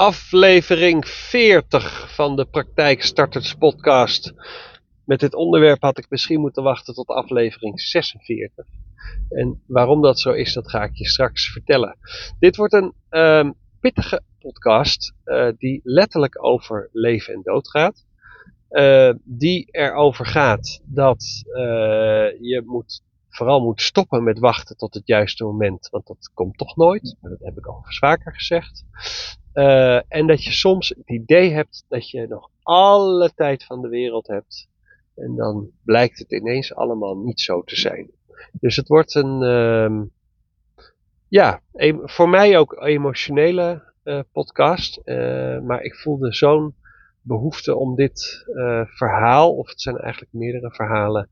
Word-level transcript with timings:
aflevering 0.00 1.06
40 1.06 2.14
van 2.14 2.36
de 2.36 2.44
Praktijkstarters 2.44 3.54
podcast. 3.54 4.32
Met 5.04 5.20
dit 5.20 5.34
onderwerp 5.34 5.82
had 5.82 5.98
ik 5.98 6.06
misschien 6.08 6.40
moeten 6.40 6.62
wachten 6.62 6.94
tot 6.94 7.08
aflevering 7.08 7.80
46. 7.80 8.66
En 9.28 9.62
waarom 9.66 10.02
dat 10.02 10.20
zo 10.20 10.30
is, 10.32 10.52
dat 10.52 10.70
ga 10.70 10.82
ik 10.82 10.96
je 10.96 11.08
straks 11.08 11.52
vertellen. 11.52 11.96
Dit 12.38 12.56
wordt 12.56 12.72
een 12.72 12.94
um, 13.10 13.54
pittige 13.80 14.22
podcast 14.38 15.14
uh, 15.24 15.48
die 15.56 15.80
letterlijk 15.84 16.44
over 16.44 16.88
leven 16.92 17.34
en 17.34 17.42
dood 17.42 17.68
gaat. 17.68 18.04
Uh, 18.70 19.12
die 19.24 19.68
erover 19.70 20.26
gaat 20.26 20.80
dat 20.84 21.42
uh, 21.46 21.62
je 22.40 22.62
moet 22.66 23.02
vooral 23.30 23.60
moet 23.60 23.80
stoppen 23.80 24.24
met 24.24 24.38
wachten 24.38 24.76
tot 24.76 24.94
het 24.94 25.06
juiste 25.06 25.44
moment, 25.44 25.88
want 25.90 26.06
dat 26.06 26.30
komt 26.34 26.58
toch 26.58 26.76
nooit. 26.76 27.16
Dat 27.20 27.38
heb 27.40 27.56
ik 27.56 27.66
al 27.66 27.84
vaker 27.84 28.34
gezegd. 28.34 28.84
Uh, 29.54 30.12
en 30.12 30.26
dat 30.26 30.44
je 30.44 30.50
soms 30.52 30.88
het 30.88 31.10
idee 31.10 31.52
hebt 31.52 31.84
dat 31.88 32.10
je 32.10 32.26
nog 32.28 32.50
alle 32.62 33.34
tijd 33.34 33.64
van 33.64 33.82
de 33.82 33.88
wereld 33.88 34.26
hebt. 34.26 34.68
En 35.16 35.36
dan 35.36 35.70
blijkt 35.84 36.18
het 36.18 36.32
ineens 36.32 36.74
allemaal 36.74 37.16
niet 37.16 37.40
zo 37.40 37.62
te 37.62 37.76
zijn. 37.76 38.10
Dus 38.52 38.76
het 38.76 38.88
wordt 38.88 39.14
een, 39.14 39.42
uh, 39.42 40.02
ja, 41.28 41.62
voor 42.02 42.28
mij 42.28 42.58
ook 42.58 42.82
emotionele 42.82 43.92
uh, 44.04 44.20
podcast. 44.32 45.00
Uh, 45.04 45.60
maar 45.60 45.82
ik 45.82 45.94
voelde 45.94 46.32
zo'n 46.34 46.74
behoefte 47.22 47.76
om 47.76 47.94
dit 47.94 48.44
verhaal, 48.86 49.56
of 49.56 49.68
het 49.68 49.80
zijn 49.80 49.98
eigenlijk 49.98 50.32
meerdere 50.32 50.70
verhalen, 50.70 51.28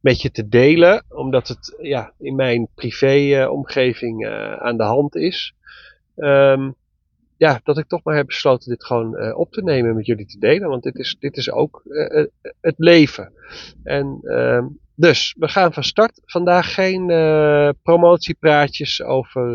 met 0.00 0.22
je 0.22 0.30
te 0.30 0.48
delen. 0.48 1.04
Omdat 1.08 1.48
het 1.48 1.76
ja, 1.80 2.12
in 2.18 2.34
mijn 2.34 2.68
privé 2.74 3.46
omgeving 3.48 4.26
aan 4.58 4.76
de 4.76 4.84
hand 4.84 5.16
is. 5.16 5.54
Um, 6.16 6.74
ja, 7.40 7.60
dat 7.64 7.78
ik 7.78 7.86
toch 7.86 8.02
maar 8.04 8.16
heb 8.16 8.26
besloten 8.26 8.70
dit 8.70 8.84
gewoon 8.84 9.16
uh, 9.16 9.38
op 9.38 9.52
te 9.52 9.62
nemen 9.62 9.94
met 9.94 10.06
jullie 10.06 10.26
te 10.26 10.38
delen. 10.38 10.68
Want 10.68 10.82
dit 10.82 10.96
is, 10.96 11.16
dit 11.18 11.36
is 11.36 11.50
ook 11.50 11.82
het 12.60 12.74
leven. 12.76 13.32
En 13.82 14.18
uh, 14.22 14.66
dus, 14.94 15.34
we 15.38 15.48
gaan 15.48 15.72
van 15.72 15.84
start. 15.84 16.22
Vandaag 16.24 16.74
geen 16.74 17.06
promotiepraatjes 17.82 19.02
over, 19.02 19.48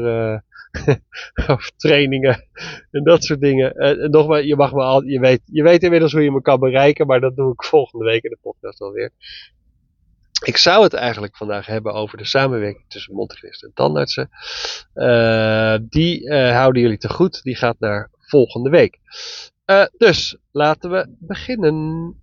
over 1.50 1.72
trainingen 1.78 2.48
en 2.92 3.04
dat 3.04 3.24
soort 3.24 3.42
dingen. 3.42 3.74
Uh, 3.76 4.10
nogmaals, 4.10 4.46
je, 4.46 4.56
mag 4.56 4.74
me 4.74 4.82
al, 4.82 5.04
je, 5.04 5.20
weet, 5.20 5.42
je 5.46 5.64
weet 5.64 5.84
inmiddels 5.84 6.12
hoe 6.12 6.24
je 6.24 6.32
me 6.32 6.42
kan 6.42 6.60
bereiken, 6.60 7.08
maar 7.08 7.20
dat 7.20 7.36
doe 7.36 7.52
ik 7.52 7.64
volgende 7.64 8.06
week 8.06 8.24
in 8.24 8.30
de 8.30 8.38
podcast 8.42 8.82
alweer. 8.82 9.12
Ik 10.44 10.58
zou 10.58 10.84
het 10.84 10.94
eigenlijk 10.94 11.38
vandaag 11.38 11.66
hebben 11.66 11.94
over 11.94 12.18
de 12.18 12.26
samenwerking 12.26 12.86
tussen 12.88 13.14
mondhygiënisten 13.14 13.68
en 13.68 13.74
tandartsen. 13.74 14.30
Uh, 14.96 15.78
die 15.90 16.22
uh, 16.22 16.52
houden 16.52 16.82
jullie 16.82 16.98
te 16.98 17.10
goed. 17.10 17.44
Die 17.44 17.56
gaat 17.56 17.80
naar 17.80 18.10
volgende 18.20 18.70
week. 18.70 19.00
Uh, 19.66 19.86
dus 19.98 20.38
laten 20.52 20.92
we 20.92 21.16
beginnen. 21.20 22.16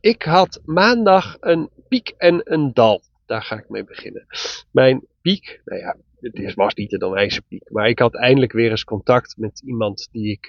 ik 0.00 0.22
had 0.22 0.60
maandag 0.64 1.36
een 1.40 1.70
piek 1.88 2.08
en 2.16 2.40
een 2.44 2.72
dal. 2.74 3.02
Daar 3.26 3.42
ga 3.42 3.58
ik 3.58 3.68
mee 3.68 3.84
beginnen. 3.84 4.26
Mijn 4.70 5.06
piek, 5.22 5.60
nou 5.64 5.80
ja, 5.80 5.96
het 6.20 6.54
was 6.54 6.74
niet 6.74 6.92
een 6.92 7.02
onwijze 7.02 7.42
piek. 7.42 7.70
Maar 7.70 7.88
ik 7.88 7.98
had 7.98 8.14
eindelijk 8.14 8.52
weer 8.52 8.70
eens 8.70 8.84
contact 8.84 9.34
met 9.36 9.62
iemand 9.64 10.08
die 10.12 10.30
ik, 10.30 10.46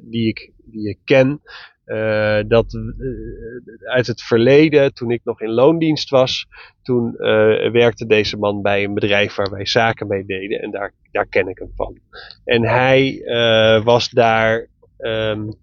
die 0.00 0.28
ik, 0.28 0.52
die 0.56 0.88
ik 0.88 0.98
ken. 1.04 1.40
Uh, 1.86 2.40
dat 2.46 2.72
uh, 2.72 3.92
uit 3.92 4.06
het 4.06 4.22
verleden, 4.22 4.94
toen 4.94 5.10
ik 5.10 5.20
nog 5.24 5.40
in 5.40 5.50
loondienst 5.50 6.10
was, 6.10 6.46
toen 6.82 7.14
uh, 7.18 7.70
werkte 7.70 8.06
deze 8.06 8.36
man 8.36 8.62
bij 8.62 8.84
een 8.84 8.94
bedrijf 8.94 9.34
waar 9.34 9.50
wij 9.50 9.66
zaken 9.66 10.06
mee 10.06 10.24
deden 10.24 10.60
en 10.60 10.70
daar, 10.70 10.92
daar 11.12 11.26
ken 11.26 11.48
ik 11.48 11.58
hem 11.58 11.72
van. 11.76 11.98
En 12.44 12.66
hij 12.66 13.22
was 13.84 14.10
daar, 14.10 14.68
um, 14.98 15.54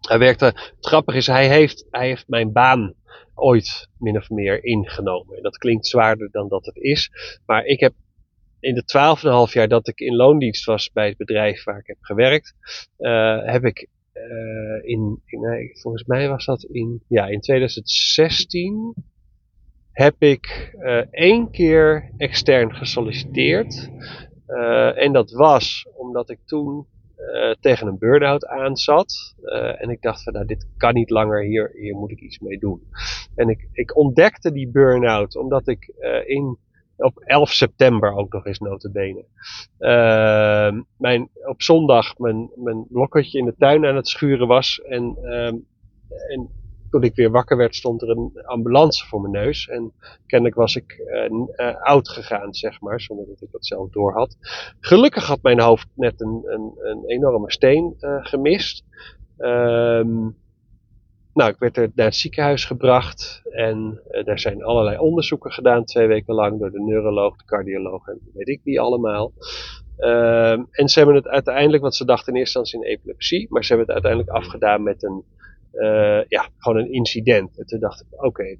hij 0.00 0.18
werkte, 0.18 0.44
het 0.44 0.76
grappige 0.80 1.18
is, 1.18 1.26
hij 1.26 1.48
heeft, 1.48 1.86
hij 1.90 2.06
heeft 2.06 2.28
mijn 2.28 2.52
baan 2.52 2.94
ooit 3.34 3.88
min 3.98 4.16
of 4.16 4.30
meer 4.30 4.64
ingenomen. 4.64 5.36
En 5.36 5.42
dat 5.42 5.58
klinkt 5.58 5.86
zwaarder 5.86 6.28
dan 6.30 6.48
dat 6.48 6.64
het 6.64 6.76
is, 6.76 7.10
maar 7.46 7.64
ik 7.64 7.80
heb 7.80 7.92
in 8.60 8.74
de 8.74 8.84
twaalf 8.84 9.24
en 9.24 9.30
half 9.30 9.52
jaar 9.52 9.68
dat 9.68 9.88
ik 9.88 10.00
in 10.00 10.16
loondienst 10.16 10.64
was 10.64 10.90
bij 10.92 11.08
het 11.08 11.16
bedrijf 11.16 11.64
waar 11.64 11.78
ik 11.78 11.86
heb 11.86 11.98
gewerkt, 12.00 12.54
heb 13.44 13.64
ik 13.64 13.88
uh, 14.28 14.90
in, 14.90 15.20
in 15.24 15.40
nee, 15.40 15.70
volgens 15.80 16.04
mij 16.04 16.28
was 16.28 16.44
dat 16.44 16.62
in, 16.62 17.02
ja, 17.08 17.26
in 17.26 17.40
2016 17.40 18.94
heb 19.92 20.14
ik 20.18 20.74
uh, 20.78 21.02
één 21.10 21.50
keer 21.50 22.12
extern 22.16 22.74
gesolliciteerd. 22.74 23.90
En 24.94 25.12
dat 25.12 25.30
was 25.30 25.88
omdat 25.96 26.30
ik 26.30 26.38
toen 26.44 26.86
tegen 27.60 27.86
een 27.86 27.98
burn-out 27.98 28.46
aan 28.46 28.76
zat. 28.76 29.34
en 29.78 29.90
ik 29.90 30.02
dacht 30.02 30.22
van 30.22 30.32
nou, 30.32 30.46
dit 30.46 30.68
kan 30.76 30.94
niet 30.94 31.10
langer, 31.10 31.42
hier, 31.42 31.70
hier 31.74 31.96
moet 31.96 32.10
ik 32.10 32.20
iets 32.20 32.38
mee 32.38 32.58
doen. 32.58 32.82
En 33.34 33.48
ik, 33.48 33.68
ik 33.72 33.96
ontdekte 33.96 34.52
die 34.52 34.70
burn-out 34.70 35.36
omdat 35.36 35.68
ik 35.68 35.92
in 36.26 36.58
op 37.02 37.18
11 37.18 37.50
september 37.50 38.12
ook 38.12 38.32
nog 38.32 38.46
eens 38.46 38.58
notabene. 38.58 39.24
Uh, 39.78 40.80
mijn, 40.96 41.28
op 41.44 41.62
zondag 41.62 42.18
mijn, 42.18 42.50
mijn 42.54 42.86
blokketje 42.88 43.38
in 43.38 43.44
de 43.44 43.54
tuin 43.58 43.86
aan 43.86 43.96
het 43.96 44.08
schuren 44.08 44.46
was. 44.46 44.80
En, 44.80 45.16
uh, 45.22 45.46
en 46.28 46.48
toen 46.90 47.02
ik 47.02 47.14
weer 47.14 47.30
wakker 47.30 47.56
werd 47.56 47.74
stond 47.74 48.02
er 48.02 48.08
een 48.08 48.42
ambulance 48.42 49.06
voor 49.06 49.20
mijn 49.20 49.44
neus. 49.44 49.68
En 49.68 49.92
kennelijk 50.26 50.56
was 50.56 50.76
ik 50.76 51.02
uh, 51.56 51.82
oud 51.82 52.08
gegaan, 52.08 52.54
zeg 52.54 52.80
maar, 52.80 53.00
zonder 53.00 53.26
dat 53.26 53.42
ik 53.42 53.50
dat 53.50 53.66
zelf 53.66 53.90
door 53.90 54.12
had. 54.12 54.36
Gelukkig 54.80 55.26
had 55.26 55.42
mijn 55.42 55.60
hoofd 55.60 55.88
net 55.94 56.20
een, 56.20 56.42
een, 56.44 56.72
een 56.78 57.02
enorme 57.06 57.50
steen 57.50 57.94
uh, 58.00 58.16
gemist. 58.20 58.84
Ehm, 59.36 60.28
nou, 61.34 61.50
ik 61.50 61.58
werd 61.58 61.76
er 61.76 61.90
naar 61.94 62.06
het 62.06 62.14
ziekenhuis 62.14 62.64
gebracht 62.64 63.42
en 63.50 64.00
uh, 64.10 64.24
daar 64.24 64.38
zijn 64.38 64.62
allerlei 64.62 64.98
onderzoeken 64.98 65.52
gedaan, 65.52 65.84
twee 65.84 66.06
weken 66.06 66.34
lang, 66.34 66.58
door 66.58 66.70
de 66.70 66.82
neuroloog, 66.82 67.36
de 67.36 67.44
cardioloog 67.44 68.06
en 68.06 68.18
weet 68.34 68.48
ik 68.48 68.60
wie 68.64 68.80
allemaal. 68.80 69.32
Uh, 69.98 70.50
en 70.52 70.88
ze 70.88 70.98
hebben 70.98 71.16
het 71.16 71.28
uiteindelijk, 71.28 71.82
want 71.82 71.94
ze 71.94 72.04
dachten 72.04 72.32
in 72.32 72.38
eerste 72.38 72.58
instantie 72.58 72.88
in 72.90 72.96
epilepsie, 72.96 73.46
maar 73.50 73.64
ze 73.64 73.74
hebben 73.74 73.94
het 73.94 74.04
uiteindelijk 74.04 74.44
afgedaan 74.44 74.82
met 74.82 75.02
een, 75.02 75.24
uh, 75.72 76.24
ja, 76.28 76.48
gewoon 76.58 76.78
een 76.78 76.92
incident. 76.92 77.58
En 77.58 77.66
toen 77.66 77.80
dacht 77.80 78.00
ik, 78.00 78.06
oké, 78.10 78.26
okay, 78.26 78.56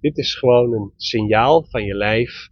dit 0.00 0.18
is 0.18 0.34
gewoon 0.34 0.72
een 0.72 0.92
signaal 0.96 1.64
van 1.68 1.84
je 1.84 1.94
lijf 1.94 2.48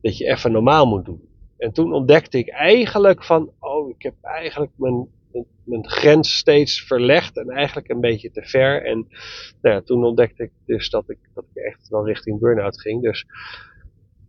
dat 0.00 0.18
je 0.18 0.30
even 0.30 0.52
normaal 0.52 0.86
moet 0.86 1.04
doen. 1.04 1.28
En 1.58 1.72
toen 1.72 1.92
ontdekte 1.92 2.38
ik 2.38 2.48
eigenlijk 2.48 3.24
van, 3.24 3.50
oh, 3.58 3.90
ik 3.90 4.02
heb 4.02 4.14
eigenlijk 4.20 4.72
mijn 4.76 5.08
mijn 5.64 5.88
grens 5.88 6.36
steeds 6.36 6.82
verlegd 6.82 7.36
en 7.36 7.48
eigenlijk 7.48 7.88
een 7.88 8.00
beetje 8.00 8.30
te 8.30 8.42
ver. 8.42 8.84
En 8.84 9.06
nou 9.62 9.84
toen 9.84 10.04
ontdekte 10.04 10.42
ik 10.42 10.50
dus 10.66 10.90
dat 10.90 11.10
ik, 11.10 11.18
dat 11.34 11.44
ik 11.54 11.62
echt 11.62 11.88
wel 11.88 12.06
richting 12.06 12.38
burn-out 12.38 12.80
ging. 12.80 13.02
Dus 13.02 13.26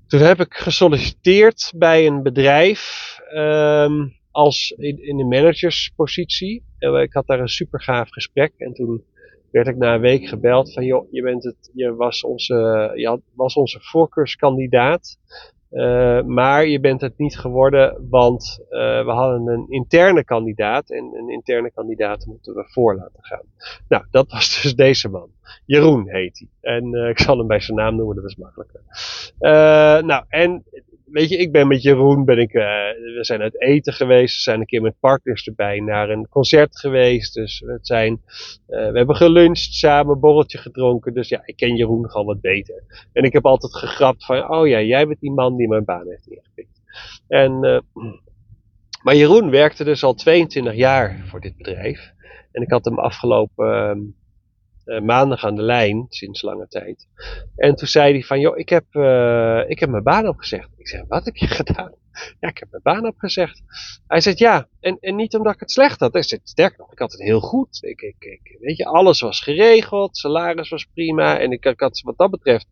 toen 0.08 0.20
heb 0.20 0.40
ik 0.40 0.54
gesolliciteerd 0.54 1.72
bij 1.76 2.08
een 2.08 2.24
bedrijf 2.24 3.16
um, 3.34 4.18
als 4.32 4.74
in, 4.78 5.04
in 5.04 5.18
de 5.18 5.26
managerspositie. 5.26 6.64
En 6.78 6.94
ik 6.94 7.14
had 7.14 7.28
daar 7.28 7.40
een 7.40 7.48
super 7.48 7.82
gaaf 7.82 8.10
gesprek. 8.10 8.54
En 8.58 8.74
toen 8.74 9.04
werd 9.52 9.68
ik 9.68 9.78
na 9.78 9.94
een 9.94 10.02
week 10.02 10.28
gebeld 10.28 10.74
van 10.74 10.86
joh, 10.86 11.12
je, 11.12 11.22
bent 11.22 11.44
het, 11.44 11.72
je 11.74 11.96
was, 11.96 12.24
onze, 12.24 12.92
je 12.96 13.08
had, 13.08 13.22
was 13.34 13.54
onze 13.54 13.80
voorkeurskandidaat. 13.82 15.18
Uh, 15.72 16.22
maar 16.22 16.68
je 16.68 16.80
bent 16.80 17.02
het 17.02 17.18
niet 17.18 17.38
geworden, 17.38 18.08
want 18.10 18.60
uh, 18.70 19.06
we 19.06 19.12
hadden 19.12 19.48
een 19.48 19.66
interne 19.70 20.24
kandidaat 20.24 20.90
en 20.90 21.12
een 21.14 21.30
interne 21.30 21.72
kandidaat 21.72 22.26
moeten 22.26 22.54
we 22.54 22.64
voor 22.68 22.96
laten 22.96 23.24
gaan. 23.24 23.46
Nou, 23.88 24.06
dat 24.12 24.32
was 24.32 24.50
dus 24.62 24.76
deze 24.76 25.10
man. 25.10 25.30
Jeroen 25.66 26.10
heet 26.10 26.40
hij. 26.40 26.74
En 26.74 26.96
uh, 26.96 27.10
ik 27.10 27.20
zal 27.20 27.38
hem 27.38 27.48
bij 27.48 27.60
zijn 27.60 27.78
naam 27.78 27.96
noemen, 27.96 28.16
dat 28.16 28.26
is 28.26 28.36
makkelijker. 28.36 28.82
nou, 30.06 30.24
en 30.28 30.64
weet 31.12 31.30
je, 31.30 31.38
ik 31.38 31.52
ben 31.52 31.68
met 31.68 31.82
Jeroen, 31.82 32.26
ben 32.26 32.38
ik, 32.38 32.54
uh, 32.54 32.64
we 33.16 33.20
zijn 33.22 33.42
uit 33.42 33.62
eten 33.62 33.94
geweest, 33.94 34.36
we 34.36 34.42
zijn 34.42 34.60
een 34.60 34.66
keer 34.66 34.82
met 34.82 35.00
partners 35.00 35.48
erbij 35.48 35.80
naar 35.80 36.10
een 36.10 36.28
concert 36.30 36.80
geweest. 36.80 37.34
Dus 37.34 37.64
het 37.66 37.88
zijn, 37.88 38.12
uh, 38.68 38.92
we 38.92 38.98
hebben 38.98 39.16
geluncht 39.16 39.74
samen, 39.74 40.20
borreltje 40.20 40.58
gedronken. 40.58 41.14
Dus 41.14 41.30
ja, 41.30 41.42
ik 41.46 41.56
ken 41.56 41.76
Jeroen 41.76 42.10
gewoon 42.10 42.26
wat 42.26 42.42
beter. 42.42 43.08
En 43.14 43.24
ik 43.24 43.34
heb 43.34 43.46
altijd 43.46 43.76
gegrapt 43.76 44.26
van, 44.26 44.50
oh 44.50 44.68
ja, 44.68 44.82
jij 44.82 45.08
bent 45.08 45.20
die 45.20 45.32
man 45.32 45.56
die 45.56 45.68
mijn 45.68 45.86
baan 45.86 46.08
heeft 46.08 46.28
ingepikt. 46.28 46.82
En, 47.28 47.66
uh, 47.66 47.80
maar 49.04 49.16
Jeroen 49.16 49.50
werkte 49.50 49.84
dus 49.84 50.04
al 50.04 50.14
22 50.14 50.76
jaar 50.76 51.24
voor 51.26 51.40
dit 51.40 51.58
bedrijf. 51.58 52.12
En 52.52 52.62
ik 52.62 52.72
had 52.72 52.86
hem 52.86 53.00
afgelopen 53.00 54.16
uh, 54.90 55.02
maandag 55.02 55.46
aan 55.46 55.56
de 55.56 55.62
lijn, 55.62 56.06
sinds 56.10 56.42
lange 56.42 56.68
tijd. 56.68 57.08
En 57.56 57.76
toen 57.76 57.88
zei 57.88 58.14
hij 58.14 58.24
van, 58.24 58.40
joh, 58.40 58.58
ik 58.58 58.70
heb, 58.70 58.86
uh, 58.92 59.70
ik 59.70 59.80
heb 59.80 59.90
mijn 59.90 60.04
baan 60.04 60.28
opgezegd. 60.28 60.70
Ik 60.78 60.88
zeg, 60.88 61.04
wat 61.08 61.26
heb 61.26 61.36
je 61.36 61.48
gedaan? 61.62 61.94
Ja, 62.40 62.50
ik 62.50 62.58
heb 62.58 62.68
mijn 62.72 62.84
baan 62.84 63.08
opgezegd. 63.08 63.62
Hij 64.08 64.22
zegt, 64.22 64.40
ja, 64.40 64.68
en, 64.80 64.98
en 65.00 65.16
niet 65.16 65.36
omdat 65.36 65.54
ik 65.54 65.60
het 65.60 65.72
slecht 65.72 66.00
had. 66.00 66.14
Hij 66.14 66.24
zegt, 66.24 66.50
sterker 66.50 66.80
nog, 66.80 66.92
ik 66.92 67.00
had 67.00 67.12
het 67.12 67.22
heel 67.22 67.40
goed. 67.40 67.78
Ik, 67.82 68.02
ik, 68.02 68.16
ik, 68.20 68.58
weet 68.60 68.78
je, 68.78 68.86
alles 68.86 69.22
was 69.22 69.42
geregeld, 69.42 70.18
salaris 70.18 70.70
was 70.70 70.86
prima. 70.94 71.40
En 71.40 71.52
ik, 71.52 71.74
had 71.78 72.02
wat 72.02 72.18
dat 72.18 72.32
betreft, 72.32 72.68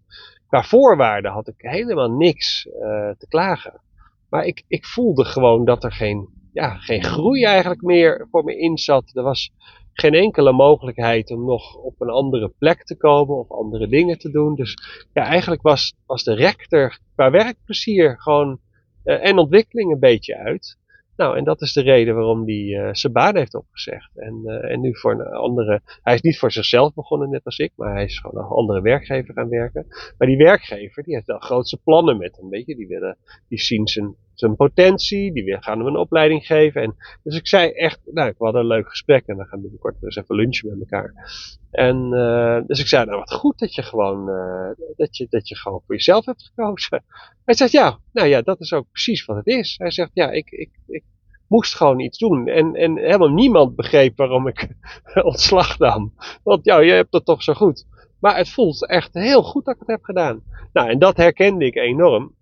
qua 0.48 0.64
voorwaarden 0.64 1.32
had 1.32 1.48
ik 1.48 1.56
helemaal 1.58 2.12
niks 2.12 2.66
uh, 2.66 2.74
te 3.18 3.26
klagen. 3.30 3.82
Maar 4.30 4.46
ik, 4.46 4.64
ik 4.68 4.86
voelde 4.86 5.26
gewoon 5.26 5.66
dat 5.66 5.84
er 5.84 5.92
geen 5.92 6.36
ja, 6.58 6.78
geen 6.78 7.04
groei 7.04 7.44
eigenlijk 7.44 7.82
meer 7.82 8.28
voor 8.32 8.44
me 8.44 8.58
in 8.58 8.78
zat. 8.78 9.12
Er 9.14 9.24
was 9.24 9.52
geen 10.00 10.14
enkele 10.14 10.52
mogelijkheid 10.52 11.32
om 11.32 11.46
nog 11.46 11.76
op 11.76 12.02
een 12.02 12.10
andere 12.10 12.54
plek 12.58 12.84
te 12.84 12.98
komen 12.98 13.36
of 13.36 13.52
andere 13.52 13.88
dingen 13.88 14.18
te 14.18 14.32
doen. 14.32 14.56
Dus 14.56 14.78
ja, 15.14 15.24
eigenlijk 15.24 15.62
was, 15.62 15.94
was 16.06 16.24
de 16.24 16.34
rector 16.34 17.00
qua 17.16 17.32
werkplezier 17.32 18.22
gewoon 18.22 18.60
uh, 19.06 19.26
en 19.26 19.38
ontwikkeling 19.38 19.92
een 19.92 20.00
beetje 20.00 20.38
uit. 20.38 20.78
Nou, 21.16 21.38
en 21.38 21.44
dat 21.44 21.62
is 21.62 21.74
de 21.74 21.82
reden 21.82 22.16
waarom 22.16 22.46
hij 22.46 22.56
uh, 22.56 22.90
zijn 22.92 23.14
baan 23.14 23.36
heeft 23.38 23.56
opgezegd. 23.56 24.18
En, 24.18 24.42
uh, 24.46 24.72
en 24.72 24.82
nu 24.82 24.98
voor 24.98 25.12
een 25.12 25.28
andere. 25.28 25.82
Hij 26.02 26.14
is 26.14 26.22
niet 26.22 26.40
voor 26.40 26.52
zichzelf 26.52 26.94
begonnen, 26.94 27.30
net 27.30 27.46
als 27.46 27.58
ik, 27.58 27.72
maar 27.76 27.94
hij 27.94 28.04
is 28.04 28.20
gewoon 28.20 28.44
een 28.44 28.50
andere 28.50 28.82
werkgever 28.82 29.34
gaan 29.34 29.50
werken. 29.50 29.86
Maar 30.18 30.28
die 30.28 30.38
werkgever, 30.38 31.04
die 31.04 31.14
heeft 31.14 31.28
wel 31.28 31.40
grootste 31.40 31.82
plannen 31.84 32.18
met 32.18 32.38
hem. 32.38 32.50
Weet 32.50 32.66
je, 32.66 32.76
die, 32.76 32.88
willen, 32.88 33.18
die 33.48 33.60
zien 33.60 33.88
zijn, 33.88 34.16
zijn 34.40 34.56
potentie, 34.56 35.34
die 35.34 35.58
gaan 35.60 35.78
hem 35.78 35.88
een 35.88 35.98
opleiding 35.98 36.46
geven. 36.46 36.82
En, 36.82 36.96
dus 37.24 37.38
ik 37.38 37.48
zei 37.48 37.70
echt, 37.72 38.00
nou, 38.06 38.34
we 38.38 38.44
hadden 38.44 38.62
een 38.62 38.68
leuk 38.68 38.90
gesprek 38.90 39.26
en 39.26 39.38
we 39.38 39.46
gaan 39.46 39.62
binnenkort 39.62 39.96
dus 40.00 40.16
even 40.16 40.36
lunchen 40.36 40.70
met 40.70 40.80
elkaar. 40.80 41.14
En 41.72 42.14
uh, 42.14 42.60
dus 42.66 42.80
ik 42.80 42.88
zei, 42.88 43.06
nou 43.06 43.18
wat 43.18 43.34
goed 43.34 43.60
dat 43.60 43.76
je 43.76 43.84
gewoon, 43.84 44.30
uh, 44.30 44.70
dat 44.96 45.18
je, 45.18 45.28
dat 45.30 45.48
je 45.48 45.56
gewoon 45.56 45.82
voor 45.86 45.96
jezelf 45.96 46.26
hebt 46.26 46.44
gekozen. 46.44 47.04
Hij 47.46 47.56
zegt, 47.56 47.72
ja, 47.72 48.00
nou 48.12 48.28
ja, 48.28 48.42
dat 48.42 48.60
is 48.60 48.74
ook 48.74 48.92
precies 48.92 49.26
wat 49.26 49.38
het 49.38 49.48
is. 49.48 49.76
Hij 49.78 49.92
zegt, 49.92 50.12
ja, 50.14 50.32
ik, 50.32 50.50
ik, 50.52 50.70
ik 50.88 51.04
moest 51.48 51.76
gewoon 51.76 52.00
iets 52.00 52.18
doen. 52.18 52.48
En, 52.48 52.74
en 52.74 52.98
helemaal 52.98 53.30
niemand 53.30 53.76
begreep 53.76 54.18
waarom 54.18 54.48
ik 54.48 54.68
ontslag 55.32 55.78
nam. 55.78 56.14
Want 56.44 56.66
ja, 56.66 56.80
je 56.80 56.92
hebt 56.92 57.12
dat 57.12 57.26
toch 57.26 57.44
zo 57.44 57.54
goed. 57.54 57.86
Maar 58.20 58.38
het 58.38 58.50
voelt 58.50 58.88
echt 58.88 59.14
heel 59.14 59.44
goed 59.44 59.66
dat 59.66 59.74
ik 59.74 59.80
het 59.80 59.90
heb 59.90 60.04
gedaan. 60.04 60.44
Nou, 60.74 60.90
en 60.90 61.00
dat 61.00 61.18
herkende 61.18 61.66
ik 61.66 61.76
enorm. 61.76 62.36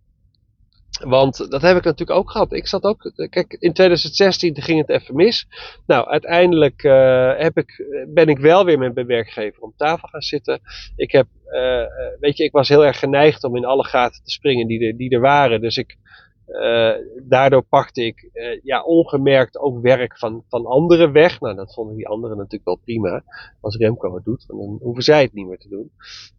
Want 1.03 1.51
dat 1.51 1.61
heb 1.61 1.77
ik 1.77 1.83
natuurlijk 1.83 2.19
ook 2.19 2.31
gehad. 2.31 2.53
Ik 2.53 2.67
zat 2.67 2.83
ook, 2.83 3.11
kijk, 3.29 3.55
in 3.59 3.73
2016 3.73 4.61
ging 4.61 4.79
het 4.79 4.89
even 4.89 5.15
mis. 5.15 5.47
Nou, 5.85 6.07
uiteindelijk 6.07 6.83
uh, 6.83 7.37
heb 7.37 7.57
ik, 7.57 7.85
ben 8.07 8.27
ik 8.27 8.37
wel 8.37 8.65
weer 8.65 8.77
met 8.77 8.95
mijn 8.95 9.07
werkgever 9.07 9.61
om 9.61 9.73
tafel 9.77 10.07
gaan 10.07 10.21
zitten. 10.21 10.61
Ik 10.95 11.11
heb, 11.11 11.27
uh, 11.51 11.83
weet 12.19 12.37
je, 12.37 12.43
ik 12.43 12.51
was 12.51 12.69
heel 12.69 12.85
erg 12.85 12.99
geneigd 12.99 13.43
om 13.43 13.55
in 13.55 13.65
alle 13.65 13.83
gaten 13.83 14.23
te 14.23 14.31
springen 14.31 14.67
die 14.67 14.87
er, 14.87 14.97
die 14.97 15.09
er 15.09 15.19
waren. 15.19 15.61
Dus 15.61 15.77
ik, 15.77 15.97
daardoor 17.23 17.61
pakte 17.61 18.05
ik 18.05 18.29
uh, 18.33 18.59
ja, 18.63 18.83
ongemerkt 18.83 19.57
ook 19.57 19.81
werk 19.81 20.17
van, 20.17 20.43
van 20.49 20.65
anderen 20.65 21.11
weg. 21.11 21.39
Nou, 21.39 21.55
dat 21.55 21.73
vonden 21.73 21.95
die 21.95 22.07
anderen 22.07 22.37
natuurlijk 22.37 22.65
wel 22.65 22.79
prima. 22.83 23.23
Als 23.61 23.75
Remco 23.75 24.15
het 24.15 24.23
doet, 24.23 24.47
dan 24.47 24.77
hoeven 24.81 25.03
zij 25.03 25.21
het 25.21 25.33
niet 25.33 25.47
meer 25.47 25.57
te 25.57 25.69
doen. 25.69 25.91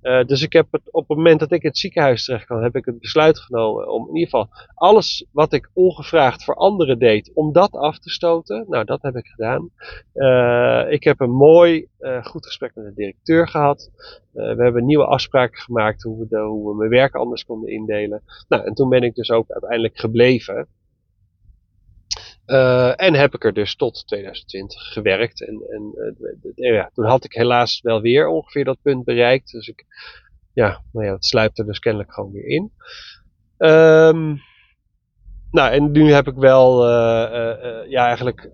Uh, 0.03 0.25
dus 0.25 0.43
ik 0.43 0.53
heb 0.53 0.67
het, 0.71 0.83
op 0.91 1.09
het 1.09 1.17
moment 1.17 1.41
dat 1.41 1.53
ik 1.53 1.63
in 1.63 1.69
het 1.69 1.79
ziekenhuis 1.79 2.25
terecht 2.25 2.45
kwam, 2.45 2.63
heb 2.63 2.77
ik 2.77 2.85
het 2.85 3.01
besluit 3.01 3.39
genomen 3.39 3.93
om 3.93 4.09
in 4.09 4.15
ieder 4.17 4.31
geval 4.31 4.49
alles 4.75 5.27
wat 5.33 5.53
ik 5.53 5.71
ongevraagd 5.73 6.45
voor 6.45 6.55
anderen 6.55 6.99
deed, 6.99 7.31
om 7.35 7.53
dat 7.53 7.73
af 7.73 7.99
te 7.99 8.11
stoten. 8.11 8.65
Nou, 8.69 8.85
dat 8.85 9.03
heb 9.03 9.17
ik 9.17 9.27
gedaan. 9.27 9.71
ik 10.91 11.05
heb 11.05 11.21
een 11.21 11.31
mooi, 11.31 11.89
goed 12.23 12.47
gesprek 12.47 12.75
met 12.75 12.85
de 12.85 12.95
directeur 12.95 13.49
gehad. 13.49 13.91
Uh, 14.37 14.55
we 14.55 14.63
hebben 14.63 14.85
nieuwe 14.85 15.05
afspraken 15.05 15.61
gemaakt 15.61 16.03
hoe 16.03 16.19
we, 16.19 16.27
de, 16.29 16.39
hoe 16.39 16.71
we 16.71 16.77
mijn 16.77 16.91
werk 16.91 17.15
anders 17.15 17.45
konden 17.45 17.73
indelen. 17.73 18.23
Nou, 18.49 18.65
en 18.65 18.75
toen 18.75 18.89
ben 18.89 19.03
ik 19.03 19.15
dus 19.15 19.31
ook 19.31 19.51
uiteindelijk 19.51 19.99
gebleven. 19.99 20.69
Uh, 22.47 23.01
en 23.01 23.15
heb 23.15 23.35
ik 23.35 23.45
er 23.45 23.53
dus 23.53 23.77
tot 23.77 24.07
2020 24.07 24.93
gewerkt. 24.93 25.47
En, 25.47 25.63
en 25.69 26.15
uh, 26.55 26.73
ja, 26.73 26.91
toen 26.95 27.05
had 27.05 27.25
ik 27.25 27.33
helaas 27.33 27.81
wel 27.81 28.01
weer 28.01 28.29
ongeveer 28.29 28.65
dat 28.65 28.83
punt 28.83 29.05
bereikt. 29.05 29.51
Dus 29.51 29.69
ik, 29.69 29.85
ja, 30.53 30.83
nou 30.93 31.07
ja, 31.07 31.13
het 31.13 31.25
sluipt 31.25 31.59
er 31.59 31.67
dus 31.67 31.79
kennelijk 31.79 32.13
gewoon 32.13 32.33
weer 32.33 32.47
in. 32.47 32.73
Um, 33.59 34.41
nou, 35.51 35.73
en 35.73 35.91
nu 35.91 36.13
heb 36.13 36.27
ik 36.27 36.35
wel, 36.35 36.87
ja, 37.89 38.07
eigenlijk 38.07 38.51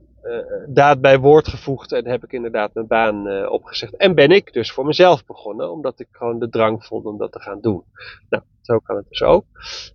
daad 0.68 1.00
bij 1.00 1.18
woord 1.18 1.48
gevoegd 1.48 1.92
en 1.92 2.06
heb 2.06 2.24
ik 2.24 2.32
inderdaad 2.32 2.74
mijn 2.74 2.86
baan 2.86 3.28
uh, 3.28 3.50
opgezegd. 3.50 3.96
En 3.96 4.14
ben 4.14 4.30
ik 4.30 4.52
dus 4.52 4.72
voor 4.72 4.86
mezelf 4.86 5.26
begonnen, 5.26 5.70
omdat 5.70 6.00
ik 6.00 6.08
gewoon 6.10 6.38
de 6.38 6.48
drang 6.48 6.84
vond 6.84 7.04
om 7.04 7.18
dat 7.18 7.32
te 7.32 7.40
gaan 7.40 7.60
doen. 7.60 7.84
Nou, 8.28 8.42
zo 8.60 8.78
kan 8.78 8.96
het 8.96 9.08
dus 9.08 9.22
ook. 9.22 9.44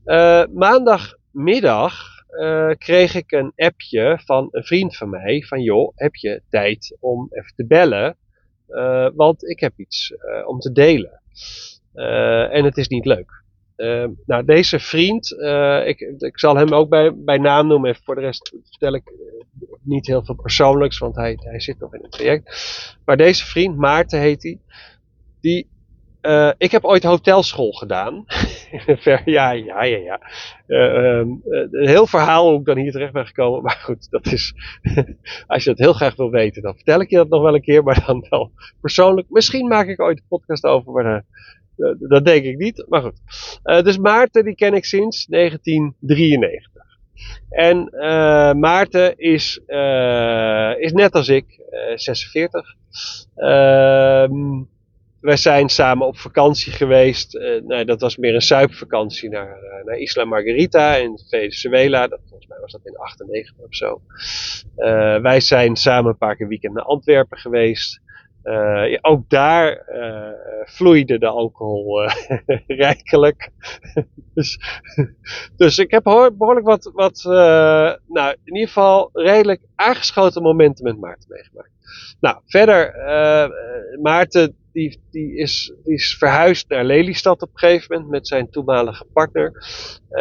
Uh, 0.06 0.44
maandagmiddag 0.54 2.16
kreeg 2.78 3.16
ik 3.16 3.32
een 3.32 3.52
appje 3.56 4.20
van 4.26 4.48
een 4.52 4.64
vriend 4.64 4.98
van 4.98 5.10
mij, 5.10 5.44
van 5.48 5.62
joh, 5.62 5.92
heb 5.96 6.16
je 6.16 6.42
tijd 6.50 6.98
om 7.00 7.28
even 7.30 7.56
te 7.56 7.66
bellen? 7.66 8.18
want 9.16 9.50
ik 9.50 9.60
heb 9.60 9.74
iets 9.76 10.14
om 10.46 10.60
te 10.60 10.72
delen. 10.72 11.22
en 12.52 12.64
het 12.64 12.78
is 12.78 12.88
niet 12.88 13.06
leuk. 13.06 13.46
Uh, 13.78 14.06
nou, 14.26 14.46
deze 14.46 14.80
vriend, 14.80 15.32
uh, 15.32 15.88
ik, 15.88 16.00
ik 16.18 16.40
zal 16.40 16.56
hem 16.56 16.74
ook 16.74 16.90
bij, 16.90 17.16
bij 17.16 17.38
naam 17.38 17.68
noemen. 17.68 17.96
Voor 18.04 18.16
de 18.16 18.22
rest 18.22 18.54
vertel 18.70 18.94
ik 18.94 19.10
uh, 19.10 19.68
niet 19.82 20.08
heel 20.08 20.26
veel 20.26 20.36
persoonlijks, 20.36 20.98
want 20.98 21.16
hij, 21.16 21.38
hij 21.42 21.60
zit 21.60 21.80
nog 21.80 21.94
in 21.94 22.02
het 22.02 22.12
traject. 22.12 22.98
Maar 23.06 23.18
deze 23.18 23.46
vriend, 23.46 23.78
Maarten 23.78 24.20
heet 24.20 24.44
hij, 24.44 24.60
die, 25.42 25.68
ik 26.58 26.72
heb 26.72 26.84
ooit 26.84 27.04
hotelschool 27.04 27.72
gedaan. 27.72 28.26
ja, 29.26 29.52
ja, 29.52 29.84
ja, 29.84 29.84
ja. 29.84 30.20
Um, 30.68 31.42
een 31.44 31.88
heel 31.88 32.08
verhaal 32.08 32.50
hoe 32.50 32.60
ik 32.60 32.66
dan 32.66 32.78
hier 32.78 32.92
terecht 32.92 33.14
ben 33.14 33.28
gekomen. 33.28 33.62
Maar 33.64 33.80
goed, 33.84 34.10
dat 34.10 34.26
is, 34.26 34.54
als 35.48 35.64
je 35.64 35.70
dat 35.70 35.80
heel 35.80 35.94
graag 35.94 36.16
wil 36.16 36.30
weten, 36.30 36.62
dan 36.62 36.76
vertel 36.76 37.02
ik 37.02 37.10
je 37.10 37.16
dat 37.16 37.30
nog 37.30 37.42
wel 37.42 37.56
een 37.56 37.62
keer. 37.62 37.84
Maar 37.84 38.04
dan 38.06 38.26
wel 38.30 38.52
persoonlijk. 38.82 39.30
Misschien 39.30 39.68
maak 39.68 39.88
ik 39.88 40.02
ooit 40.02 40.18
een 40.18 40.28
podcast 40.28 40.64
over, 40.64 40.92
maar 40.92 41.26
dat 42.00 42.26
denk 42.26 42.44
ik 42.44 42.58
niet, 42.58 42.86
maar 42.88 43.02
goed. 43.02 43.20
Uh, 43.64 43.82
dus 43.82 43.98
Maarten, 43.98 44.46
die 44.46 44.56
ken 44.56 44.74
ik 44.74 44.86
sinds 44.86 45.26
1993. 45.26 46.84
En 47.50 47.90
uh, 47.92 48.54
Maarten 48.54 49.18
is, 49.18 49.60
is 50.80 50.92
net 50.92 51.14
als 51.14 51.28
ik, 51.28 51.60
46. 51.96 52.76
Ehm, 53.36 54.64
wij 55.22 55.38
zijn 55.38 55.70
samen 55.70 56.08
op 56.08 56.18
vakantie 56.18 56.72
geweest. 56.72 57.40
nee, 57.68 57.86
dat 57.86 58.02
was 58.02 58.18
meer 58.18 58.36
een 58.36 58.42
zuipvakantie 58.42 59.30
naar, 59.30 59.58
naar 59.86 59.98
Isla 59.98 60.26
Margarita 60.26 60.96
in 60.96 61.20
Venezuela. 61.30 62.08
Dat, 62.08 62.20
volgens 62.28 62.50
mij 62.50 62.60
was 62.60 62.72
dat 62.72 62.82
in 62.84 62.98
98 62.98 63.56
of 63.58 63.76
zo. 63.76 64.02
wij 65.22 65.40
zijn 65.40 65.76
samen 65.76 66.12
een 66.12 66.18
paar 66.18 66.36
keer 66.36 66.48
weekend 66.48 66.74
naar 66.74 66.84
Antwerpen 66.84 67.38
geweest. 67.38 68.02
Uh, 68.48 68.98
ook 69.02 69.30
daar 69.30 69.90
uh, 69.90 70.30
vloeide 70.66 71.20
de 71.20 71.28
alcohol 71.28 72.04
uh, 72.04 72.10
rijkelijk. 72.68 73.52
dus, 74.34 74.60
dus 75.58 75.78
ik 75.78 75.92
heb 75.92 76.04
behoorlijk 76.04 76.66
wat, 76.66 76.92
wat 76.94 77.22
nou, 78.08 78.36
in 78.44 78.54
ieder 78.54 78.68
geval 78.68 79.10
redelijk 79.14 79.62
aangeschoten 79.76 80.42
momenten 80.42 80.84
met 80.84 81.00
Maarten 81.00 81.30
meegemaakt. 81.30 81.77
Nou, 82.20 82.38
verder, 82.46 82.94
Maarten 84.02 84.56
die, 84.78 85.00
die, 85.12 85.36
is, 85.36 85.74
is 85.84 86.16
verhuisd 86.18 86.70
naar 86.70 86.84
Lelystad 86.84 87.42
op 87.42 87.50
een 87.54 87.60
gegeven 87.60 87.88
moment 87.96 88.12
met 88.12 88.28
zijn 88.28 88.50
toenmalige 88.50 89.06
partner. 89.14 89.52
Uh, 90.12 90.20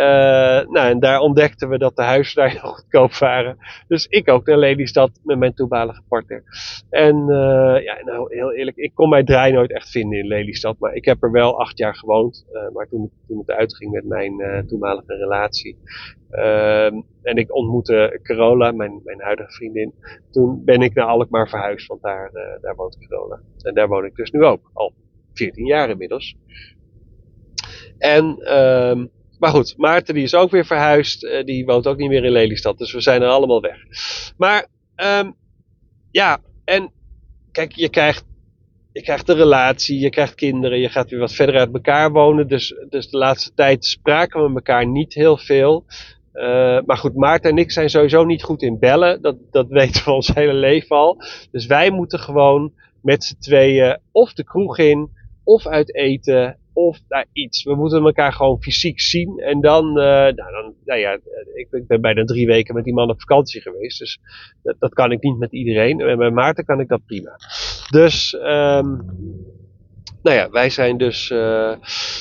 nou, 0.68 0.90
en 0.90 1.00
daar 1.00 1.20
ontdekten 1.20 1.68
we 1.68 1.78
dat 1.78 1.96
de 1.96 2.02
huizen 2.02 2.36
daar 2.36 2.50
heel 2.50 2.72
goedkoop 2.72 3.14
waren. 3.14 3.56
Dus 3.88 4.06
ik 4.06 4.28
ook 4.28 4.46
naar 4.46 4.58
Lelystad 4.58 5.20
met 5.24 5.38
mijn 5.38 5.54
toenmalige 5.54 6.02
partner. 6.08 6.42
En 6.90 7.16
uh, 7.28 7.82
ja, 7.82 8.04
nou 8.04 8.34
heel 8.34 8.52
eerlijk, 8.52 8.76
ik 8.76 8.94
kon 8.94 9.08
mijn 9.08 9.24
draai 9.24 9.52
nooit 9.52 9.72
echt 9.72 9.90
vinden 9.90 10.18
in 10.18 10.26
Lelystad. 10.26 10.78
Maar 10.78 10.94
ik 10.94 11.04
heb 11.04 11.22
er 11.22 11.30
wel 11.30 11.60
acht 11.60 11.78
jaar 11.78 11.94
gewoond. 11.94 12.46
Maar 12.72 12.88
toen, 12.88 13.10
toen 13.26 13.38
het 13.38 13.50
uitging 13.50 13.92
met 13.92 14.04
mijn 14.04 14.64
toenmalige 14.66 15.14
relatie. 15.14 15.78
Uh, 16.30 16.84
en 17.22 17.36
ik 17.36 17.54
ontmoette 17.54 18.20
Carola, 18.22 18.72
mijn, 18.72 19.00
mijn 19.04 19.20
huidige 19.20 19.52
vriendin. 19.52 19.94
Toen 20.30 20.64
ben 20.64 20.80
ik 20.80 20.94
naar 20.94 21.06
Alkmaar 21.06 21.48
verhuisd, 21.48 21.86
want 21.86 22.02
daar, 22.02 22.30
uh, 22.34 22.62
daar 22.62 22.74
woont 22.74 22.98
Carola. 22.98 23.40
En 23.62 23.74
daar 23.74 23.88
woon 23.88 24.04
ik 24.04 24.14
dus 24.14 24.30
nu 24.30 24.44
ook, 24.44 24.70
al 24.72 24.92
14 25.32 25.66
jaar 25.66 25.90
inmiddels. 25.90 26.36
En, 27.98 28.36
uh, 28.40 29.04
maar 29.38 29.50
goed, 29.50 29.74
Maarten 29.76 30.14
die 30.14 30.22
is 30.22 30.34
ook 30.34 30.50
weer 30.50 30.66
verhuisd. 30.66 31.22
Uh, 31.22 31.44
die 31.44 31.64
woont 31.64 31.86
ook 31.86 31.96
niet 31.96 32.08
meer 32.08 32.24
in 32.24 32.32
Lelystad, 32.32 32.78
dus 32.78 32.92
we 32.92 33.00
zijn 33.00 33.22
er 33.22 33.28
allemaal 33.28 33.60
weg. 33.60 33.78
Maar, 34.36 34.66
um, 35.20 35.34
ja, 36.10 36.38
en 36.64 36.92
kijk, 37.52 37.72
je 37.72 37.88
krijgt 37.88 38.24
je 38.96 39.02
krijgt 39.02 39.28
een 39.28 39.36
relatie, 39.36 39.98
je 39.98 40.10
krijgt 40.10 40.34
kinderen, 40.34 40.78
je 40.78 40.88
gaat 40.88 41.10
weer 41.10 41.18
wat 41.18 41.32
verder 41.32 41.56
uit 41.56 41.72
elkaar 41.72 42.12
wonen. 42.12 42.48
Dus, 42.48 42.74
dus 42.88 43.08
de 43.08 43.16
laatste 43.16 43.54
tijd 43.54 43.84
spraken 43.84 44.42
we 44.42 44.54
elkaar 44.54 44.86
niet 44.86 45.14
heel 45.14 45.36
veel. 45.36 45.84
Uh, 46.36 46.78
maar 46.86 46.96
goed, 46.96 47.14
Maarten 47.14 47.50
en 47.50 47.58
ik 47.58 47.70
zijn 47.70 47.90
sowieso 47.90 48.24
niet 48.24 48.42
goed 48.42 48.62
in 48.62 48.78
bellen. 48.78 49.22
Dat, 49.22 49.36
dat 49.50 49.68
weten 49.80 50.04
we 50.04 50.10
ons 50.10 50.34
hele 50.34 50.54
leven 50.54 50.96
al. 50.96 51.22
Dus 51.50 51.66
wij 51.66 51.90
moeten 51.90 52.18
gewoon 52.18 52.72
met 53.02 53.24
z'n 53.24 53.38
tweeën 53.38 53.98
of 54.12 54.32
de 54.32 54.44
kroeg 54.44 54.78
in, 54.78 55.10
of 55.44 55.66
uit 55.66 55.94
eten, 55.94 56.58
of 56.72 56.98
nou, 57.08 57.24
iets. 57.32 57.64
We 57.64 57.74
moeten 57.74 58.04
elkaar 58.04 58.32
gewoon 58.32 58.62
fysiek 58.62 59.00
zien. 59.00 59.38
En 59.38 59.60
dan, 59.60 59.86
uh, 59.88 59.94
nou, 59.94 60.34
dan 60.34 60.74
nou 60.84 61.00
ja, 61.00 61.12
ik, 61.54 61.68
ik, 61.70 61.86
ben 61.86 62.00
bijna 62.00 62.24
drie 62.24 62.46
weken 62.46 62.74
met 62.74 62.84
die 62.84 62.94
man 62.94 63.10
op 63.10 63.20
vakantie 63.20 63.60
geweest. 63.60 63.98
Dus 63.98 64.18
dat, 64.78 64.94
kan 64.94 65.12
ik 65.12 65.22
niet 65.22 65.38
met 65.38 65.52
iedereen. 65.52 66.00
En 66.00 66.18
met 66.18 66.32
Maarten 66.32 66.64
kan 66.64 66.80
ik 66.80 66.88
dat 66.88 67.06
prima. 67.06 67.36
Dus, 67.90 68.32
um, 68.32 69.04
nou 70.22 70.36
ja, 70.36 70.50
wij 70.50 70.70
zijn 70.70 70.96
dus. 70.96 71.28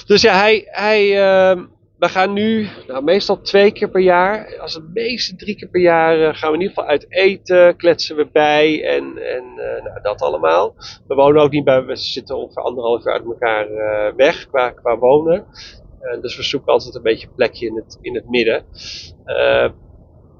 Dus 0.05 0.21
ja, 0.21 0.37
hij. 0.37 0.67
hij 0.69 1.09
uh, 1.55 1.63
we 1.97 2.09
gaan 2.09 2.33
nu, 2.33 2.67
nou, 2.87 3.03
meestal 3.03 3.41
twee 3.41 3.71
keer 3.71 3.89
per 3.89 4.01
jaar, 4.01 4.59
als 4.59 4.73
het 4.73 4.93
meeste 4.93 5.35
drie 5.35 5.55
keer 5.55 5.69
per 5.69 5.81
jaar, 5.81 6.19
uh, 6.19 6.33
gaan 6.33 6.49
we 6.49 6.55
in 6.55 6.61
ieder 6.61 6.75
geval 6.75 6.89
uit 6.89 7.05
eten, 7.09 7.75
kletsen 7.75 8.15
we 8.15 8.27
bij 8.31 8.83
en, 8.83 9.17
en 9.17 9.43
uh, 9.43 9.83
nou, 9.83 10.01
dat 10.01 10.21
allemaal. 10.21 10.75
We 11.07 11.15
wonen 11.15 11.41
ook 11.41 11.51
niet 11.51 11.63
bij, 11.63 11.85
we 11.85 11.95
zitten 11.95 12.37
ongeveer 12.37 12.63
anderhalf 12.63 13.03
jaar 13.03 13.13
uit 13.13 13.25
elkaar 13.25 13.69
uh, 13.69 14.15
weg 14.15 14.47
qua, 14.47 14.69
qua 14.69 14.97
wonen. 14.97 15.45
dus 16.21 16.37
we 16.37 16.43
zoeken 16.43 16.71
altijd 16.71 16.95
een 16.95 17.01
beetje 17.01 17.27
een 17.27 17.35
plekje 17.35 17.67
in 17.67 17.75
het, 17.75 17.97
in 18.01 18.15
het 18.15 18.29
midden. 18.29 18.65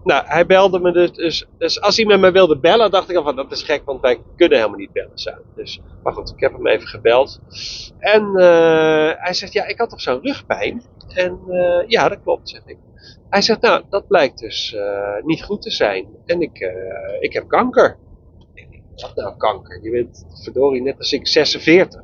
Nou, 0.05 0.23
hij 0.27 0.45
belde 0.45 0.79
me 0.79 0.91
dus, 0.91 1.11
dus, 1.11 1.45
dus, 1.57 1.81
als 1.81 1.97
hij 1.97 2.05
met 2.05 2.19
me 2.19 2.31
wilde 2.31 2.57
bellen, 2.57 2.91
dacht 2.91 3.09
ik 3.09 3.15
al 3.15 3.23
van 3.23 3.35
dat 3.35 3.51
is 3.51 3.63
gek, 3.63 3.81
want 3.85 4.01
wij 4.01 4.19
kunnen 4.35 4.57
helemaal 4.57 4.79
niet 4.79 4.91
bellen 4.91 5.17
samen. 5.17 5.45
Dus, 5.55 5.81
maar 6.03 6.13
goed, 6.13 6.29
ik 6.29 6.39
heb 6.39 6.53
hem 6.53 6.67
even 6.67 6.87
gebeld. 6.87 7.39
En 7.99 8.33
hij 9.19 9.33
zegt, 9.33 9.53
ja, 9.53 9.65
ik 9.65 9.77
had 9.77 9.89
toch 9.89 10.01
zo'n 10.01 10.21
rugpijn. 10.21 10.83
En 11.07 11.39
uh, 11.47 11.83
ja, 11.87 12.09
dat 12.09 12.21
klopt, 12.23 12.49
zeg 12.49 12.61
ik. 12.65 12.77
Hij 13.29 13.41
zegt, 13.41 13.61
nou, 13.61 13.83
dat 13.89 14.07
blijkt 14.07 14.39
dus 14.39 14.73
uh, 14.73 15.23
niet 15.23 15.43
goed 15.43 15.61
te 15.61 15.71
zijn. 15.71 16.07
En 16.25 16.41
ik, 16.41 16.73
ik 17.19 17.33
heb 17.33 17.47
kanker. 17.47 17.97
Ik 18.53 18.81
wat 18.95 19.15
nou 19.15 19.37
kanker? 19.37 19.83
Je 19.83 19.91
bent 19.91 20.25
verdorie 20.43 20.81
net 20.81 20.97
als 20.97 21.11
ik 21.11 21.27
46. 21.27 22.01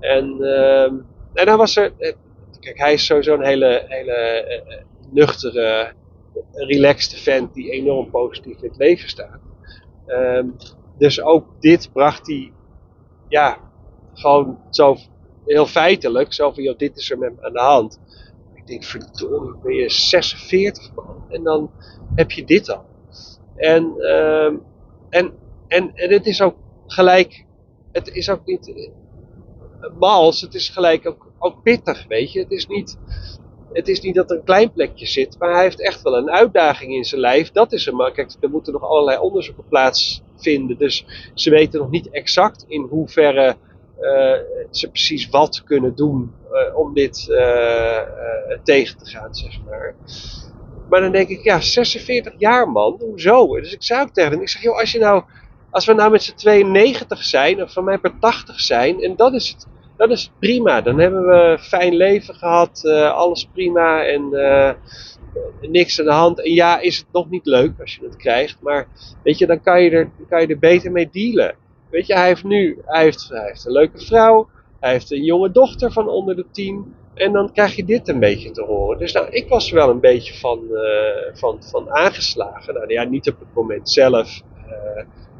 En, 0.00 0.38
ehm, 0.40 0.94
en 1.34 1.46
dan 1.46 1.58
was 1.58 1.76
er... 1.76 1.92
Kijk, 2.60 2.78
hij 2.78 2.92
is 2.92 3.06
sowieso 3.06 3.34
een 3.34 3.44
hele, 3.44 3.84
hele 3.88 4.44
nuchtere, 5.12 5.92
relaxed 6.52 7.20
vent 7.20 7.54
die 7.54 7.70
enorm 7.70 8.10
positief 8.10 8.62
in 8.62 8.68
het 8.68 8.78
leven 8.78 9.08
staat. 9.08 9.40
Um, 10.06 10.56
dus 10.98 11.20
ook 11.20 11.46
dit 11.60 11.92
bracht 11.92 12.26
hij, 12.26 12.52
ja, 13.28 13.58
gewoon 14.12 14.58
zo 14.70 14.96
heel 15.44 15.66
feitelijk, 15.66 16.32
zo 16.32 16.52
van, 16.52 16.62
joh, 16.62 16.78
dit 16.78 16.96
is 16.96 17.10
er 17.10 17.18
met 17.18 17.36
me 17.36 17.46
aan 17.46 17.52
de 17.52 17.58
hand. 17.58 18.00
Ik 18.54 18.66
denk, 18.66 18.84
verdorie, 18.84 19.58
ben 19.62 19.74
je 19.74 19.90
46 19.90 20.94
man 20.94 21.24
en 21.28 21.42
dan 21.42 21.70
heb 22.14 22.30
je 22.30 22.44
dit 22.44 22.70
al. 22.70 22.84
En, 23.56 23.94
uh, 23.96 24.46
en, 25.08 25.32
en, 25.68 25.94
en 25.94 26.10
het 26.10 26.26
is 26.26 26.42
ook 26.42 26.56
gelijk, 26.86 27.44
het 27.92 28.08
is 28.08 28.30
ook 28.30 28.44
niet 28.44 28.68
uh, 28.68 28.90
mals, 29.98 30.40
het 30.40 30.54
is 30.54 30.68
gelijk 30.68 31.06
ook, 31.06 31.32
ook 31.38 31.62
pittig, 31.62 32.06
weet 32.06 32.32
je. 32.32 32.40
Het 32.40 32.50
is 32.50 32.66
niet, 32.66 32.98
het 33.76 33.88
is 33.88 34.00
niet 34.00 34.14
dat 34.14 34.30
er 34.30 34.36
een 34.36 34.44
klein 34.44 34.72
plekje 34.72 35.06
zit, 35.06 35.36
maar 35.38 35.52
hij 35.52 35.62
heeft 35.62 35.80
echt 35.80 36.02
wel 36.02 36.16
een 36.16 36.30
uitdaging 36.30 36.94
in 36.94 37.04
zijn 37.04 37.20
lijf. 37.20 37.50
Dat 37.50 37.72
is 37.72 37.84
hem. 37.84 37.96
Kijk, 38.12 38.32
er 38.40 38.50
moeten 38.50 38.72
nog 38.72 38.82
allerlei 38.82 39.18
onderzoeken 39.18 39.68
plaatsvinden. 39.68 40.78
Dus 40.78 41.06
ze 41.34 41.50
weten 41.50 41.80
nog 41.80 41.90
niet 41.90 42.10
exact 42.10 42.64
in 42.68 42.86
hoeverre 42.90 43.56
uh, 44.00 44.32
ze 44.70 44.90
precies 44.90 45.28
wat 45.28 45.62
kunnen 45.64 45.94
doen 45.94 46.32
uh, 46.52 46.78
om 46.78 46.94
dit 46.94 47.26
uh, 47.30 48.00
tegen 48.62 48.98
te 48.98 49.10
gaan, 49.10 49.34
zeg 49.34 49.60
maar. 49.64 49.94
Maar 50.88 51.00
dan 51.00 51.12
denk 51.12 51.28
ik, 51.28 51.44
ja, 51.44 51.60
46 51.60 52.34
jaar 52.38 52.70
man, 52.70 52.96
hoezo? 53.00 53.60
Dus 53.60 53.72
ik 53.72 53.82
zei 53.82 54.02
ook 54.02 54.12
tegen 54.12 54.30
hem, 54.30 54.40
ik 54.40 54.48
zeg, 54.48 54.62
joh, 54.62 54.78
als 54.78 54.92
je 54.92 54.98
nou, 54.98 55.24
als 55.70 55.86
we 55.86 55.92
nou 55.92 56.10
met 56.10 56.22
z'n 56.22 56.34
92 56.34 57.22
zijn, 57.22 57.62
of 57.62 57.72
van 57.72 57.84
mij 57.84 57.98
per 57.98 58.18
80 58.20 58.60
zijn, 58.60 59.02
en 59.02 59.16
dat 59.16 59.32
is 59.32 59.48
het, 59.48 59.66
dat 59.96 60.10
is 60.10 60.32
prima. 60.38 60.80
Dan 60.80 60.98
hebben 60.98 61.26
we 61.26 61.34
een 61.34 61.58
fijn 61.58 61.94
leven 61.94 62.34
gehad, 62.34 62.84
alles 63.12 63.48
prima 63.52 64.04
en 64.04 64.28
niks 65.60 65.98
aan 66.00 66.06
de 66.06 66.12
hand. 66.12 66.44
En 66.44 66.52
ja, 66.52 66.80
is 66.80 66.96
het 66.96 67.06
nog 67.12 67.30
niet 67.30 67.46
leuk 67.46 67.80
als 67.80 67.94
je 67.94 68.04
het 68.04 68.16
krijgt, 68.16 68.56
maar 68.60 68.88
weet 69.22 69.38
je, 69.38 69.46
dan 69.46 69.60
kan 69.60 69.82
je 69.82 69.90
er, 69.90 70.10
kan 70.28 70.40
je 70.40 70.46
er 70.46 70.58
beter 70.58 70.92
mee 70.92 71.08
dealen. 71.12 71.54
Weet 71.90 72.06
je, 72.06 72.14
hij 72.14 72.26
heeft 72.26 72.44
nu 72.44 72.78
hij 72.84 73.02
heeft, 73.02 73.28
hij 73.28 73.56
een 73.64 73.72
leuke 73.72 73.98
vrouw. 73.98 74.48
Hij 74.80 74.92
heeft 74.92 75.10
een 75.10 75.24
jonge 75.24 75.50
dochter 75.50 75.92
van 75.92 76.08
onder 76.08 76.36
de 76.36 76.46
tien. 76.50 76.94
En 77.14 77.32
dan 77.32 77.52
krijg 77.52 77.76
je 77.76 77.84
dit 77.84 78.08
een 78.08 78.18
beetje 78.18 78.50
te 78.50 78.62
horen. 78.62 78.98
Dus 78.98 79.12
nou, 79.12 79.28
ik 79.30 79.48
was 79.48 79.68
er 79.68 79.74
wel 79.74 79.90
een 79.90 80.00
beetje 80.00 80.34
van, 80.34 80.60
uh, 80.70 80.80
van, 81.32 81.62
van 81.62 81.90
aangeslagen. 81.90 82.74
Nou 82.74 82.92
ja, 82.92 83.04
niet 83.04 83.28
op 83.28 83.38
het 83.38 83.54
moment 83.54 83.90
zelf. 83.90 84.42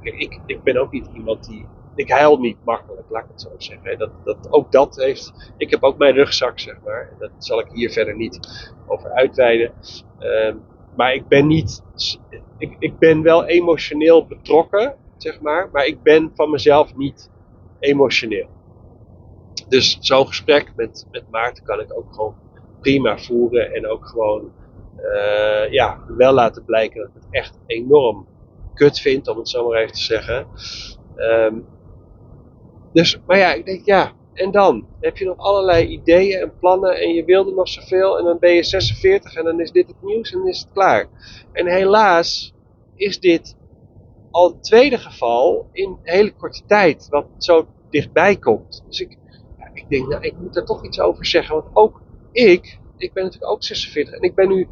Ik, 0.01 0.41
ik 0.47 0.63
ben 0.63 0.77
ook 0.77 0.93
niet 0.93 1.09
iemand 1.15 1.47
die. 1.47 1.67
Ik 1.97 2.11
huil 2.11 2.39
niet 2.39 2.57
makkelijk, 2.65 3.07
laat 3.11 3.25
ik 3.25 3.31
het 3.31 3.41
zo 3.41 3.51
zeggen. 3.57 3.99
Dat, 3.99 4.11
dat, 4.25 4.53
ook 4.53 4.73
dat 4.73 4.97
heeft. 4.97 5.53
Ik 5.57 5.71
heb 5.71 5.83
ook 5.83 5.99
mijn 5.99 6.15
rugzak, 6.15 6.59
zeg 6.59 6.77
maar. 6.85 7.13
Dat 7.19 7.31
zal 7.39 7.61
ik 7.61 7.69
hier 7.73 7.91
verder 7.91 8.17
niet 8.17 8.39
over 8.87 9.11
uitweiden. 9.11 9.73
Uh, 10.21 10.55
maar 10.97 11.15
ik 11.15 11.29
ben 11.29 11.47
niet. 11.47 11.83
Ik, 12.59 12.77
ik 12.79 12.99
ben 12.99 13.23
wel 13.23 13.45
emotioneel 13.45 14.27
betrokken 14.27 14.95
zeg 15.17 15.41
maar. 15.41 15.69
Maar 15.73 15.87
ik 15.87 16.03
ben 16.03 16.31
van 16.35 16.51
mezelf 16.51 16.97
niet 16.97 17.31
emotioneel. 17.79 18.49
Dus 19.69 19.99
zo'n 20.01 20.27
gesprek 20.27 20.73
met, 20.77 21.07
met 21.11 21.31
Maarten 21.31 21.65
kan 21.65 21.81
ik 21.81 21.97
ook 21.97 22.15
gewoon 22.15 22.35
prima 22.81 23.19
voeren. 23.19 23.75
En 23.75 23.87
ook 23.87 24.07
gewoon, 24.07 24.53
uh, 24.99 25.73
ja, 25.73 26.05
wel 26.09 26.33
laten 26.33 26.65
blijken 26.65 27.01
dat 27.01 27.09
ik 27.09 27.15
het 27.15 27.27
echt 27.31 27.59
enorm 27.67 28.27
kut 28.75 29.01
vind, 29.01 29.29
om 29.29 29.39
het 29.39 29.49
zo 29.49 29.69
maar 29.69 29.79
even 29.79 29.95
te 29.95 30.03
zeggen. 30.03 30.47
Um, 31.17 31.67
dus, 32.97 33.19
maar 33.27 33.39
ja, 33.39 33.53
ik 33.53 33.65
denk, 33.65 33.85
ja, 33.85 34.13
en 34.33 34.51
dan? 34.51 34.87
Heb 35.01 35.17
je 35.17 35.25
nog 35.25 35.39
allerlei 35.39 35.87
ideeën 35.87 36.41
en 36.41 36.59
plannen 36.59 37.01
en 37.01 37.15
je 37.15 37.25
wilde 37.25 37.53
nog 37.53 37.69
zoveel 37.69 38.19
en 38.19 38.25
dan 38.25 38.39
ben 38.39 38.53
je 38.53 38.63
46 38.63 39.35
en 39.35 39.45
dan 39.45 39.61
is 39.61 39.71
dit 39.71 39.87
het 39.87 40.03
nieuws 40.03 40.33
en 40.33 40.47
is 40.47 40.59
het 40.59 40.73
klaar. 40.73 41.09
En 41.53 41.67
helaas 41.67 42.55
is 42.95 43.21
dit 43.21 43.57
al 44.31 44.49
het 44.49 44.63
tweede 44.63 44.99
geval 44.99 45.69
in 45.73 45.99
hele 46.03 46.33
korte 46.33 46.63
tijd, 46.67 47.07
wat 47.11 47.27
zo 47.39 47.67
dichtbij 47.91 48.37
komt. 48.37 48.85
Dus 48.87 49.01
ik, 49.01 49.19
ik 49.73 49.85
denk, 49.89 50.09
nou, 50.09 50.23
ik 50.23 50.35
moet 50.39 50.55
daar 50.55 50.65
toch 50.65 50.85
iets 50.85 51.01
over 51.01 51.27
zeggen. 51.27 51.55
Want 51.55 51.77
ook 51.77 52.03
ik, 52.33 52.79
ik 52.97 53.13
ben 53.13 53.25
natuurlijk 53.25 53.53
ook 53.53 53.65
46 53.65 54.15
en 54.15 54.23
ik 54.23 54.35
ben 54.35 54.49
nu 54.49 54.69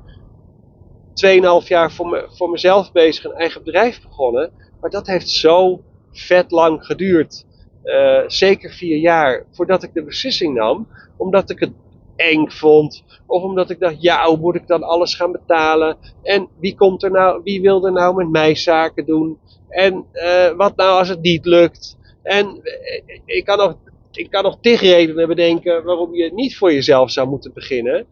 2,5 1.62 1.68
jaar 1.68 1.92
voor, 1.92 2.08
me, 2.08 2.28
voor 2.30 2.50
mezelf 2.50 2.92
bezig, 2.92 3.24
een 3.24 3.32
eigen 3.32 3.64
bedrijf 3.64 4.02
begonnen. 4.02 4.52
Maar 4.80 4.90
dat 4.90 5.06
heeft 5.06 5.28
zo 5.28 5.80
vet 6.12 6.50
lang 6.50 6.84
geduurd. 6.84 7.44
Uh, 7.84 8.20
zeker 8.26 8.70
vier 8.70 8.96
jaar 8.96 9.44
voordat 9.50 9.82
ik 9.82 9.94
de 9.94 10.04
beslissing 10.04 10.54
nam, 10.54 10.88
omdat 11.16 11.50
ik 11.50 11.58
het 11.58 11.72
eng 12.16 12.48
vond. 12.48 13.04
Of 13.26 13.42
omdat 13.42 13.70
ik 13.70 13.80
dacht, 13.80 14.02
ja, 14.02 14.26
hoe 14.26 14.38
moet 14.38 14.54
ik 14.54 14.66
dan 14.66 14.82
alles 14.82 15.14
gaan 15.14 15.32
betalen? 15.32 15.96
En 16.22 16.48
wie 16.60 16.74
komt 16.74 17.02
er 17.02 17.10
nou, 17.10 17.40
wie 17.44 17.60
wil 17.60 17.86
er 17.86 17.92
nou 17.92 18.14
met 18.14 18.30
mij 18.30 18.54
zaken 18.54 19.06
doen? 19.06 19.38
En 19.68 20.04
uh, 20.12 20.50
wat 20.56 20.76
nou 20.76 20.98
als 20.98 21.08
het 21.08 21.20
niet 21.20 21.44
lukt? 21.44 21.96
En 22.22 22.60
uh, 22.62 23.18
ik 23.24 23.44
kan 23.44 23.58
nog, 23.58 23.76
ik 24.12 24.30
kan 24.30 24.42
nog 24.42 24.58
tig 24.60 24.80
redenen 24.80 25.28
bedenken 25.28 25.84
waarom 25.84 26.14
je 26.14 26.32
niet 26.32 26.56
voor 26.56 26.72
jezelf 26.72 27.10
zou 27.10 27.28
moeten 27.28 27.52
beginnen. 27.52 28.06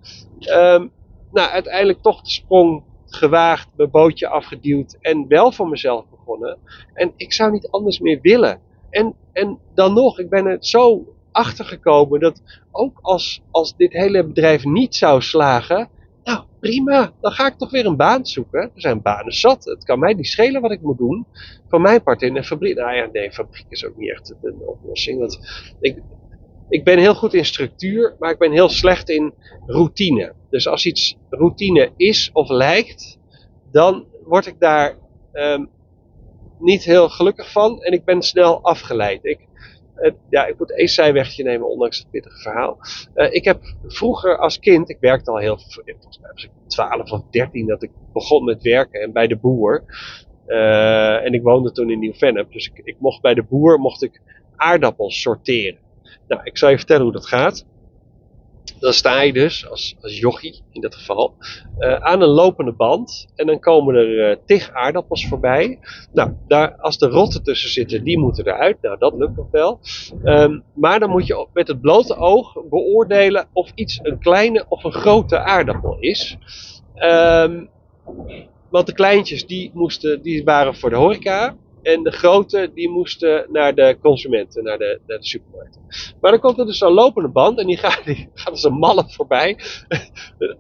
Um, 0.51 0.91
nou, 1.33 1.51
uiteindelijk 1.51 2.03
toch 2.03 2.23
de 2.23 2.31
sprong 2.31 2.83
gewaagd, 3.07 3.69
mijn 3.77 3.91
bootje 3.91 4.29
afgeduwd 4.29 4.97
en 5.01 5.29
wel 5.29 5.53
voor 5.53 5.69
mezelf 5.69 6.05
begonnen. 6.11 6.59
En 6.95 7.13
ik 7.17 7.33
zou 7.33 7.53
niet 7.53 7.69
anders 7.71 7.99
meer 7.99 8.19
willen. 8.23 8.61
En, 8.93 9.15
en 9.33 9.59
dan 9.75 9.95
nog, 9.95 10.19
ik 10.19 10.29
ben 10.29 10.47
er 10.47 10.57
zo 10.61 11.15
achtergekomen 11.31 12.21
dat 12.21 12.43
ook 12.71 12.99
als, 13.01 13.43
als 13.51 13.77
dit 13.77 13.93
hele 13.93 14.27
bedrijf 14.27 14.65
niet 14.65 14.95
zou 14.95 15.21
slagen, 15.23 15.89
nou 16.25 16.45
prima, 16.61 17.13
dan 17.21 17.33
ga 17.33 17.47
ik 17.47 17.59
toch 17.59 17.71
weer 17.71 17.87
een 17.87 17.97
baan 17.97 18.27
zoeken. 18.27 18.61
Er 18.61 18.81
zijn 18.81 19.03
banen 19.03 19.33
zat, 19.33 19.65
het 19.65 19.85
kan 19.85 19.99
mij 19.99 20.13
niet 20.13 20.29
schelen 20.29 20.61
wat 20.61 20.71
ik 20.71 20.83
moet 20.83 20.99
doen. 20.99 21.27
Van 21.69 21.83
mijn 21.83 22.03
part 22.03 22.23
in 22.23 22.37
een 22.37 22.45
fabriek, 22.45 22.77
nou 22.77 22.95
ja, 22.95 23.09
nee, 23.13 23.33
fabriek 23.33 23.67
is 23.69 23.85
ook 23.85 23.97
niet 23.97 24.11
echt 24.11 24.35
een 24.43 24.61
oplossing. 24.67 25.19
Want 25.19 25.39
ik, 25.81 26.03
ik 26.69 26.85
ben 26.85 26.99
heel 26.99 27.15
goed 27.15 27.35
in 27.35 27.45
structuur, 27.45 28.17
maar 28.19 28.31
ik 28.31 28.39
ben 28.39 28.53
heel 28.53 28.69
slecht 28.69 29.09
in 29.09 29.35
routine. 29.67 30.35
Dus 30.51 30.69
als 30.69 30.87
iets 30.87 31.17
routine 31.31 31.93
is 31.97 32.31
of 32.33 32.49
lijkt, 32.49 33.19
dan 33.71 34.07
word 34.25 34.47
ik 34.47 34.61
daar 34.61 34.97
um, 35.33 35.69
niet 36.63 36.85
heel 36.85 37.09
gelukkig 37.09 37.53
van 37.53 37.83
en 37.83 37.93
ik 37.93 38.05
ben 38.05 38.23
snel 38.23 38.63
afgeleid. 38.63 39.25
Ik, 39.25 39.41
uh, 39.97 40.13
ja, 40.31 40.47
ik 40.47 40.59
moet 40.59 40.77
één 40.77 40.89
zijwegje 40.89 41.45
nemen, 41.45 41.69
ondanks 41.69 41.99
het 41.99 42.11
pittige 42.11 42.39
verhaal. 42.39 42.79
Uh, 43.15 43.33
ik 43.33 43.45
heb 43.45 43.61
vroeger 43.87 44.39
als 44.39 44.59
kind, 44.59 44.91
ik 44.91 44.97
werkte 45.01 45.31
al 45.31 45.39
heel, 45.39 45.59
volgens 45.59 46.19
mij 46.21 46.31
was 46.33 46.45
ik 46.45 46.51
12 46.67 47.13
of 47.13 47.23
13 47.31 47.67
dat 47.67 47.83
ik 47.83 47.91
begon 48.13 48.45
met 48.45 48.63
werken 48.63 49.01
en 49.01 49.13
bij 49.13 49.27
de 49.27 49.37
boer. 49.37 49.85
En 50.47 51.33
ik 51.33 51.43
woonde 51.43 51.73
toen 51.73 51.91
in 51.91 51.99
Nieuw-Vennep, 51.99 52.53
dus 52.53 52.67
ik, 52.67 52.81
ik 52.85 52.97
mocht 52.99 53.21
bij 53.21 53.35
de 53.35 53.43
boer 53.43 53.79
mocht 53.79 54.03
ik 54.03 54.21
aardappels 54.57 55.21
sorteren. 55.21 55.79
Nou, 56.29 56.41
ik 56.45 56.59
zal 56.59 56.71
je 56.71 56.77
vertellen 56.77 57.03
hoe 57.03 57.13
dat 57.13 57.27
gaat 57.27 57.67
dan 58.83 58.93
sta 58.93 59.21
je 59.21 59.33
dus 59.33 59.69
als, 59.69 59.97
als 60.01 60.19
jochie 60.19 60.63
in 60.71 60.81
dat 60.81 60.95
geval 60.95 61.35
uh, 61.79 61.95
aan 61.95 62.23
een 62.23 62.29
lopende 62.29 62.73
band 62.73 63.27
en 63.37 63.47
dan 63.47 63.59
komen 63.59 63.95
er 63.95 64.31
uh, 64.31 64.37
tig 64.47 64.71
aardappels 64.73 65.27
voorbij. 65.27 65.79
Nou, 66.13 66.33
daar, 66.49 66.77
als 66.77 67.01
er 67.01 67.09
rotten 67.09 67.43
tussen 67.43 67.71
zitten, 67.71 68.05
die 68.05 68.19
moeten 68.19 68.47
eruit. 68.47 68.77
Nou, 68.81 68.99
dat 68.99 69.15
lukt 69.15 69.37
nog 69.37 69.51
wel. 69.51 69.81
Um, 70.25 70.63
maar 70.75 71.01
dan 71.01 71.11
moet 71.11 71.27
je 71.27 71.47
met 71.53 71.69
het 71.69 71.81
blote 71.81 72.17
oog 72.17 72.53
beoordelen 72.71 73.49
of 73.53 73.71
iets 73.75 74.01
een 74.03 74.19
kleine 74.19 74.65
of 74.69 74.85
een 74.85 74.93
grote 74.93 75.39
aardappel 75.39 75.97
is. 76.01 76.37
Um, 76.97 77.69
want 78.71 78.87
de 78.87 78.93
kleintjes 78.93 79.47
die, 79.47 79.71
moesten, 79.75 80.23
die 80.23 80.45
waren 80.45 80.77
voor 80.77 80.91
de 80.91 80.97
horeca. 80.97 81.57
En 81.83 82.03
de 82.03 82.11
grote, 82.11 82.71
die 82.75 82.89
moesten 82.89 83.47
naar 83.49 83.75
de 83.75 83.97
consumenten, 84.01 84.65
naar 84.65 84.79
de, 84.79 85.01
naar 85.07 85.19
de 85.19 85.27
supermarkt. 85.27 85.79
Maar 86.21 86.31
dan 86.31 86.41
komt 86.41 86.59
er 86.59 86.67
dus 86.67 86.79
zo'n 86.79 86.93
lopende 86.93 87.29
band 87.29 87.59
en 87.59 87.67
die 87.67 87.77
gaat, 87.77 88.05
die 88.05 88.29
gaat 88.35 88.51
als 88.51 88.65
een 88.65 88.79
malle 88.79 89.05
voorbij. 89.07 89.59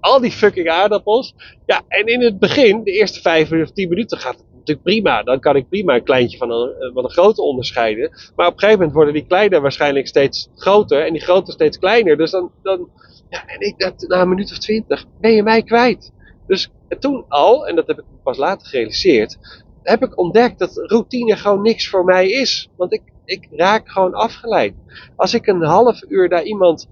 Al 0.00 0.20
die 0.20 0.30
fucking 0.30 0.68
aardappels. 0.68 1.34
Ja, 1.66 1.82
en 1.88 2.06
in 2.06 2.22
het 2.22 2.38
begin, 2.38 2.84
de 2.84 2.92
eerste 2.92 3.20
vijf 3.20 3.52
of 3.52 3.70
tien 3.70 3.88
minuten, 3.88 4.18
gaat 4.18 4.36
het 4.36 4.46
natuurlijk 4.52 4.82
prima. 4.82 5.22
Dan 5.22 5.40
kan 5.40 5.56
ik 5.56 5.68
prima 5.68 5.94
een 5.94 6.04
kleintje 6.04 6.38
van 6.38 6.50
een, 6.50 6.92
van 6.94 7.04
een 7.04 7.10
grote 7.10 7.42
onderscheiden. 7.42 8.10
Maar 8.36 8.46
op 8.46 8.52
een 8.52 8.58
gegeven 8.58 8.78
moment 8.78 8.96
worden 8.96 9.14
die 9.14 9.26
kleine 9.26 9.60
waarschijnlijk 9.60 10.06
steeds 10.06 10.48
groter 10.54 11.06
en 11.06 11.12
die 11.12 11.22
grote 11.22 11.52
steeds 11.52 11.78
kleiner. 11.78 12.16
Dus 12.16 12.30
dan, 12.30 12.50
dan 12.62 12.88
ja, 13.30 13.46
en 13.46 13.60
ik 13.60 13.78
dacht, 13.78 14.08
na 14.08 14.20
een 14.20 14.28
minuut 14.28 14.50
of 14.50 14.58
twintig 14.58 15.04
ben 15.20 15.32
je 15.32 15.42
mij 15.42 15.62
kwijt. 15.62 16.12
Dus 16.46 16.70
toen 16.98 17.24
al, 17.28 17.66
en 17.66 17.76
dat 17.76 17.86
heb 17.86 17.98
ik 17.98 18.04
pas 18.22 18.36
later 18.36 18.66
gerealiseerd, 18.66 19.38
heb 19.82 20.02
ik 20.02 20.18
ontdekt 20.18 20.58
dat 20.58 20.76
routine 20.86 21.36
gewoon 21.36 21.62
niks 21.62 21.88
voor 21.88 22.04
mij 22.04 22.28
is. 22.28 22.70
Want 22.76 22.92
ik, 22.92 23.02
ik 23.24 23.48
raak 23.50 23.88
gewoon 23.88 24.14
afgeleid. 24.14 24.74
Als 25.16 25.34
ik 25.34 25.46
een 25.46 25.62
half 25.62 26.02
uur 26.08 26.28
naar 26.28 26.42
iemand 26.42 26.88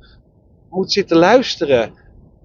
moet 0.71 0.93
zitten 0.93 1.17
luisteren 1.17 1.93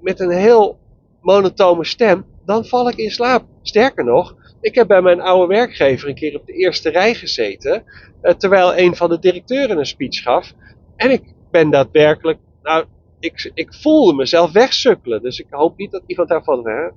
met 0.01 0.19
een 0.19 0.31
heel 0.31 0.79
monotone 1.21 1.85
stem, 1.85 2.25
dan 2.45 2.65
val 2.65 2.89
ik 2.89 2.95
in 2.95 3.11
slaap. 3.11 3.45
Sterker 3.61 4.03
nog, 4.03 4.35
ik 4.61 4.75
heb 4.75 4.87
bij 4.87 5.01
mijn 5.01 5.21
oude 5.21 5.53
werkgever 5.53 6.09
een 6.09 6.15
keer 6.15 6.35
op 6.35 6.45
de 6.45 6.53
eerste 6.53 6.89
rij 6.89 7.13
gezeten, 7.13 7.83
eh, 8.21 8.33
terwijl 8.33 8.77
een 8.77 8.95
van 8.95 9.09
de 9.09 9.19
directeuren 9.19 9.77
een 9.77 9.85
speech 9.85 10.21
gaf. 10.21 10.53
En 10.95 11.11
ik 11.11 11.23
ben 11.51 11.69
daadwerkelijk, 11.69 12.39
nou, 12.61 12.85
ik, 13.19 13.51
ik 13.53 13.73
voelde 13.73 14.13
mezelf 14.13 14.51
wegsukkelen. 14.51 15.21
Dus 15.21 15.39
ik 15.39 15.47
hoop 15.49 15.77
niet 15.77 15.91
dat 15.91 16.03
iemand 16.05 16.29
daarvan 16.29 16.67
hè, 16.67 16.89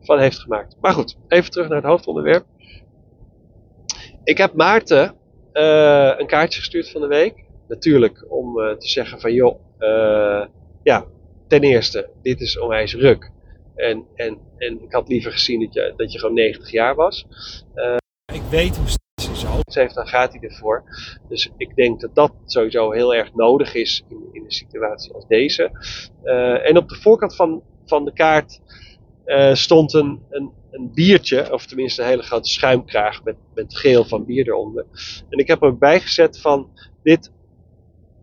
van 0.00 0.18
heeft 0.18 0.38
gemaakt. 0.38 0.76
Maar 0.80 0.92
goed, 0.92 1.16
even 1.28 1.50
terug 1.50 1.68
naar 1.68 1.76
het 1.76 1.86
hoofdonderwerp. 1.86 2.44
Ik 4.26 4.38
heb 4.38 4.54
Maarten 4.54 5.14
uh, 5.52 6.12
een 6.16 6.26
kaartje 6.26 6.58
gestuurd 6.58 6.90
van 6.90 7.00
de 7.00 7.06
week. 7.06 7.44
Natuurlijk 7.68 8.24
om 8.28 8.58
uh, 8.58 8.76
te 8.76 8.88
zeggen 8.88 9.20
van 9.20 9.32
joh, 9.32 9.60
uh, 9.78 10.44
ja, 10.82 11.04
ten 11.48 11.60
eerste, 11.60 12.10
dit 12.22 12.40
is 12.40 12.58
onwijs 12.58 12.94
ruk. 12.94 13.30
En, 13.74 14.06
en, 14.14 14.38
en 14.58 14.82
ik 14.82 14.92
had 14.92 15.08
liever 15.08 15.32
gezien 15.32 15.60
dat 15.60 15.74
je, 15.74 15.92
dat 15.96 16.12
je 16.12 16.18
gewoon 16.18 16.34
90 16.34 16.70
jaar 16.70 16.94
was. 16.94 17.26
ik 18.32 18.42
weet 18.50 18.76
hoe 18.76 18.86
is 18.86 19.40
zo. 19.40 19.80
heeft, 19.80 19.94
dan 19.94 20.06
gaat 20.06 20.32
hij 20.32 20.40
ervoor. 20.40 20.84
Dus 21.28 21.50
ik 21.56 21.74
denk 21.74 22.00
dat 22.00 22.14
dat 22.14 22.32
sowieso 22.44 22.90
heel 22.90 23.14
erg 23.14 23.34
nodig 23.34 23.74
is 23.74 24.04
in, 24.08 24.28
in 24.32 24.44
een 24.44 24.50
situatie 24.50 25.12
als 25.12 25.26
deze. 25.26 25.70
en 26.62 26.76
op 26.76 26.88
de 26.88 26.94
voorkant 26.94 27.36
van, 27.36 27.62
van 27.84 28.04
de 28.04 28.12
kaart 28.12 28.60
stond 29.52 29.94
een, 29.94 30.22
een, 30.30 30.52
een 30.76 30.90
biertje, 30.94 31.52
of 31.52 31.66
tenminste 31.66 32.02
een 32.02 32.08
hele 32.08 32.22
grote 32.22 32.48
schuimkraag 32.48 33.24
met, 33.24 33.36
met 33.54 33.76
geel 33.78 34.04
van 34.04 34.24
bier 34.24 34.46
eronder. 34.46 34.86
En 35.28 35.38
ik 35.38 35.46
heb 35.46 35.62
er 35.62 35.78
bijgezet 35.78 36.40
van 36.40 36.70
dit, 37.02 37.32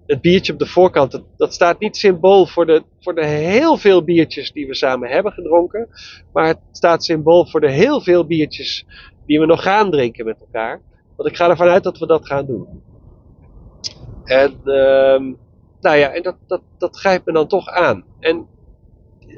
het 0.05 0.21
biertje 0.21 0.53
op 0.53 0.59
de 0.59 0.65
voorkant, 0.65 1.11
dat, 1.11 1.23
dat 1.37 1.53
staat 1.53 1.79
niet 1.79 1.97
symbool 1.97 2.45
voor 2.45 2.65
de, 2.65 2.83
voor 2.99 3.15
de 3.15 3.25
heel 3.25 3.77
veel 3.77 4.03
biertjes 4.03 4.51
die 4.51 4.67
we 4.67 4.75
samen 4.75 5.09
hebben 5.09 5.31
gedronken, 5.31 5.89
maar 6.33 6.47
het 6.47 6.59
staat 6.71 7.03
symbool 7.03 7.45
voor 7.45 7.61
de 7.61 7.71
heel 7.71 8.01
veel 8.01 8.25
biertjes 8.25 8.85
die 9.25 9.39
we 9.39 9.45
nog 9.45 9.63
gaan 9.63 9.91
drinken 9.91 10.25
met 10.25 10.39
elkaar. 10.39 10.81
Want 11.15 11.29
ik 11.29 11.35
ga 11.35 11.49
ervan 11.49 11.67
uit 11.67 11.83
dat 11.83 11.97
we 11.97 12.05
dat 12.07 12.27
gaan 12.27 12.45
doen. 12.45 12.81
En, 14.23 14.51
uh, 14.63 15.35
nou 15.81 15.97
ja, 15.97 16.09
en 16.13 16.23
dat, 16.23 16.35
dat, 16.47 16.61
dat 16.77 16.97
grijpt 16.97 17.25
me 17.25 17.33
dan 17.33 17.47
toch 17.47 17.67
aan. 17.67 18.03
En 18.19 18.47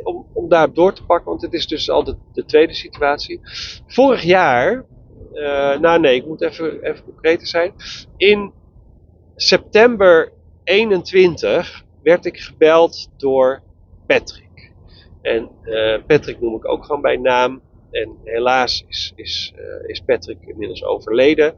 om, 0.04 0.50
daarop 0.50 0.75
door 0.75 0.94
te 0.94 1.06
pakken, 1.06 1.30
want 1.30 1.42
het 1.42 1.54
is 1.54 1.68
dus 1.68 1.90
al 1.90 2.04
de, 2.04 2.16
de 2.34 2.46
tweede 2.46 2.74
situatie. 2.74 3.40
Vorig 3.88 4.24
jaar, 4.24 4.86
uh, 5.34 5.80
nou 5.80 6.00
nee, 6.00 6.16
ik 6.16 6.25
moet 6.25 6.42
even, 6.42 6.84
even 6.84 7.04
concreter 7.04 7.48
zijn. 7.48 7.74
In 8.18 8.54
september 9.36 10.32
21 10.64 11.86
werd 12.04 12.25
ik 12.25 12.40
gebeld 12.40 13.10
door 13.18 13.62
Patrick. 14.08 14.72
En 15.22 15.50
uh, 15.64 15.98
Patrick 16.08 16.42
noem 16.42 16.56
ik 16.56 16.68
ook 16.68 16.86
gewoon 16.86 17.02
bij 17.02 17.18
naam. 17.18 17.62
En 17.92 18.18
helaas 18.24 18.86
is, 18.88 19.14
is, 19.16 19.54
uh, 19.58 19.90
is 19.90 20.00
Patrick 20.00 20.38
inmiddels 20.42 20.84
overleden. 20.84 21.56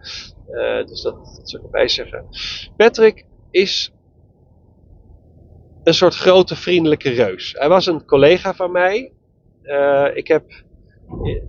Dus 0.86 1.02
dat, 1.02 1.16
dat 1.36 1.50
zou 1.50 1.62
ik 1.62 1.68
erbij 1.68 1.88
zeggen. 1.88 2.26
Patrick 2.78 3.26
is 3.52 3.92
een 5.88 5.94
soort 5.94 6.16
grote 6.16 6.56
vriendelijke 6.56 7.10
reus. 7.10 7.56
Hij 7.58 7.70
was 7.70 7.86
een 7.86 8.06
collega 8.06 8.54
van 8.54 8.72
mij. 8.72 9.12
Uh, 9.64 10.08
ik 10.14 10.28
heb 10.28 10.44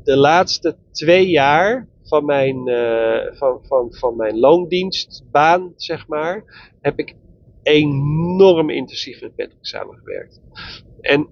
de 0.04 0.16
laatste 0.16 0.76
twee 0.92 1.28
jaar 1.28 1.88
van 2.04 2.24
mijn, 2.24 2.68
uh, 2.68 3.18
van, 3.32 3.60
van, 3.62 3.94
van 3.94 4.16
mijn 4.16 4.38
loondienstbaan, 4.38 5.72
zeg 5.76 6.08
maar, 6.08 6.44
heb 6.80 6.98
ik 6.98 7.14
enorm 7.62 8.70
intensief 8.70 9.20
met 9.20 9.36
Patrick 9.36 9.58
samengewerkt. 9.60 10.40
En 11.00 11.28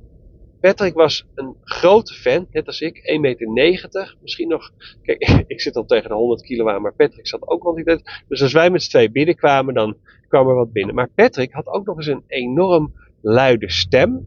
Patrick 0.67 0.95
was 0.95 1.27
een 1.35 1.57
grote 1.65 2.15
fan, 2.15 2.47
net 2.51 2.67
als 2.67 2.81
ik, 2.81 2.97
1,90 2.97 3.53
meter. 3.53 4.17
Misschien 4.23 4.49
nog, 4.49 4.71
kijk, 5.03 5.19
ik 5.47 5.61
zit 5.61 5.77
al 5.77 5.85
tegen 5.85 6.09
de 6.09 6.15
100 6.15 6.43
kilo 6.43 6.69
aan, 6.69 6.83
maar 6.83 6.95
Patrick 6.95 7.27
zat 7.27 7.49
ook 7.49 7.63
wel 7.63 7.75
niet. 7.75 8.23
Dus 8.29 8.43
als 8.43 8.53
wij 8.53 8.71
met 8.71 8.83
z'n 8.83 8.91
twee 8.91 9.11
binnenkwamen, 9.11 9.75
dan 9.75 9.97
kwam 10.29 10.49
er 10.49 10.55
wat 10.55 10.73
binnen. 10.73 10.95
Maar 10.95 11.09
Patrick 11.15 11.53
had 11.53 11.67
ook 11.67 11.87
nog 11.87 11.97
eens 11.97 12.07
een 12.07 12.25
enorm 12.27 12.95
luide 13.21 13.71
stem. 13.71 14.25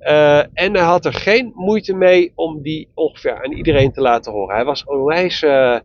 Uh, 0.00 0.38
en 0.38 0.74
hij 0.74 0.84
had 0.84 1.04
er 1.04 1.14
geen 1.14 1.52
moeite 1.54 1.94
mee 1.94 2.32
om 2.34 2.62
die 2.62 2.88
ongeveer 2.94 3.44
aan 3.44 3.52
iedereen 3.52 3.92
te 3.92 4.00
laten 4.00 4.32
horen. 4.32 4.54
Hij 4.54 4.64
was 4.64 4.84
onwijs 4.84 5.42
uh, 5.42 5.78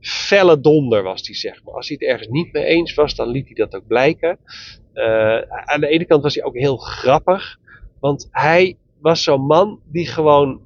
felle 0.00 0.60
donder, 0.60 1.02
was 1.02 1.26
hij 1.26 1.34
zeg 1.34 1.64
maar. 1.64 1.74
Als 1.74 1.88
hij 1.88 1.96
het 2.00 2.08
ergens 2.08 2.28
niet 2.28 2.52
mee 2.52 2.64
eens 2.64 2.94
was, 2.94 3.14
dan 3.14 3.28
liet 3.28 3.46
hij 3.46 3.54
dat 3.54 3.74
ook 3.74 3.86
blijken. 3.86 4.38
Uh, 4.94 5.40
aan 5.40 5.80
de 5.80 5.88
ene 5.88 6.04
kant 6.04 6.22
was 6.22 6.34
hij 6.34 6.44
ook 6.44 6.56
heel 6.56 6.76
grappig, 6.76 7.58
want 8.00 8.28
hij 8.30 8.76
was 9.02 9.22
zo'n 9.22 9.46
man 9.46 9.80
die 9.84 10.06
gewoon. 10.06 10.60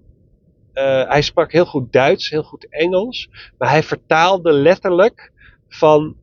hij 1.08 1.22
sprak 1.22 1.52
heel 1.52 1.66
goed 1.66 1.92
Duits, 1.92 2.30
heel 2.30 2.42
goed 2.42 2.66
Engels, 2.70 3.28
maar 3.58 3.70
hij 3.70 3.82
vertaalde 3.82 4.52
letterlijk 4.52 5.32
van 5.68 6.16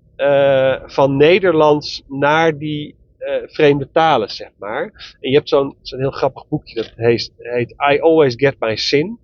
van 0.85 1.17
Nederlands 1.17 2.03
naar 2.07 2.57
die 2.57 2.95
uh, 3.19 3.35
vreemde 3.45 3.89
talen, 3.91 4.29
zeg 4.29 4.49
maar. 4.57 5.15
En 5.19 5.29
je 5.29 5.35
hebt 5.35 5.49
zo'n 5.49 5.75
zo'n 5.81 5.99
heel 5.99 6.11
grappig 6.11 6.47
boekje 6.47 6.75
dat 6.75 6.91
heet, 6.95 7.31
heet 7.37 7.75
I 7.91 7.99
Always 8.01 8.33
Get 8.37 8.55
My 8.59 8.75
Sin. 8.75 9.19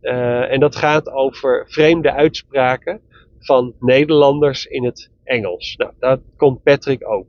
En 0.00 0.60
dat 0.60 0.76
gaat 0.76 1.08
over 1.08 1.66
vreemde 1.68 2.12
uitspraken 2.12 3.00
van 3.38 3.74
Nederlanders 3.80 4.66
in 4.66 4.84
het 4.84 5.10
Engels. 5.24 5.76
Nou, 5.76 5.92
daar 5.98 6.18
komt 6.36 6.62
Patrick 6.62 7.08
ook. 7.08 7.26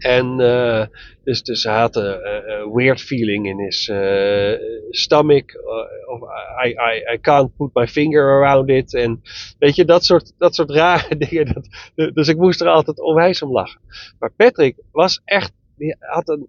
En 0.00 0.40
uh, 0.40 0.84
dus, 1.24 1.42
dus 1.42 1.64
hij 1.64 1.78
had 1.78 1.96
een 1.96 2.72
weird 2.72 3.00
feeling 3.00 3.46
in 3.46 3.58
his 3.58 3.88
uh, 3.88 4.52
stomach. 4.90 5.54
Uh, 5.54 6.10
of 6.10 6.20
I, 6.64 6.68
I, 6.68 7.12
I 7.14 7.20
can't 7.20 7.56
put 7.56 7.70
my 7.74 7.86
finger 7.86 8.22
around 8.22 8.68
it. 8.68 8.94
En 8.94 9.22
weet 9.58 9.76
je, 9.76 9.84
dat 9.84 10.04
soort, 10.04 10.32
dat 10.38 10.54
soort 10.54 10.70
rare 10.70 11.16
dingen. 11.28 11.52
Dat, 11.94 12.14
dus 12.14 12.28
ik 12.28 12.36
moest 12.36 12.60
er 12.60 12.68
altijd 12.68 13.00
onwijs 13.00 13.42
om 13.42 13.52
lachen. 13.52 13.80
Maar 14.18 14.32
Patrick 14.36 14.76
was 14.92 15.20
echt, 15.24 15.52
die 15.76 15.96
had 15.98 16.28
een, 16.28 16.46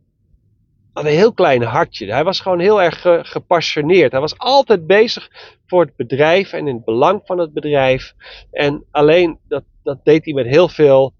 had 0.93 1.05
een 1.05 1.11
heel 1.11 1.33
klein 1.33 1.63
hartje. 1.63 2.11
Hij 2.11 2.23
was 2.23 2.39
gewoon 2.39 2.59
heel 2.59 2.81
erg 2.81 3.01
ge, 3.01 3.19
gepassioneerd. 3.23 4.11
Hij 4.11 4.21
was 4.21 4.37
altijd 4.37 4.87
bezig 4.87 5.29
voor 5.67 5.81
het 5.81 5.95
bedrijf 5.95 6.53
en 6.53 6.67
in 6.67 6.75
het 6.75 6.85
belang 6.85 7.21
van 7.25 7.37
het 7.37 7.53
bedrijf. 7.53 8.13
En 8.51 8.85
alleen 8.91 9.39
dat, 9.47 9.63
dat 9.83 9.99
deed 10.03 10.25
hij 10.25 10.33
met 10.33 10.47
heel 10.47 10.69
veel 10.69 11.13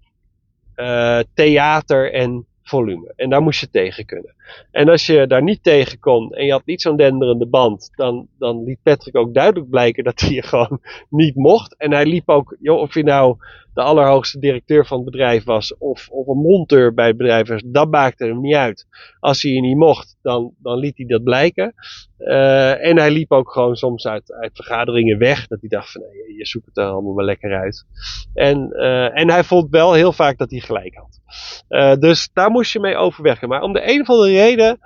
theater 1.34 2.12
en 2.12 2.46
volume. 2.62 3.12
En 3.16 3.30
daar 3.30 3.42
moest 3.42 3.60
je 3.60 3.70
tegen 3.70 4.06
kunnen. 4.06 4.34
En 4.70 4.88
als 4.88 5.06
je 5.06 5.26
daar 5.26 5.42
niet 5.42 5.62
tegen 5.62 5.98
kon 5.98 6.32
en 6.32 6.44
je 6.44 6.52
had 6.52 6.64
niet 6.64 6.82
zo'n 6.82 6.96
denderende 6.96 7.46
band, 7.46 7.90
dan, 7.94 8.28
dan 8.38 8.64
liet 8.64 8.82
Patrick 8.82 9.16
ook 9.16 9.34
duidelijk 9.34 9.70
blijken 9.70 10.04
dat 10.04 10.20
hij 10.20 10.30
je 10.30 10.42
gewoon 10.52 10.80
niet 11.08 11.34
mocht. 11.34 11.76
En 11.76 11.92
hij 11.92 12.06
liep 12.06 12.28
ook, 12.28 12.56
joh, 12.60 12.80
of 12.80 12.94
je 12.94 13.02
nou 13.02 13.36
de 13.74 13.82
allerhoogste 13.82 14.38
directeur 14.38 14.86
van 14.86 14.96
het 14.96 15.10
bedrijf 15.10 15.44
was 15.44 15.76
of, 15.78 16.08
of 16.08 16.26
een 16.26 16.38
monteur 16.38 16.94
bij 16.94 17.06
het 17.06 17.16
bedrijf 17.16 17.48
was, 17.48 17.62
dat 17.66 17.90
maakte 17.90 18.24
hem 18.24 18.40
niet 18.40 18.54
uit. 18.54 18.86
Als 19.20 19.42
hij 19.42 19.52
je 19.52 19.60
niet 19.60 19.76
mocht, 19.76 20.16
dan, 20.22 20.54
dan 20.58 20.78
liet 20.78 20.96
hij 20.96 21.06
dat 21.06 21.24
blijken. 21.24 21.74
Uh, 22.18 22.86
en 22.86 22.98
hij 22.98 23.10
liep 23.10 23.32
ook 23.32 23.52
gewoon 23.52 23.76
soms 23.76 24.06
uit, 24.06 24.32
uit 24.32 24.50
vergaderingen 24.54 25.18
weg, 25.18 25.46
dat 25.46 25.60
hij 25.60 25.68
dacht 25.68 25.92
van 25.92 26.00
nee, 26.00 26.36
je 26.36 26.46
zoekt 26.46 26.66
het 26.66 26.76
er 26.76 26.84
allemaal 26.84 27.12
maar 27.12 27.24
lekker 27.24 27.54
uit. 27.54 27.86
En, 28.34 28.68
uh, 28.72 29.18
en 29.18 29.30
hij 29.30 29.44
vond 29.44 29.70
wel 29.70 29.92
heel 29.92 30.12
vaak 30.12 30.38
dat 30.38 30.50
hij 30.50 30.60
gelijk 30.60 30.94
had. 30.94 31.20
Uh, 31.68 31.94
dus 31.94 32.30
daar 32.32 32.50
moest 32.50 32.72
je 32.72 32.80
mee 32.80 32.96
overweggen. 32.96 33.48
Maar 33.48 33.62
om 33.62 33.72
de 33.72 33.90
een 33.92 34.00
of 34.00 34.08
andere 34.08 34.31
reden 34.32 34.78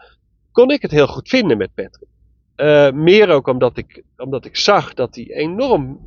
kon 0.53 0.71
ik 0.71 0.83
het 0.83 0.91
heel 0.91 1.07
goed 1.07 1.29
vinden 1.29 1.59
met 1.59 1.75
Patrick. 1.75 2.09
Uh, 2.57 2.91
meer 2.91 3.29
ook 3.29 3.47
omdat 3.47 3.77
ik, 3.77 4.03
omdat 4.17 4.45
ik 4.45 4.57
zag 4.57 4.95
dat 4.95 5.15
hij 5.15 5.25
enorm 5.25 6.01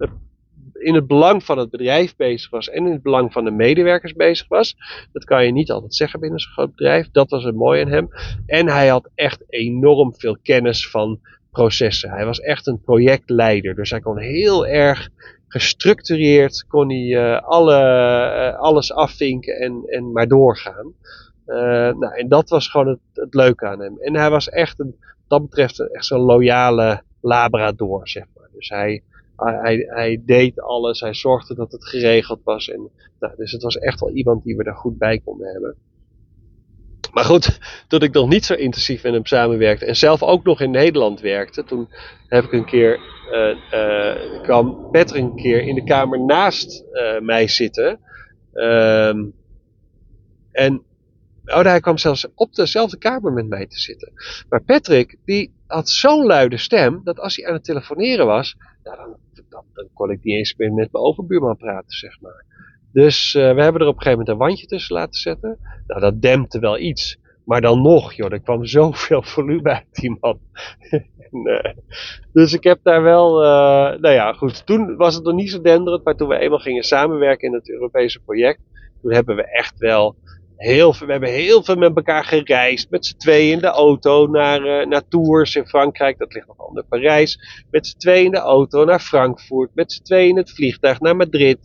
in 0.73 0.95
het 0.95 1.07
belang 1.07 1.43
van 1.43 1.57
het 1.57 1.69
bedrijf 1.69 2.15
bezig 2.15 2.49
was 2.49 2.69
en 2.69 2.85
in 2.85 2.91
het 2.91 3.01
belang 3.01 3.31
van 3.31 3.43
de 3.43 3.51
medewerkers 3.51 4.13
bezig 4.13 4.47
was. 4.47 4.75
Dat 5.11 5.23
kan 5.23 5.45
je 5.45 5.51
niet 5.51 5.71
altijd 5.71 5.95
zeggen 5.95 6.19
binnen 6.19 6.39
zo'n 6.39 6.51
groot 6.51 6.75
bedrijf. 6.75 7.11
Dat 7.11 7.29
was 7.29 7.43
het 7.43 7.55
mooie 7.55 7.85
aan 7.85 7.91
hem. 7.91 8.09
En 8.45 8.67
hij 8.67 8.87
had 8.87 9.09
echt 9.15 9.43
enorm 9.47 10.13
veel 10.17 10.37
kennis 10.43 10.89
van 10.89 11.19
processen. 11.51 12.09
Hij 12.09 12.25
was 12.25 12.39
echt 12.39 12.67
een 12.67 12.81
projectleider. 12.81 13.75
Dus 13.75 13.89
hij 13.89 13.99
kon 13.99 14.17
heel 14.17 14.67
erg 14.67 15.09
gestructureerd 15.47 16.65
kon 16.67 16.89
hij 16.89 17.39
alle, 17.41 17.77
alles 18.57 18.93
afvinken 18.93 19.55
en, 19.55 19.83
en 19.85 20.11
maar 20.11 20.27
doorgaan. 20.27 20.93
Nou, 21.99 22.15
en 22.15 22.27
dat 22.27 22.49
was 22.49 22.67
gewoon 22.67 22.87
het, 22.87 22.99
het 23.13 23.33
leuke 23.33 23.67
aan 23.67 23.79
hem. 23.79 23.97
En 23.99 24.15
hij 24.15 24.29
was 24.29 24.49
echt, 24.49 24.79
een, 24.79 24.95
dat 25.27 25.41
betreft, 25.41 25.91
echt 25.91 26.05
zo'n 26.05 26.19
loyale 26.19 27.03
labrador, 27.21 28.07
zeg 28.07 28.23
maar. 28.35 28.49
Dus 28.53 28.69
hij, 28.69 29.03
hij, 29.35 29.85
hij, 29.87 30.21
deed 30.25 30.61
alles, 30.61 30.99
hij 30.99 31.13
zorgde 31.13 31.55
dat 31.55 31.71
het 31.71 31.85
geregeld 31.85 32.39
was. 32.43 32.69
En, 32.69 32.89
nou, 33.19 33.33
dus 33.37 33.51
het 33.51 33.63
was 33.63 33.77
echt 33.77 33.99
wel 33.99 34.11
iemand 34.11 34.43
die 34.43 34.55
we 34.55 34.63
er 34.63 34.75
goed 34.75 34.97
bij 34.97 35.19
konden 35.19 35.51
hebben. 35.51 35.75
Maar 37.13 37.23
goed, 37.23 37.59
toen 37.87 38.01
ik 38.01 38.13
nog 38.13 38.29
niet 38.29 38.45
zo 38.45 38.53
intensief 38.53 39.03
met 39.03 39.13
hem 39.13 39.25
samenwerkte 39.25 39.85
en 39.85 39.95
zelf 39.95 40.23
ook 40.23 40.43
nog 40.43 40.61
in 40.61 40.71
Nederland 40.71 41.19
werkte, 41.21 41.63
toen 41.63 41.89
heb 42.27 42.43
ik 42.43 42.51
een 42.51 42.65
keer, 42.65 42.99
uh, 43.31 43.55
uh, 43.73 44.41
kwam 44.41 44.91
Patrick 44.91 45.23
een 45.23 45.35
keer 45.35 45.61
in 45.61 45.75
de 45.75 45.83
kamer 45.83 46.25
naast 46.25 46.83
mij 47.19 47.47
zitten. 47.47 47.99
Ehm, 48.53 49.25
en 50.51 50.83
oh, 51.53 51.61
hij 51.61 51.79
kwam 51.79 51.97
zelfs 51.97 52.27
op 52.35 52.53
dezelfde 52.53 52.97
kamer 52.97 53.33
met 53.33 53.47
mij 53.47 53.65
te 53.65 53.79
zitten. 53.79 54.11
Maar 54.49 54.63
Patrick, 54.63 55.17
die 55.25 55.53
had 55.67 55.89
zo'n 55.89 56.25
luide 56.25 56.57
stem, 56.57 57.01
dat 57.03 57.19
als 57.19 57.35
hij 57.35 57.47
aan 57.47 57.53
het 57.53 57.63
telefoneren 57.63 58.25
was, 58.25 58.55
nou, 58.83 58.97
dan, 58.97 59.17
dan, 59.49 59.63
dan 59.73 59.87
kon 59.93 60.11
ik 60.11 60.23
niet 60.23 60.35
eens 60.35 60.55
meer 60.57 60.73
met 60.73 60.91
mijn 60.91 61.03
overbuurman 61.03 61.57
praten, 61.57 61.97
zeg 61.97 62.21
maar. 62.21 62.45
Dus 62.91 63.33
uh, 63.33 63.53
we 63.53 63.61
hebben 63.61 63.81
er 63.81 63.87
op 63.87 63.95
een 63.95 64.01
gegeven 64.01 64.11
moment 64.11 64.29
een 64.29 64.37
wandje 64.37 64.65
tussen 64.65 64.95
laten 64.95 65.19
zetten. 65.19 65.57
Nou, 65.87 66.01
dat 66.01 66.21
dempte 66.21 66.59
wel 66.59 66.79
iets. 66.79 67.17
Maar 67.45 67.61
dan 67.61 67.81
nog, 67.81 68.13
joh, 68.13 68.31
er 68.31 68.39
kwam 68.39 68.65
zoveel 68.77 69.23
volume 69.23 69.69
uit 69.69 69.85
die 69.91 70.17
man. 70.19 70.39
en, 71.31 71.47
uh, 71.47 71.73
dus 72.33 72.53
ik 72.53 72.63
heb 72.63 72.79
daar 72.83 73.03
wel, 73.03 73.43
uh, 73.43 73.99
nou 73.99 74.09
ja, 74.09 74.33
goed. 74.33 74.65
Toen 74.65 74.95
was 74.95 75.15
het 75.15 75.23
nog 75.23 75.33
niet 75.33 75.51
zo 75.51 75.61
denderend, 75.61 76.03
maar 76.03 76.15
toen 76.15 76.27
we 76.27 76.37
eenmaal 76.37 76.59
gingen 76.59 76.83
samenwerken 76.83 77.47
in 77.47 77.53
het 77.53 77.69
Europese 77.69 78.19
project, 78.19 78.59
toen 79.01 79.13
hebben 79.13 79.35
we 79.35 79.51
echt 79.51 79.77
wel 79.77 80.15
heel 80.59 80.93
veel, 80.93 81.05
we 81.05 81.11
hebben 81.11 81.31
heel 81.31 81.63
veel 81.63 81.75
met 81.75 81.95
elkaar 81.95 82.23
gereisd. 82.23 82.89
Met 82.89 83.05
z'n 83.05 83.17
tweeën 83.17 83.51
in 83.51 83.59
de 83.59 83.67
auto 83.67 84.27
naar, 84.27 84.65
uh, 84.65 84.85
naar 84.85 85.07
Tours 85.07 85.55
in 85.55 85.67
Frankrijk. 85.67 86.17
Dat 86.17 86.33
ligt 86.33 86.47
nog 86.47 86.67
onder 86.67 86.83
Parijs. 86.83 87.39
Met 87.71 87.87
z'n 87.87 87.97
tweeën 87.97 88.25
in 88.25 88.31
de 88.31 88.37
auto 88.37 88.85
naar 88.85 88.99
Frankfurt. 88.99 89.69
Met 89.73 89.91
z'n 89.91 90.03
tweeën 90.03 90.29
in 90.29 90.37
het 90.37 90.51
vliegtuig 90.51 90.99
naar 90.99 91.15
Madrid. 91.15 91.57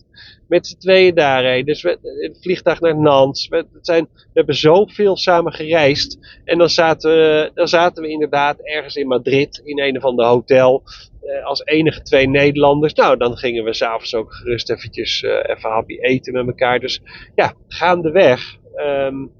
Met 0.48 0.66
z'n 0.66 0.78
tweeën 0.78 1.14
daarheen. 1.14 1.64
Dus 1.64 1.82
we, 1.82 1.98
het 2.02 2.38
vliegtuig 2.40 2.80
naar 2.80 2.98
Nantes. 2.98 3.48
We, 3.48 3.66
zijn, 3.80 4.08
we 4.14 4.30
hebben 4.32 4.54
zoveel 4.54 5.16
samen 5.16 5.52
gereisd. 5.52 6.40
En 6.44 6.58
dan 6.58 6.70
zaten, 6.70 7.10
we, 7.10 7.66
zaten 7.66 8.02
we 8.02 8.08
inderdaad 8.08 8.58
ergens 8.60 8.96
in 8.96 9.06
Madrid. 9.06 9.60
In 9.64 9.80
een 9.80 9.96
of 9.96 10.04
ander 10.04 10.26
hotel. 10.26 10.82
Uh, 11.22 11.46
als 11.46 11.64
enige 11.64 12.02
twee 12.02 12.28
Nederlanders. 12.28 12.94
Nou, 12.94 13.16
dan 13.16 13.36
gingen 13.36 13.64
we 13.64 13.74
s'avonds 13.74 14.14
ook 14.14 14.34
gerust 14.34 14.70
eventjes 14.70 15.22
even 15.22 15.70
happy 15.70 15.98
eten 16.00 16.32
met 16.32 16.46
elkaar. 16.46 16.80
Dus 16.80 17.02
ja, 17.34 17.54
gaandeweg 17.68 18.62
um, 18.76 19.32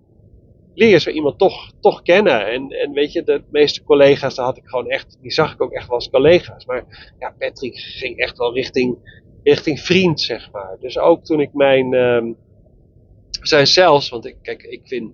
leer 0.75 0.89
je 0.89 0.99
zo 0.99 1.11
iemand 1.11 1.39
toch, 1.39 1.73
toch 1.81 2.03
kennen. 2.03 2.47
En, 2.47 2.69
en 2.69 2.93
weet 2.93 3.13
je, 3.13 3.23
de 3.23 3.43
meeste 3.51 3.85
collega's, 3.85 4.35
daar 4.35 4.45
had 4.45 4.57
ik 4.57 4.67
gewoon 4.67 4.89
echt, 4.89 5.19
die 5.21 5.33
zag 5.33 5.53
ik 5.53 5.63
ook 5.63 5.73
echt 5.73 5.87
wel 5.87 5.97
als 5.97 6.11
collega's. 6.11 6.67
Maar 6.67 7.15
ja, 7.19 7.35
Patrick 7.39 7.79
ging 7.79 8.19
echt 8.19 8.39
wel 8.39 8.55
richting, 8.55 8.99
richting 9.43 9.81
vriend, 9.81 10.21
zeg 10.21 10.51
maar. 10.53 10.77
Dus 10.81 10.99
ook 10.99 11.25
toen 11.25 11.41
ik 11.41 11.53
mijn, 11.53 11.93
um, 11.93 12.37
zijn 13.41 13.67
zelfs, 13.67 14.09
want 14.09 14.27
ik, 14.27 14.37
kijk, 14.43 14.63
ik 14.63 14.81
vind, 14.85 15.13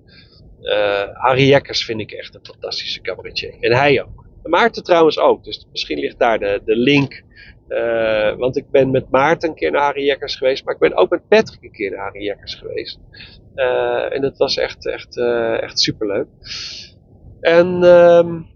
uh, 0.60 1.08
Harry 1.12 1.48
Jekkers 1.48 1.84
vind 1.84 2.00
ik 2.00 2.12
echt 2.12 2.34
een 2.34 2.44
fantastische 2.44 3.00
cabaretier. 3.00 3.54
En 3.60 3.72
hij 3.72 4.02
ook. 4.02 4.28
Maarten 4.42 4.82
trouwens 4.82 5.18
ook, 5.18 5.44
dus 5.44 5.66
misschien 5.70 5.98
ligt 5.98 6.18
daar 6.18 6.38
de, 6.38 6.60
de 6.64 6.76
link. 6.76 7.22
Uh, 7.68 8.36
want 8.36 8.56
ik 8.56 8.70
ben 8.70 8.90
met 8.90 9.10
Maarten 9.10 9.48
een 9.48 9.54
keer 9.54 9.70
naar 9.70 9.82
Harry 9.82 10.04
Jekkers 10.04 10.36
geweest, 10.36 10.64
maar 10.64 10.74
ik 10.74 10.80
ben 10.80 10.96
ook 10.96 11.10
met 11.10 11.28
Patrick 11.28 11.62
een 11.62 11.72
keer 11.72 11.90
naar 11.90 12.00
Harry 12.00 12.24
Jekkers 12.24 12.54
geweest. 12.54 12.98
Uh, 13.54 14.14
en 14.14 14.20
dat 14.20 14.36
was 14.36 14.56
echt, 14.56 14.86
echt, 14.86 15.16
uh, 15.16 15.62
echt 15.62 15.80
superleuk. 15.80 16.26
En 17.40 17.82
um, 17.82 18.46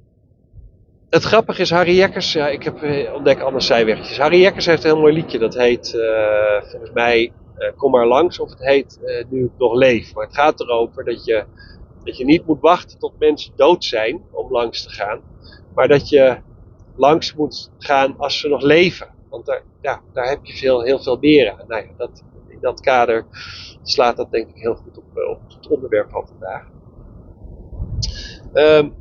het 1.10 1.22
grappige 1.22 1.60
is, 1.60 1.70
Harry 1.70 1.96
Jekkers, 1.96 2.32
ja, 2.32 2.48
ik 2.48 2.62
heb 2.62 2.82
ontdekt 3.14 3.40
allemaal 3.40 3.60
zijwegjes. 3.60 4.18
Harry 4.18 4.40
Jekkers 4.40 4.66
heeft 4.66 4.84
een 4.84 4.90
heel 4.90 5.00
mooi 5.00 5.14
liedje, 5.14 5.38
dat 5.38 5.54
heet 5.54 5.90
volgens 6.70 6.92
mij 6.92 7.32
Kom 7.76 7.90
maar 7.90 8.06
langs, 8.06 8.38
of 8.38 8.50
het 8.50 8.64
heet 8.64 8.98
Nu 9.30 9.44
ik 9.44 9.50
nog 9.58 9.74
leef. 9.74 10.14
Maar 10.14 10.26
het 10.26 10.34
gaat 10.34 10.60
erover 10.60 11.04
dat 11.04 11.24
je, 11.24 11.44
dat 12.04 12.16
je 12.16 12.24
niet 12.24 12.46
moet 12.46 12.60
wachten 12.60 12.98
tot 12.98 13.18
mensen 13.18 13.52
dood 13.56 13.84
zijn 13.84 14.22
om 14.30 14.50
langs 14.50 14.82
te 14.82 14.90
gaan. 14.90 15.20
Maar 15.74 15.88
dat 15.88 16.08
je 16.08 16.38
langs 16.96 17.34
moet 17.34 17.70
gaan 17.78 18.18
als 18.18 18.40
ze 18.40 18.48
nog 18.48 18.62
leven. 18.62 19.08
Want 19.28 19.46
daar, 19.46 19.62
ja, 19.80 20.02
daar 20.12 20.28
heb 20.28 20.44
je 20.44 20.52
veel, 20.52 20.82
heel 20.82 21.02
veel 21.02 21.16
aan. 21.50 21.64
Nou 21.66 21.82
ja, 21.82 21.90
dat, 21.96 22.22
dat 22.64 22.80
kader 22.80 23.26
slaat 23.82 24.16
dat 24.16 24.30
denk 24.30 24.48
ik 24.48 24.56
heel 24.56 24.74
goed 24.74 24.98
op, 24.98 25.04
op 25.16 25.40
het 25.48 25.68
onderwerp 25.68 26.10
van 26.10 26.26
vandaag. 26.26 26.66
Um, 28.54 28.94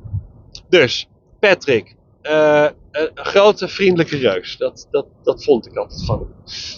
dus, 0.70 1.10
Patrick. 1.40 1.96
Uh, 2.24 2.68
een 2.92 3.10
grote 3.14 3.68
vriendelijke 3.68 4.18
reus. 4.18 4.58
Dat, 4.58 4.88
dat, 4.92 5.06
dat 5.24 5.44
vond 5.44 5.66
ik 5.66 5.76
altijd 5.76 6.06
van 6.06 6.20
hem. 6.20 6.34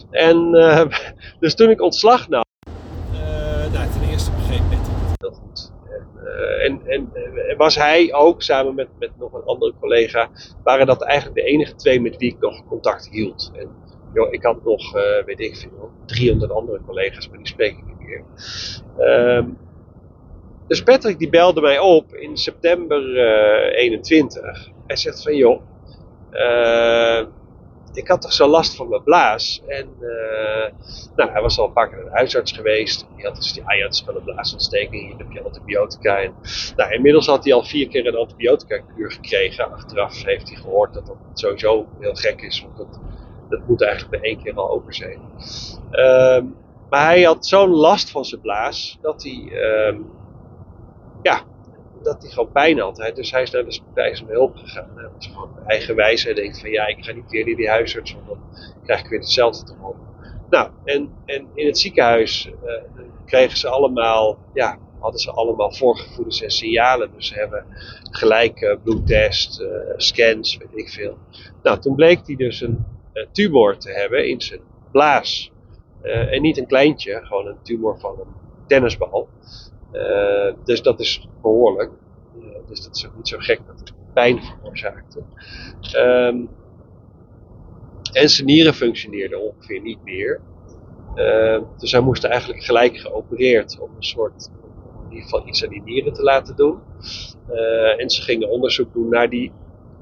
En 0.10 0.56
uh, 0.56 0.86
dus 1.39 1.56
toen 1.56 1.69
ik 1.69 1.82
ontslag 1.82 2.30
nam. 2.30 2.43
Uh, 3.13 3.19
nou, 3.71 3.91
ten 3.91 4.10
eerste 4.10 4.32
begreep 4.32 4.62
Patrick 4.69 4.95
heel 5.15 5.32
goed. 5.32 5.71
En, 6.62 6.82
en, 6.86 7.10
en, 7.50 7.58
was 7.58 7.76
hij 7.76 8.13
ook 8.13 8.41
samen 8.41 8.76
met, 8.76 8.88
met 9.00 9.12
nog 9.17 9.34
een 9.34 9.43
andere 9.43 9.74
collega, 9.80 10.30
waren 10.63 10.86
dat 10.86 11.02
eigenlijk 11.02 11.39
de 11.39 11.52
enige 11.52 11.76
twee 11.76 12.02
met 12.02 12.17
wie 12.17 12.32
ik 12.32 12.39
nog 12.39 12.65
contact 12.67 13.10
hield. 13.10 13.52
En 13.56 13.69
joh, 14.15 14.34
ik 14.34 14.43
had 14.43 14.63
nog, 14.63 14.95
uh, 14.95 15.23
weet 15.25 15.39
ik 15.39 15.56
veel, 15.56 15.91
300 16.06 16.51
andere 16.51 16.80
collega's, 16.86 17.30
maar 17.30 17.38
die 17.38 17.47
spreek 17.47 17.78
ik 17.78 17.86
niet 17.86 17.99
meer. 17.99 18.23
Um, 19.38 19.58
dus 20.67 20.84
Patrick 20.84 21.19
die 21.19 21.30
belde 21.30 21.62
mij 21.62 21.80
op 21.80 22.15
in 22.15 22.38
september 22.38 23.10
uh, 23.10 23.80
21. 23.80 24.69
Hij 24.88 24.95
zegt 24.95 25.23
van 25.23 25.36
joh, 25.36 25.62
uh, 26.32 27.25
ik 27.93 28.08
had 28.08 28.21
toch 28.21 28.34
zo 28.34 28.47
last 28.47 28.75
van 28.75 28.89
mijn 28.89 29.04
blaas. 29.04 29.62
En 29.67 29.89
nou, 31.15 31.32
hij 31.32 31.41
was 31.41 31.60
al 31.60 31.65
een 31.65 31.73
paar 31.73 31.88
keer 31.88 31.97
naar 31.97 32.06
de 32.06 32.12
huisarts 32.12 32.51
geweest. 32.51 33.08
Die 33.15 33.25
had 33.25 33.36
dus 33.36 33.54
die 33.54 33.63
IATS 33.67 34.04
van 34.06 34.15
een 34.15 34.23
blaasontsteking. 34.23 35.08
Hier 35.08 35.17
heb 35.17 35.32
je 35.32 35.43
antibiotica. 35.43 36.17
En, 36.21 36.34
nou, 36.75 36.93
inmiddels 36.93 37.28
had 37.28 37.43
hij 37.43 37.54
al 37.54 37.63
vier 37.63 37.88
keer 37.88 38.08
een 38.08 38.15
antibiotica-kuur 38.15 39.12
gekregen. 39.12 39.71
Achteraf 39.71 40.23
heeft 40.23 40.49
hij 40.49 40.58
gehoord 40.58 40.93
dat 40.93 41.06
dat 41.06 41.17
sowieso 41.34 41.88
heel 41.99 42.15
gek 42.15 42.41
is. 42.41 42.62
Want 42.62 42.78
dat, 42.78 42.99
dat 43.49 43.67
moet 43.67 43.84
eigenlijk 43.84 44.21
bij 44.21 44.29
één 44.29 44.43
keer 44.43 44.53
al 44.53 44.69
over 44.69 44.93
zijn. 44.93 45.19
Um, 45.91 46.55
maar 46.89 47.05
hij 47.05 47.23
had 47.23 47.45
zo'n 47.45 47.69
last 47.69 48.12
van 48.12 48.25
zijn 48.25 48.41
blaas 48.41 48.97
dat 49.01 49.23
hij, 49.23 49.51
um, 49.88 50.05
ja, 51.21 51.41
dat 52.03 52.21
hij 52.21 52.31
gewoon 52.31 52.51
pijn 52.51 52.79
had. 52.79 53.12
Dus 53.15 53.31
hij 53.31 53.41
is 53.41 53.51
naar 53.51 53.65
de 53.65 54.21
om 54.21 54.29
hulp 54.29 54.55
gegaan. 54.55 54.89
Hij 54.95 55.10
was 55.15 55.27
gewoon 55.27 55.60
eigenwijs. 55.65 56.23
Hij 56.23 56.34
denkt 56.34 56.60
van 56.60 56.69
ja, 56.69 56.88
ik 56.88 57.05
ga 57.05 57.12
niet 57.12 57.29
weer 57.29 57.45
naar 57.45 57.55
die 57.55 57.69
huisarts, 57.69 58.13
want 58.13 58.27
dan 58.27 58.39
krijg 58.84 58.99
ik 58.99 59.10
weer 59.10 59.19
hetzelfde 59.19 59.65
te 59.65 59.73
horen. 59.79 59.99
Nou, 60.49 60.69
en, 60.84 61.10
en 61.25 61.47
in 61.53 61.65
het 61.65 61.79
ziekenhuis 61.79 62.45
uh, 62.45 62.81
kregen 63.25 63.58
ze 63.58 63.69
allemaal, 63.69 64.38
ja, 64.53 64.77
hadden 64.99 65.19
ze 65.19 65.31
allemaal 65.31 65.73
voorgevoelens 65.73 66.41
en 66.41 66.49
signalen. 66.49 67.12
Dus 67.15 67.27
ze 67.27 67.34
hebben 67.34 67.65
gelijk 68.01 68.62
uh, 68.62 68.75
bloedtest, 68.84 69.62
uh, 69.62 69.67
scans, 69.95 70.58
weet 70.58 70.77
ik 70.86 70.89
veel. 70.89 71.17
Nou, 71.63 71.79
toen 71.79 71.95
bleek 71.95 72.19
hij 72.25 72.36
dus 72.36 72.62
een 72.62 72.86
tumor 73.32 73.78
te 73.78 73.91
hebben 73.91 74.30
in 74.30 74.41
zijn 74.41 74.62
blaas. 74.91 75.51
en 76.01 76.41
niet 76.41 76.58
een 76.58 76.67
kleintje, 76.67 77.21
gewoon 77.23 77.47
een 77.47 77.62
tumor 77.62 77.99
van 77.99 78.19
een 78.19 78.34
tennisbal. 78.67 79.30
Uh, 79.95 80.54
dus 80.63 80.82
dat 80.82 80.99
is 80.99 81.28
behoorlijk. 81.41 81.91
Dus 82.67 82.84
dat 82.84 82.95
is 82.95 83.08
ook 83.08 83.15
niet 83.15 83.28
zo 83.28 83.38
gek 83.39 83.60
dat 83.67 83.80
het 83.80 83.93
pijn 84.13 84.43
veroorzaakte. 84.43 85.23
Um, 85.97 86.49
en 88.12 88.30
zijn 88.30 88.47
nieren 88.47 88.73
functioneerden 88.73 89.41
ongeveer 89.41 89.82
niet 89.82 90.04
meer. 90.04 90.41
Uh, 91.15 91.62
dus 91.78 91.91
hij 91.91 92.01
moest 92.01 92.23
eigenlijk 92.23 92.63
gelijk 92.63 92.97
geopereerd 92.97 93.80
om 93.80 93.89
een 93.95 94.04
soort, 94.04 94.51
in 95.04 95.10
ieder 95.10 95.23
geval 95.23 95.47
iets 95.47 95.63
aan 95.63 95.69
die 95.69 95.82
nieren 95.82 96.13
te 96.13 96.23
laten 96.23 96.56
doen. 96.56 96.80
en 97.97 98.10
ze 98.10 98.21
gingen 98.21 98.49
onderzoek 98.49 98.93
doen 98.93 99.10
naar 99.10 99.30
die, 99.30 99.51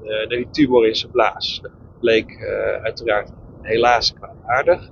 naar 0.02 0.28
die 0.28 0.50
tumor 0.50 0.86
in 0.86 0.94
zijn 0.94 1.12
blaas. 1.12 1.62
Dat 2.04 2.12
bleek 2.12 2.44
uiteraard 2.82 3.30
helaas 3.62 4.12
kwaadaardig. 4.12 4.90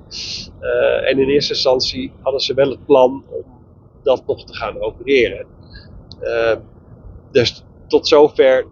en 1.05 1.19
in 1.19 1.29
eerste 1.29 1.53
instantie 1.53 2.13
hadden 2.21 2.41
ze 2.41 2.55
wel 2.55 2.71
het 2.71 2.87
plan 2.87 3.25
om 3.29 3.45
dat 4.03 4.27
nog 4.27 4.45
te 4.45 4.55
gaan 4.55 4.81
opereren. 4.81 5.47
Uh, 6.23 6.57
dus 7.31 7.65
tot 7.87 8.09
zover 8.09 8.67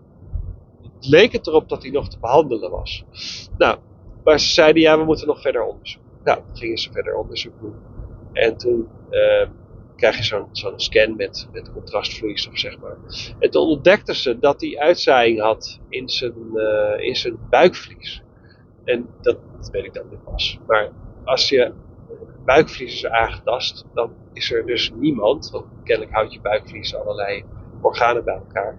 leek 1.00 1.32
het 1.32 1.46
erop 1.46 1.68
dat 1.68 1.82
hij 1.82 1.90
nog 1.90 2.08
te 2.08 2.18
behandelen 2.18 2.70
was. 2.70 3.04
Nou, 3.58 3.78
maar 4.24 4.40
ze 4.40 4.52
zeiden 4.52 4.82
ja, 4.82 4.98
we 4.98 5.04
moeten 5.04 5.26
nog 5.26 5.40
verder 5.40 5.62
onderzoek. 5.62 6.02
Nou, 6.24 6.40
gingen 6.52 6.78
ze 6.78 6.92
verder 6.92 7.14
onderzoek 7.14 7.60
doen. 7.60 7.74
En 8.32 8.56
toen 8.56 8.88
uh, 9.10 9.48
krijg 9.96 10.16
je 10.16 10.46
zo'n 10.52 10.72
scan 10.76 11.16
met, 11.16 11.48
met 11.52 11.72
contrastvloeistof, 11.72 12.58
zeg 12.58 12.78
maar. 12.78 12.96
En 13.38 13.50
toen 13.50 13.62
ontdekten 13.62 14.14
ze 14.14 14.38
dat 14.38 14.60
hij 14.60 14.78
uitzaaiing 14.78 15.40
had 15.40 15.80
in 15.88 16.08
zijn, 16.08 16.34
in 16.98 17.16
zijn 17.16 17.38
buikvlies. 17.50 18.22
En 18.84 19.08
dat, 19.20 19.38
weet 19.72 19.84
ik 19.84 19.94
dan 19.94 20.08
niet 20.10 20.24
pas. 20.24 20.58
Maar 20.66 20.88
als 21.24 21.48
je 21.48 21.72
buikvlies 22.44 22.94
is 22.94 23.06
aangetast, 23.06 23.84
dan 23.94 24.12
is 24.32 24.52
er 24.52 24.66
dus 24.66 24.92
niemand, 24.94 25.50
want 25.50 25.66
kennelijk 25.84 26.14
houdt 26.14 26.32
je 26.32 26.40
buikvlies 26.40 26.94
allerlei 26.94 27.44
organen 27.80 28.24
bij 28.24 28.34
elkaar. 28.34 28.78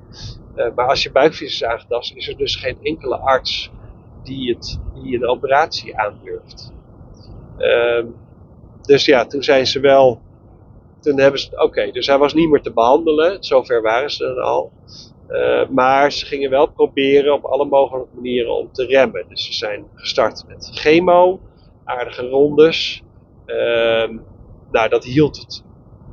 Uh, 0.56 0.66
maar 0.76 0.88
als 0.88 1.04
je 1.04 1.12
buikvlies 1.12 1.54
is 1.54 1.64
aangetast, 1.64 2.16
is 2.16 2.28
er 2.28 2.38
dus 2.38 2.56
geen 2.56 2.78
enkele 2.82 3.18
arts 3.18 3.72
die, 4.24 4.54
het, 4.54 4.80
die 4.94 5.16
een 5.16 5.28
operatie 5.28 5.98
aandurft. 5.98 6.72
Uh, 7.58 8.06
dus 8.82 9.06
ja, 9.06 9.26
toen 9.26 9.44
zijn 9.44 9.68
ze 9.68 9.80
wel. 9.80 10.22
Toen 11.00 11.20
hebben 11.20 11.40
ze. 11.40 11.62
Oké, 11.62 11.92
dus 11.92 12.08
hij 12.08 12.18
was 12.18 12.34
niet 12.34 12.50
meer 12.50 12.62
te 12.62 12.74
behandelen. 12.74 13.44
Zover 13.44 13.82
waren 13.82 14.12
ze 14.12 14.24
dan 14.24 14.44
al. 14.44 14.72
Uh, 15.32 15.68
maar 15.70 16.12
ze 16.12 16.26
gingen 16.26 16.50
wel 16.50 16.68
proberen 16.68 17.34
op 17.34 17.44
alle 17.46 17.66
mogelijke 17.66 18.16
manieren 18.16 18.56
om 18.56 18.72
te 18.72 18.86
remmen. 18.86 19.26
Dus 19.28 19.46
ze 19.46 19.54
zijn 19.54 19.86
gestart 19.94 20.44
met 20.48 20.70
chemo, 20.74 21.40
aardige 21.84 22.28
rondes. 22.28 23.04
Uh, 23.46 24.10
nou, 24.72 24.90
dat 24.90 25.04
hield 25.04 25.38
het, 25.38 25.64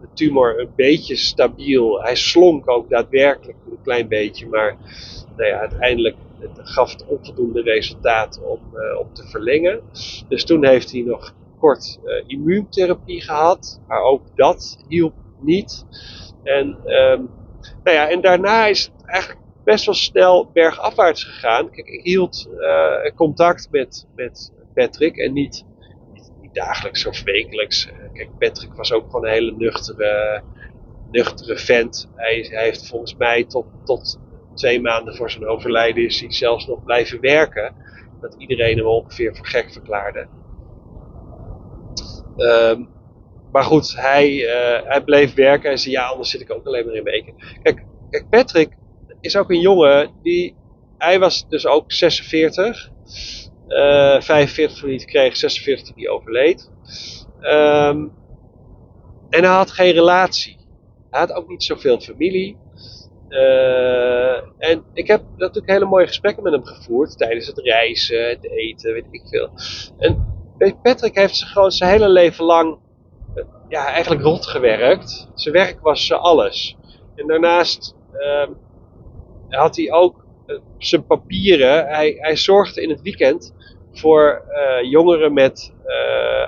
de 0.00 0.08
tumor 0.14 0.60
een 0.60 0.72
beetje 0.76 1.16
stabiel. 1.16 2.02
Hij 2.02 2.14
slonk 2.14 2.70
ook 2.70 2.90
daadwerkelijk 2.90 3.56
een 3.70 3.82
klein 3.82 4.08
beetje, 4.08 4.46
maar 4.46 4.76
nou 5.36 5.48
ja, 5.48 5.58
uiteindelijk 5.58 6.16
gaf 6.56 6.92
het 6.92 7.06
onvoldoende 7.06 7.62
resultaat 7.62 8.40
om, 8.44 8.60
uh, 8.74 8.98
om 8.98 9.12
te 9.12 9.26
verlengen. 9.26 9.80
Dus 10.28 10.44
toen 10.44 10.66
heeft 10.66 10.92
hij 10.92 11.00
nog 11.00 11.34
kort 11.58 11.98
uh, 12.04 12.24
immuuntherapie 12.26 13.22
gehad, 13.22 13.80
maar 13.88 14.02
ook 14.02 14.22
dat 14.34 14.84
hielp 14.88 15.14
niet. 15.40 15.86
En, 16.42 16.76
um, 16.86 17.30
nou 17.88 18.00
ja, 18.00 18.08
en 18.08 18.20
daarna 18.20 18.66
is 18.66 18.84
het 18.84 19.06
eigenlijk 19.06 19.40
best 19.64 19.84
wel 19.84 19.94
snel 19.94 20.50
bergafwaarts 20.52 21.24
gegaan. 21.24 21.70
Kijk, 21.70 21.86
ik 21.86 22.02
hield 22.02 22.48
uh, 22.58 23.14
contact 23.14 23.68
met, 23.70 24.06
met 24.14 24.52
Patrick 24.74 25.16
en 25.16 25.32
niet, 25.32 25.64
niet, 26.12 26.54
dagelijks 26.54 27.06
of 27.06 27.22
wekelijks. 27.22 27.88
kijk, 28.12 28.38
Patrick 28.38 28.74
was 28.74 28.92
ook 28.92 29.04
gewoon 29.04 29.24
een 29.24 29.32
hele 29.32 29.52
nuchtere, 29.56 30.42
nuchtere 31.10 31.58
vent. 31.58 32.10
Hij, 32.14 32.46
hij 32.50 32.64
heeft 32.64 32.88
volgens 32.88 33.16
mij 33.16 33.44
tot, 33.44 33.66
tot 33.84 34.18
twee 34.54 34.80
maanden 34.80 35.16
voor 35.16 35.30
zijn 35.30 35.46
overlijden 35.46 36.04
is 36.04 36.20
hij 36.20 36.32
zelfs 36.32 36.66
nog 36.66 36.84
blijven 36.84 37.20
werken. 37.20 37.74
Dat 38.20 38.34
iedereen 38.38 38.76
hem 38.76 38.86
ongeveer 38.86 39.36
voor 39.36 39.46
gek 39.46 39.72
verklaarde. 39.72 40.26
Um, 42.36 42.88
maar 43.52 43.64
goed, 43.64 43.96
hij, 43.96 44.30
uh, 44.32 44.88
hij 44.88 45.02
bleef 45.02 45.34
werken 45.34 45.70
en 45.70 45.78
zei 45.78 45.94
ja, 45.94 46.06
anders 46.06 46.30
zit 46.30 46.40
ik 46.40 46.52
ook 46.52 46.66
alleen 46.66 46.86
maar 46.86 46.94
in 46.94 47.02
weken. 47.02 47.34
Kijk, 47.62 47.84
kijk, 48.10 48.28
Patrick 48.30 48.76
is 49.20 49.36
ook 49.36 49.50
een 49.50 49.60
jongen 49.60 50.10
die, 50.22 50.56
hij 50.98 51.18
was 51.18 51.48
dus 51.48 51.66
ook 51.66 51.92
46. 51.92 52.90
Uh, 53.68 54.20
45 54.20 54.78
toen 54.78 54.88
hij 54.88 54.98
kreeg, 54.98 55.36
46 55.36 55.86
toen 55.86 56.02
hij 56.02 56.08
overleed. 56.08 56.70
Um, 57.40 58.12
en 59.30 59.44
hij 59.44 59.52
had 59.52 59.70
geen 59.70 59.92
relatie. 59.92 60.56
Hij 61.10 61.20
had 61.20 61.32
ook 61.32 61.48
niet 61.48 61.62
zoveel 61.62 62.00
familie. 62.00 62.56
Uh, 63.28 64.36
en 64.58 64.84
ik 64.92 65.06
heb 65.06 65.22
natuurlijk 65.36 65.72
hele 65.72 65.84
mooie 65.84 66.06
gesprekken 66.06 66.42
met 66.42 66.52
hem 66.52 66.64
gevoerd 66.64 67.18
tijdens 67.18 67.46
het 67.46 67.58
reizen, 67.58 68.28
het 68.28 68.50
eten, 68.50 68.92
weet 68.92 69.06
ik 69.10 69.22
veel. 69.28 69.50
En 69.98 70.36
Patrick 70.82 71.14
heeft 71.14 71.36
zich 71.36 71.48
gewoon 71.48 71.70
zijn 71.70 71.90
hele 71.90 72.08
leven 72.08 72.44
lang 72.44 72.78
ja, 73.68 73.86
eigenlijk 73.86 74.22
rot 74.22 74.46
gewerkt. 74.46 75.28
Zijn 75.34 75.54
werk 75.54 75.80
was 75.80 76.08
uh, 76.08 76.18
alles. 76.18 76.76
En 77.14 77.26
daarnaast 77.26 77.96
ehm, 78.12 78.52
had 79.48 79.76
hij 79.76 79.92
ook 79.92 80.26
zijn 80.78 81.06
papieren. 81.06 81.86
Hij, 81.86 82.16
hij 82.18 82.36
zorgde 82.36 82.82
in 82.82 82.90
het 82.90 83.00
weekend 83.00 83.54
voor 83.92 84.42
jongeren 84.82 85.32
met 85.32 85.74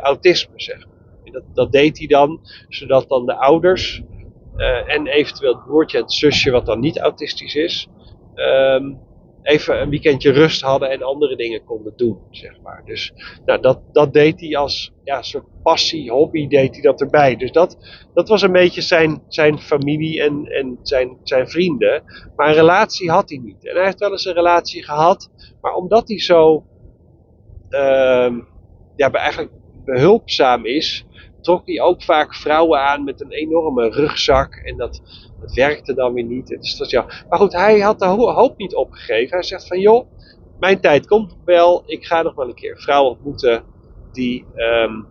autisme, 0.02 0.52
zeg 0.56 0.78
maar. 0.78 1.32
Dat, 1.32 1.42
dat 1.54 1.72
deed 1.72 1.98
hij 1.98 2.06
dan, 2.06 2.40
zodat 2.68 3.08
dan 3.08 3.26
de 3.26 3.34
ouders 3.34 4.02
en 4.86 5.06
eventueel 5.06 5.54
het 5.54 5.64
broertje 5.64 5.96
en 5.96 6.02
het 6.02 6.12
zusje 6.12 6.50
wat 6.50 6.66
dan 6.66 6.80
niet 6.80 6.98
autistisch 6.98 7.54
is, 7.54 7.88
um, 8.34 8.98
even 9.42 9.80
een 9.80 9.90
weekendje 9.90 10.30
rust 10.30 10.62
hadden 10.62 10.90
en 10.90 11.02
andere 11.02 11.36
dingen 11.36 11.64
konden 11.64 11.92
doen, 11.96 12.18
zeg 12.30 12.60
maar. 12.62 12.82
Dus 12.84 13.12
nou, 13.44 13.60
dat, 13.60 13.80
dat 13.92 14.12
deed 14.12 14.40
hij 14.40 14.56
als 14.56 14.92
ja, 15.04 15.22
soort 15.22 15.44
passie, 15.62 16.10
hobby, 16.10 16.46
deed 16.48 16.72
hij 16.72 16.82
dat 16.82 17.00
erbij. 17.00 17.36
Dus 17.36 17.52
dat, 17.52 17.78
dat 18.14 18.28
was 18.28 18.42
een 18.42 18.52
beetje 18.52 18.80
zijn, 18.80 19.22
zijn 19.28 19.58
familie 19.58 20.22
en, 20.22 20.44
en 20.46 20.78
zijn, 20.82 21.18
zijn 21.22 21.48
vrienden. 21.48 22.02
Maar 22.36 22.48
een 22.48 22.54
relatie 22.54 23.10
had 23.10 23.28
hij 23.28 23.38
niet. 23.38 23.66
En 23.66 23.74
hij 23.74 23.84
heeft 23.84 23.98
wel 23.98 24.10
eens 24.10 24.24
een 24.24 24.34
relatie 24.34 24.84
gehad, 24.84 25.30
maar 25.60 25.74
omdat 25.74 26.08
hij 26.08 26.20
zo 26.20 26.64
uh, 27.70 28.32
ja, 28.96 29.10
eigenlijk 29.10 29.52
behulpzaam 29.84 30.64
is, 30.66 31.06
trok 31.40 31.66
hij 31.66 31.80
ook 31.80 32.02
vaak 32.02 32.34
vrouwen 32.34 32.80
aan 32.80 33.04
met 33.04 33.20
een 33.20 33.32
enorme 33.32 33.88
rugzak. 33.88 34.54
En 34.54 34.76
dat, 34.76 35.02
dat 35.40 35.54
werkte 35.54 35.94
dan 35.94 36.12
weer 36.12 36.24
niet. 36.24 36.46
Dus 36.46 36.76
dat, 36.76 36.90
ja. 36.90 37.06
Maar 37.28 37.38
goed, 37.38 37.52
hij 37.52 37.80
had 37.80 37.98
de 37.98 38.06
hoop 38.06 38.58
niet 38.58 38.74
opgegeven. 38.74 39.36
Hij 39.36 39.42
zegt 39.42 39.66
van 39.66 39.80
joh, 39.80 40.06
mijn 40.58 40.80
tijd 40.80 41.06
komt 41.06 41.36
wel. 41.44 41.82
Ik 41.86 42.04
ga 42.04 42.22
nog 42.22 42.34
wel 42.34 42.48
een 42.48 42.54
keer 42.54 42.78
vrouwen 42.80 43.12
ontmoeten 43.12 43.64
die, 44.12 44.46
um, 44.54 45.08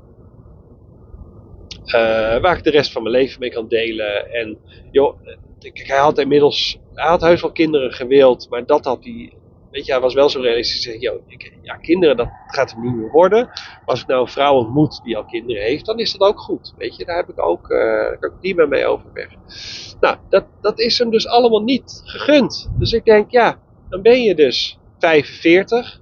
uh, 1.85 2.41
waar 2.41 2.57
ik 2.57 2.63
de 2.63 2.69
rest 2.69 2.91
van 2.91 3.03
mijn 3.03 3.15
leven 3.15 3.39
mee 3.39 3.51
kan 3.51 3.67
delen. 3.67 4.31
En 4.31 4.57
joh, 4.91 5.19
kijk, 5.59 5.87
hij 5.87 5.97
had 5.97 6.17
inmiddels, 6.17 6.79
hij 6.93 7.09
had 7.09 7.21
heus 7.21 7.41
wel 7.41 7.51
kinderen 7.51 7.93
gewild, 7.93 8.49
maar 8.49 8.65
dat 8.65 8.85
had 8.85 9.03
hij 9.03 9.38
weet 9.71 9.85
je, 9.85 9.91
hij 9.91 10.01
was 10.01 10.13
wel 10.13 10.29
zo 10.29 10.41
realistisch. 10.41 10.85
Hij 10.85 11.19
ja, 11.61 11.75
kinderen, 11.75 12.17
dat 12.17 12.29
gaat 12.47 12.71
hem 12.71 12.81
niet 12.83 12.95
meer 12.95 13.11
worden. 13.11 13.45
Maar 13.45 13.81
als 13.85 14.01
ik 14.01 14.07
nou 14.07 14.21
een 14.21 14.27
vrouw 14.27 14.55
ontmoet 14.55 15.01
die 15.03 15.17
al 15.17 15.25
kinderen 15.25 15.63
heeft, 15.63 15.85
dan 15.85 15.99
is 15.99 16.11
dat 16.11 16.29
ook 16.29 16.39
goed. 16.39 16.73
Weet 16.77 16.95
je, 16.95 17.05
daar 17.05 17.15
heb 17.15 17.29
ik 17.29 17.41
ook, 17.41 17.69
uh, 17.69 18.19
kan 18.19 18.29
ik 18.29 18.39
prima 18.39 18.65
mee 18.65 18.85
overweg. 18.85 19.29
Nou, 19.99 20.17
dat, 20.29 20.45
dat 20.61 20.79
is 20.79 20.97
hem 20.97 21.09
dus 21.09 21.27
allemaal 21.27 21.63
niet 21.63 22.01
gegund. 22.05 22.69
Dus 22.79 22.91
ik 22.91 23.05
denk, 23.05 23.31
ja, 23.31 23.59
dan 23.89 24.01
ben 24.01 24.23
je 24.23 24.35
dus 24.35 24.79
45. 24.99 26.01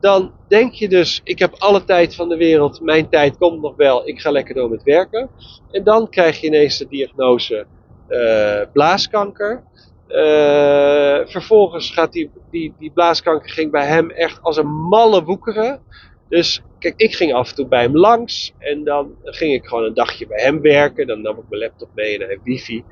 Dan 0.00 0.32
denk 0.48 0.72
je 0.72 0.88
dus, 0.88 1.20
ik 1.24 1.38
heb 1.38 1.54
alle 1.58 1.84
tijd 1.84 2.14
van 2.14 2.28
de 2.28 2.36
wereld, 2.36 2.80
mijn 2.80 3.08
tijd 3.08 3.36
komt 3.36 3.60
nog 3.60 3.76
wel, 3.76 4.08
ik 4.08 4.20
ga 4.20 4.30
lekker 4.30 4.54
door 4.54 4.70
met 4.70 4.82
werken. 4.82 5.30
En 5.70 5.84
dan 5.84 6.08
krijg 6.08 6.40
je 6.40 6.46
ineens 6.46 6.78
de 6.78 6.86
diagnose 6.88 7.66
uh, 8.08 8.60
blaaskanker. 8.72 9.64
Uh, 10.12 11.26
vervolgens 11.26 11.90
gaat 11.90 12.12
die, 12.12 12.30
die, 12.50 12.74
die 12.78 12.90
blaaskanker 12.90 13.50
ging 13.50 13.70
bij 13.70 13.86
hem 13.86 14.10
echt 14.10 14.42
als 14.42 14.56
een 14.56 14.70
malle 14.70 15.24
woekeren. 15.24 15.80
Dus 16.28 16.62
kijk, 16.78 16.94
ik 16.96 17.14
ging 17.14 17.32
af 17.32 17.48
en 17.48 17.54
toe 17.54 17.66
bij 17.66 17.82
hem 17.82 17.96
langs. 17.96 18.52
En 18.58 18.84
dan 18.84 19.14
ging 19.22 19.54
ik 19.54 19.66
gewoon 19.66 19.84
een 19.84 19.94
dagje 19.94 20.26
bij 20.26 20.42
hem 20.42 20.60
werken. 20.60 21.06
Dan 21.06 21.22
nam 21.22 21.38
ik 21.38 21.44
mijn 21.48 21.62
laptop 21.62 21.88
mee 21.94 22.18
en 22.18 22.26
hij 22.26 22.38
wifi. 22.44 22.84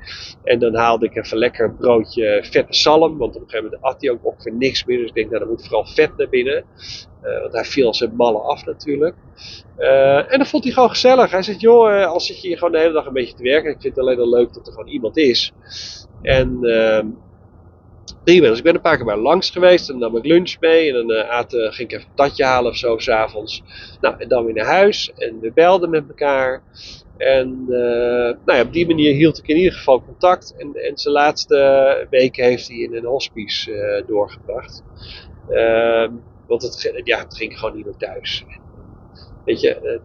En 0.43 0.59
dan 0.59 0.75
haalde 0.75 1.05
ik 1.05 1.15
even 1.15 1.37
lekker 1.37 1.65
een 1.65 1.75
broodje 1.75 2.47
vette 2.51 2.73
zalm. 2.73 3.17
Want 3.17 3.35
op 3.35 3.41
een 3.41 3.49
gegeven 3.49 3.71
moment 3.71 3.83
at 3.83 4.01
hij 4.01 4.09
ook 4.09 4.25
ongeveer 4.25 4.53
niks 4.53 4.85
meer. 4.85 4.97
Dus 4.97 5.07
ik 5.07 5.15
denk, 5.15 5.29
nou, 5.29 5.41
er 5.41 5.49
moet 5.49 5.67
vooral 5.67 5.85
vet 5.85 6.17
naar 6.17 6.29
binnen. 6.29 6.65
Uh, 7.23 7.41
want 7.41 7.53
hij 7.53 7.65
viel 7.65 7.87
als 7.87 8.01
een 8.01 8.15
malle 8.15 8.39
af 8.39 8.65
natuurlijk. 8.65 9.15
Uh, 9.79 10.31
en 10.31 10.37
dan 10.37 10.45
vond 10.45 10.63
hij 10.63 10.73
gewoon 10.73 10.89
gezellig. 10.89 11.31
Hij 11.31 11.43
zegt, 11.43 11.61
joh, 11.61 12.05
als 12.05 12.25
zit 12.25 12.41
je 12.41 12.47
hier 12.47 12.57
gewoon 12.57 12.73
de 12.73 12.79
hele 12.79 12.93
dag 12.93 13.05
een 13.05 13.13
beetje 13.13 13.35
te 13.35 13.43
werken. 13.43 13.71
Ik 13.71 13.81
vind 13.81 13.95
het 13.95 14.05
alleen 14.05 14.19
al 14.19 14.29
leuk 14.29 14.53
dat 14.53 14.67
er 14.67 14.73
gewoon 14.73 14.87
iemand 14.87 15.17
is. 15.17 15.53
En 16.21 16.59
prima, 18.23 18.47
dus 18.47 18.57
ik 18.57 18.63
ben 18.63 18.75
een 18.75 18.81
paar 18.81 18.95
keer 18.95 19.05
bij 19.05 19.17
langs 19.17 19.49
geweest. 19.49 19.89
En 19.89 19.99
dan 19.99 20.11
nam 20.11 20.21
ik 20.21 20.25
lunch 20.25 20.59
mee. 20.59 20.93
En 20.93 21.07
dan 21.07 21.23
aten, 21.23 21.73
ging 21.73 21.89
ik 21.89 21.97
even 21.97 22.09
een 22.09 22.15
tatje 22.15 22.43
halen 22.43 22.71
of 22.71 22.77
zo, 22.77 22.97
s'avonds. 22.97 23.63
Nou, 24.01 24.15
en 24.17 24.27
dan 24.27 24.45
weer 24.45 24.53
naar 24.53 24.65
huis. 24.65 25.11
En 25.15 25.39
we 25.39 25.51
belden 25.53 25.89
met 25.89 26.07
elkaar. 26.07 26.63
En 27.17 27.65
uh, 27.69 27.77
nou 28.45 28.57
ja, 28.57 28.61
op 28.61 28.73
die 28.73 28.87
manier 28.87 29.13
hield 29.13 29.37
ik 29.37 29.47
in 29.47 29.57
ieder 29.57 29.73
geval 29.73 30.03
contact. 30.03 30.55
En, 30.57 30.73
en 30.75 30.97
zijn 30.97 31.13
laatste 31.13 32.07
weken 32.09 32.43
heeft 32.43 32.67
hij 32.67 32.77
in 32.77 32.95
een 32.95 33.05
hospice 33.05 33.71
uh, 33.71 34.07
doorgebracht. 34.07 34.83
Uh, 35.49 36.07
want 36.47 36.61
het, 36.61 37.01
ja, 37.03 37.19
het 37.19 37.37
ging 37.37 37.59
gewoon 37.59 37.75
niet 37.75 37.85
meer 37.85 37.97
thuis. 37.97 38.45
Weet 39.45 39.61
je, 39.61 39.99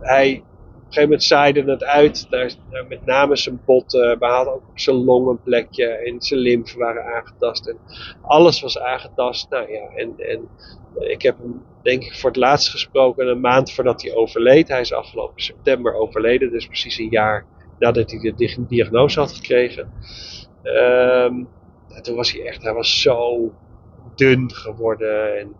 hij 0.00 0.42
gegeven 0.92 1.02
moment 1.02 1.22
zaaide 1.22 1.70
het 1.70 1.84
uit, 1.84 2.26
daar, 2.30 2.54
met 2.88 3.04
name 3.04 3.36
zijn 3.36 3.62
botten, 3.64 4.18
maar 4.18 4.30
had 4.30 4.46
ook 4.46 4.62
zijn 4.74 4.96
long 4.96 5.28
een 5.28 5.42
plekje 5.42 5.86
en 5.86 6.22
zijn 6.22 6.40
lymfen 6.40 6.78
waren 6.78 7.04
aangetast 7.04 7.66
en 7.66 7.78
alles 8.22 8.60
was 8.60 8.78
aangetast. 8.78 9.50
Nou 9.50 9.72
ja, 9.72 9.88
en, 9.94 10.14
en 10.16 10.48
ik 10.98 11.22
heb 11.22 11.38
hem 11.38 11.64
denk 11.82 12.02
ik 12.02 12.14
voor 12.14 12.30
het 12.30 12.38
laatst 12.38 12.70
gesproken 12.70 13.26
een 13.26 13.40
maand 13.40 13.72
voordat 13.72 14.02
hij 14.02 14.14
overleed. 14.14 14.68
Hij 14.68 14.80
is 14.80 14.92
afgelopen 14.92 15.42
september 15.42 15.94
overleden, 15.94 16.50
dus 16.50 16.66
precies 16.66 16.98
een 16.98 17.10
jaar 17.10 17.46
nadat 17.78 18.10
hij 18.10 18.20
de 18.20 18.66
diagnose 18.68 19.20
had 19.20 19.32
gekregen. 19.32 19.92
Um, 20.62 21.48
toen 22.02 22.16
was 22.16 22.32
hij 22.32 22.46
echt, 22.46 22.62
hij 22.62 22.72
was 22.72 23.00
zo 23.00 23.52
dun 24.14 24.52
geworden 24.52 25.38
en 25.38 25.54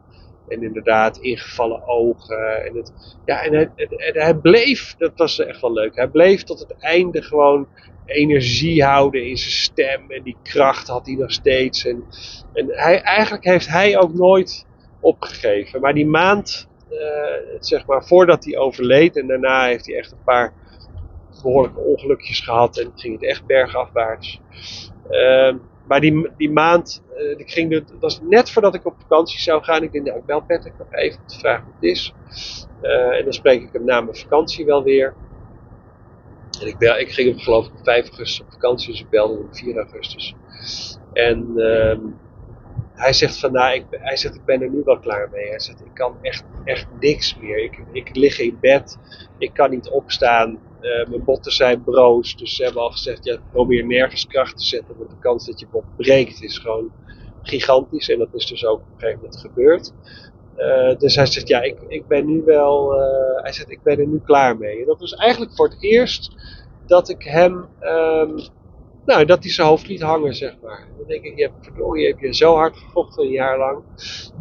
en 0.53 0.63
inderdaad, 0.63 1.17
ingevallen 1.19 1.87
ogen. 1.87 2.65
En, 2.65 2.77
het, 2.77 3.17
ja, 3.25 3.43
en, 3.43 3.55
hij, 3.55 3.71
hij 4.13 4.35
bleef, 4.35 4.95
dat 4.99 5.13
was 5.17 5.39
echt 5.39 5.61
wel 5.61 5.73
leuk. 5.73 5.97
Hij 5.97 6.09
bleef 6.09 6.43
tot 6.43 6.59
het 6.59 6.75
einde 6.79 7.23
gewoon 7.23 7.69
energie 8.07 8.85
houden 8.85 9.27
in 9.27 9.37
zijn 9.37 9.53
stem. 9.53 10.11
En 10.11 10.23
die 10.23 10.37
kracht 10.43 10.89
had 10.89 11.07
hij 11.07 11.15
nog 11.15 11.33
steeds. 11.33 11.87
En, 11.87 12.05
en 12.53 12.67
hij, 12.69 13.01
eigenlijk 13.01 13.45
heeft 13.45 13.69
hij 13.69 13.99
ook 13.99 14.15
nooit 14.15 14.67
opgegeven. 15.01 15.81
Maar 15.81 15.95
die 15.95 16.07
maand 16.07 16.69
eh, 16.91 17.59
zeg 17.59 17.87
maar, 17.87 18.05
voordat 18.05 18.45
hij 18.45 18.57
overleed. 18.57 19.17
En 19.17 19.27
daarna 19.27 19.65
heeft 19.65 19.87
hij 19.87 19.97
echt 19.97 20.13
een 20.13 20.25
paar 20.25 20.53
behoorlijke 21.43 21.81
ongelukjes 21.81 22.41
gehad. 22.41 22.79
En 22.79 22.93
ging 22.95 23.21
het 23.21 23.29
echt 23.29 23.47
bergafwaarts. 23.47 24.41
Ehm, 25.11 25.57
maar 25.87 26.01
die, 26.01 26.31
die 26.37 26.51
maand, 26.51 27.03
uh, 27.17 27.39
ik 27.39 27.51
ging 27.51 27.71
dat 27.71 27.93
was 28.01 28.21
net 28.21 28.51
voordat 28.51 28.75
ik 28.75 28.87
op 28.87 28.95
vakantie 28.99 29.41
zou 29.41 29.63
gaan. 29.63 29.83
Ik 29.83 29.93
denk, 29.93 30.07
nou, 30.07 30.19
ik 30.19 30.27
bel 30.27 30.41
Patrick 30.41 30.79
nog 30.79 30.93
even 30.93 31.21
om 31.21 31.27
te 31.27 31.39
vragen 31.39 31.65
hoe 31.65 31.75
het 31.75 31.83
is. 31.83 32.15
Uh, 32.83 33.19
en 33.19 33.25
dan 33.25 33.33
spreek 33.33 33.63
ik 33.63 33.73
hem 33.73 33.85
na 33.85 34.01
mijn 34.01 34.17
vakantie 34.17 34.65
wel 34.65 34.83
weer. 34.83 35.15
En 36.61 36.67
ik, 36.67 36.79
bel, 36.79 36.99
ik 36.99 37.13
ging 37.13 37.29
hem 37.29 37.39
geloof 37.39 37.67
ik 37.67 37.73
op 37.73 37.85
5 37.85 38.09
augustus 38.09 38.41
op 38.41 38.53
vakantie, 38.53 38.91
dus 38.91 39.01
ik 39.01 39.09
belde 39.09 39.35
hem 39.35 39.43
op 39.45 39.57
4 39.57 39.77
augustus. 39.77 40.35
En 41.13 41.53
uh, 41.57 41.97
hij 42.95 43.13
zegt 43.13 43.39
van, 43.39 43.53
nou, 43.53 43.75
ik, 43.75 43.85
hij 43.91 44.17
zegt, 44.17 44.35
ik 44.35 44.45
ben 44.45 44.63
er 44.63 44.71
nu 44.71 44.83
wel 44.85 44.99
klaar 44.99 45.29
mee. 45.33 45.49
Hij 45.49 45.61
zegt, 45.61 45.81
ik 45.81 45.95
kan 45.95 46.17
echt, 46.21 46.45
echt 46.65 46.87
niks 47.01 47.37
meer. 47.41 47.65
Ik, 47.65 47.83
ik 47.93 48.17
lig 48.17 48.39
in 48.39 48.59
bed, 48.61 48.99
ik 49.39 49.53
kan 49.53 49.71
niet 49.71 49.89
opstaan. 49.89 50.59
Uh, 50.83 51.09
mijn 51.09 51.25
botten 51.25 51.53
zijn 51.53 51.85
broos. 51.85 52.37
Dus 52.37 52.57
ze 52.57 52.65
hebben 52.65 52.83
al 52.83 52.91
gezegd, 52.91 53.25
ja, 53.25 53.39
probeer 53.53 53.87
nergens 53.87 54.27
kracht 54.27 54.59
te 54.59 54.65
zetten. 54.65 54.97
Want 54.99 55.11
de 55.11 55.19
kans 55.21 55.47
dat 55.47 55.61
je 55.61 55.67
bot 55.71 55.97
breekt 55.97 56.43
is 56.43 56.59
gewoon 56.59 56.93
gigantisch. 57.43 58.09
En 58.09 58.19
dat 58.19 58.35
is 58.35 58.47
dus 58.47 58.65
ook 58.65 58.79
op 58.79 58.87
een 58.87 58.99
gegeven 58.99 59.21
moment 59.21 59.41
gebeurd. 59.41 59.93
Uh, 60.57 60.99
dus 60.99 61.17
hij 61.17 61.27
zegt, 61.27 61.49
ja, 61.49 61.61
ik, 61.61 61.77
ik 61.89 62.07
ben 62.07 62.27
nu 62.27 62.43
wel, 62.45 62.95
uh, 62.95 63.43
hij 63.43 63.53
zegt, 63.53 63.71
ik 63.71 63.83
ben 63.83 63.99
er 63.99 64.07
nu 64.07 64.21
klaar 64.25 64.59
mee. 64.59 64.81
En 64.81 64.87
dat 64.87 65.01
was 65.01 65.15
eigenlijk 65.15 65.55
voor 65.55 65.69
het 65.69 65.83
eerst 65.83 66.35
dat 66.87 67.09
ik 67.09 67.23
hem, 67.23 67.69
um, 67.81 68.37
nou, 69.05 69.25
dat 69.25 69.43
hij 69.43 69.53
zijn 69.53 69.69
hoofd 69.69 69.87
liet 69.87 70.03
hangen, 70.03 70.35
zeg 70.35 70.57
maar. 70.63 70.89
Dan 70.99 71.07
denk 71.07 71.25
ik, 71.25 71.37
je 71.37 71.43
hebt, 71.43 71.55
verdorie, 71.65 72.03
je 72.03 72.09
hebt 72.09 72.21
je 72.21 72.35
zo 72.35 72.55
hard 72.55 72.77
gevochten 72.77 73.23
een 73.23 73.31
jaar 73.31 73.59
lang. 73.59 73.83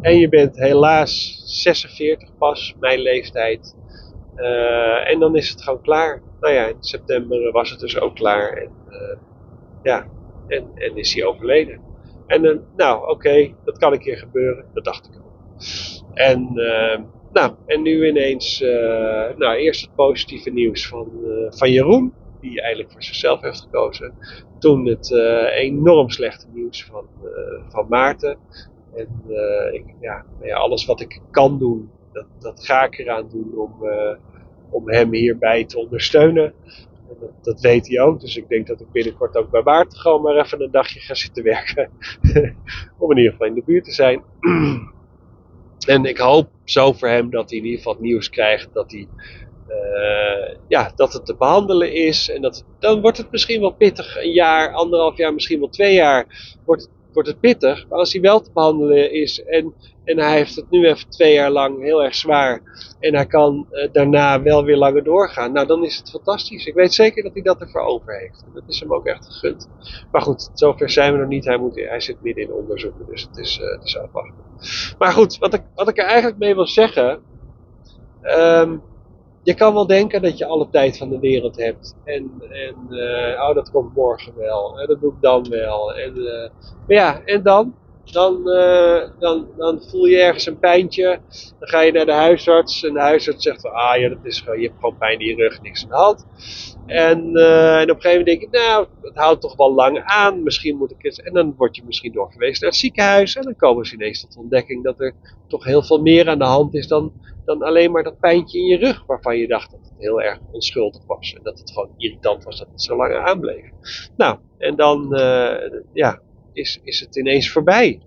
En 0.00 0.18
je 0.18 0.28
bent 0.28 0.56
helaas 0.56 1.42
46 1.44 2.36
pas, 2.38 2.74
mijn 2.80 3.00
leeftijd. 3.00 3.76
En 5.04 5.18
dan 5.18 5.36
is 5.36 5.48
het 5.48 5.62
gewoon 5.62 5.82
klaar. 5.82 6.22
Nou 6.42 6.54
ja, 6.54 6.66
in 6.66 6.76
september 6.80 7.52
was 7.52 7.70
het 7.70 7.80
dus 7.80 8.00
ook 8.00 8.14
klaar. 8.14 8.52
En 8.52 8.70
ja, 9.82 10.06
en, 10.46 10.70
en 10.74 10.96
is 10.96 11.14
hij 11.14 11.24
overleden. 11.24 11.80
En 12.26 12.44
uh, 12.44 12.56
nou, 12.76 13.10
oké, 13.10 13.54
dat 13.64 13.78
kan 13.78 13.92
een 13.92 13.98
keer 13.98 14.16
gebeuren. 14.16 14.64
Dat 14.74 14.84
dacht 14.84 15.06
ik 15.06 15.12
ook. 15.16 15.32
En, 16.14 16.50
uh, 16.54 16.98
nou, 17.32 17.54
en 17.66 17.82
nu 17.82 18.08
ineens, 18.08 18.60
uh, 18.60 19.36
nou, 19.36 19.56
eerst 19.56 19.80
het 19.80 19.94
positieve 19.94 20.50
nieuws 20.50 20.88
van, 20.88 21.10
van 21.48 21.70
Jeroen, 21.70 22.12
die 22.40 22.60
eigenlijk 22.60 22.92
voor 22.92 23.02
zichzelf 23.02 23.40
heeft 23.40 23.60
gekozen. 23.60 24.14
Toen 24.58 24.86
het 24.86 25.10
enorm 25.54 26.10
slechte 26.10 26.46
nieuws 26.52 26.84
van, 26.84 27.06
van 27.68 27.86
Maarten. 27.88 28.38
En 28.94 29.08
ik, 29.72 29.84
ja, 30.00 30.24
ja, 30.42 30.56
alles 30.56 30.84
wat 30.84 31.00
ik 31.00 31.20
kan 31.30 31.58
doen, 31.58 31.90
dat, 32.12 32.26
dat 32.38 32.64
ga 32.64 32.84
ik 32.84 32.98
eraan 32.98 33.28
doen 33.28 33.52
om, 33.56 33.74
om 34.72 34.90
hem 34.90 35.12
hierbij 35.12 35.64
te 35.64 35.78
ondersteunen. 35.78 36.54
Dat, 37.20 37.44
dat, 37.44 37.60
weet 37.60 37.88
hij 37.88 38.00
ook. 38.00 38.20
Dus 38.20 38.36
ik 38.36 38.48
denk 38.48 38.66
dat 38.66 38.80
ik 38.80 38.92
binnenkort 38.92 39.36
ook 39.36 39.50
bij 39.50 39.62
Maarten 39.62 39.98
gewoon 39.98 40.22
maar 40.22 40.36
even 40.36 40.62
een 40.62 40.70
dagje 40.70 41.00
ga 41.00 41.14
zitten 41.14 41.44
werken. 41.44 41.90
om 42.98 43.10
in 43.10 43.16
ieder 43.16 43.32
geval 43.32 43.46
in 43.46 43.54
de 43.54 43.62
buurt 43.66 43.84
te 43.84 43.92
zijn. 43.92 44.22
En 45.86 46.04
ik 46.04 46.18
hoop 46.18 46.50
zo 46.64 46.92
voor 46.92 47.08
hem 47.08 47.30
dat 47.30 47.50
hij 47.50 47.58
in 47.58 47.64
ieder 47.64 47.78
geval 47.78 47.92
het 47.92 48.02
nieuws 48.02 48.30
krijgt 48.30 48.68
dat, 48.72 48.90
hij, 48.90 49.08
uh, 49.68 50.56
ja, 50.68 50.92
dat 50.94 51.12
het 51.12 51.26
te 51.26 51.36
behandelen 51.36 51.92
is. 51.92 52.30
En 52.30 52.42
dat, 52.42 52.64
dan 52.78 53.00
wordt 53.00 53.16
het 53.16 53.30
misschien 53.30 53.60
wel 53.60 53.70
pittig. 53.70 54.16
Een 54.16 54.32
jaar, 54.32 54.72
anderhalf 54.72 55.16
jaar, 55.16 55.34
misschien 55.34 55.58
wel 55.58 55.68
twee 55.68 55.94
jaar 55.94 56.26
wordt, 56.64 56.90
wordt 57.12 57.28
het 57.28 57.40
pittig. 57.40 57.88
Maar 57.88 57.98
als 57.98 58.12
hij 58.12 58.22
wel 58.22 58.40
te 58.40 58.50
behandelen 58.52 59.12
is 59.12 59.42
en, 59.44 59.74
en 60.04 60.18
hij 60.18 60.36
heeft 60.36 60.56
het 60.56 60.70
nu 60.70 60.86
even 60.86 61.10
twee 61.10 61.32
jaar 61.32 61.50
lang 61.50 61.82
heel 61.82 62.02
erg 62.04 62.14
zwaar. 62.14 62.62
En 63.00 63.14
hij 63.14 63.26
kan 63.26 63.66
uh, 63.70 63.88
daarna 63.92 64.42
wel 64.42 64.64
weer 64.64 64.76
langer 64.76 65.04
doorgaan. 65.04 65.52
Nou, 65.52 65.66
dan 65.66 65.84
is 65.84 65.96
het 65.96 66.10
fantastisch. 66.10 66.66
Ik 66.66 66.74
weet 66.74 66.94
zeker 66.94 67.22
dat 67.22 67.32
hij 67.32 67.42
dat 67.42 67.60
ervoor 67.60 67.80
over 67.80 68.18
heeft. 68.18 68.44
Dat 68.54 68.62
is 68.66 68.80
hem 68.80 68.92
ook 68.92 69.06
echt 69.06 69.26
gegund. 69.26 69.68
Maar 70.12 70.22
goed, 70.22 70.50
zover 70.54 70.90
zijn 70.90 71.12
we 71.12 71.18
nog 71.18 71.28
niet. 71.28 71.44
Hij, 71.44 71.58
moet, 71.58 71.74
hij 71.74 72.00
zit 72.00 72.22
midden 72.22 72.44
in 72.44 72.52
onderzoeken, 72.52 73.06
dus 73.06 73.22
het 73.22 73.36
is, 73.36 73.58
uh, 73.58 73.70
het 73.70 73.84
is 73.84 73.98
afwachten. 73.98 74.44
Maar 74.98 75.12
goed, 75.12 75.38
wat 75.38 75.54
ik, 75.54 75.62
wat 75.74 75.88
ik 75.88 75.98
er 75.98 76.04
eigenlijk 76.04 76.38
mee 76.38 76.54
wil 76.54 76.66
zeggen. 76.66 77.20
Um, 78.22 78.82
je 79.42 79.54
kan 79.54 79.74
wel 79.74 79.86
denken 79.86 80.22
dat 80.22 80.38
je 80.38 80.46
alle 80.46 80.68
tijd 80.70 80.98
van 80.98 81.08
de 81.08 81.18
wereld 81.18 81.56
hebt. 81.56 81.94
En, 82.04 82.32
en 82.48 82.74
uh, 82.90 83.48
oh, 83.48 83.54
dat 83.54 83.70
komt 83.70 83.94
morgen 83.94 84.32
wel. 84.36 84.80
En 84.80 84.86
dat 84.86 85.00
doe 85.00 85.12
ik 85.12 85.20
dan 85.20 85.48
wel. 85.48 85.94
En, 85.94 86.16
uh, 86.16 86.48
maar 86.86 86.96
ja, 86.96 87.20
en 87.24 87.42
dan? 87.42 87.74
Dan, 88.04 88.48
uh, 88.48 89.02
dan? 89.18 89.48
dan 89.56 89.82
voel 89.82 90.04
je 90.04 90.20
ergens 90.20 90.46
een 90.46 90.58
pijntje. 90.58 91.20
Dan 91.58 91.68
ga 91.68 91.80
je 91.80 91.92
naar 91.92 92.06
de 92.06 92.12
huisarts. 92.12 92.84
En 92.84 92.92
de 92.92 93.00
huisarts 93.00 93.42
zegt 93.42 93.60
van, 93.60 93.72
ah 93.72 94.00
ja, 94.00 94.08
dat 94.08 94.18
is 94.22 94.38
je 94.38 94.62
hebt 94.62 94.74
gewoon 94.80 94.96
pijn 94.96 95.18
in 95.18 95.26
je 95.26 95.34
rug, 95.34 95.62
niks 95.62 95.82
aan 95.82 95.88
de 95.88 95.94
hand. 95.94 96.26
En, 96.86 97.18
en 97.18 97.90
op 97.90 97.96
een 97.96 98.02
gegeven 98.02 98.10
moment 98.10 98.26
denk 98.26 98.40
ik, 98.42 98.50
nou, 98.50 98.86
het 99.02 99.16
houdt 99.16 99.40
toch 99.40 99.56
wel 99.56 99.74
lang 99.74 100.02
aan. 100.04 100.42
Misschien 100.42 100.76
moet 100.76 100.90
ik 100.90 101.02
het. 101.02 101.22
En 101.22 101.32
dan 101.32 101.54
word 101.56 101.76
je 101.76 101.82
misschien 101.84 102.12
doorgewezen 102.12 102.60
naar 102.60 102.70
het 102.70 102.80
ziekenhuis. 102.80 103.36
En 103.36 103.42
dan 103.42 103.56
komen 103.56 103.86
ze 103.86 103.94
ineens 103.94 104.20
tot 104.20 104.36
ontdekking 104.36 104.84
dat 104.84 105.00
er 105.00 105.14
toch 105.48 105.64
heel 105.64 105.82
veel 105.82 106.00
meer 106.00 106.28
aan 106.28 106.38
de 106.38 106.44
hand 106.44 106.74
is 106.74 106.88
dan, 106.88 107.12
dan 107.44 107.62
alleen 107.62 107.90
maar 107.90 108.02
dat 108.02 108.18
pijntje 108.18 108.58
in 108.58 108.66
je 108.66 108.76
rug. 108.76 109.06
Waarvan 109.06 109.38
je 109.38 109.46
dacht 109.46 109.70
dat 109.70 109.80
het 109.80 109.94
heel 109.98 110.22
erg 110.22 110.38
onschuldig 110.52 111.06
was. 111.06 111.34
En 111.34 111.42
dat 111.42 111.58
het 111.58 111.70
gewoon 111.70 111.94
irritant 111.96 112.44
was 112.44 112.58
dat 112.58 112.68
het 112.70 112.82
zo 112.82 112.96
lang 112.96 113.14
aanbleef. 113.14 113.64
Nou, 114.16 114.38
en 114.58 114.76
dan 114.76 115.08
uh, 115.10 115.54
ja, 115.92 116.20
is, 116.52 116.80
is 116.82 117.00
het 117.00 117.16
ineens 117.16 117.50
voorbij. 117.50 118.00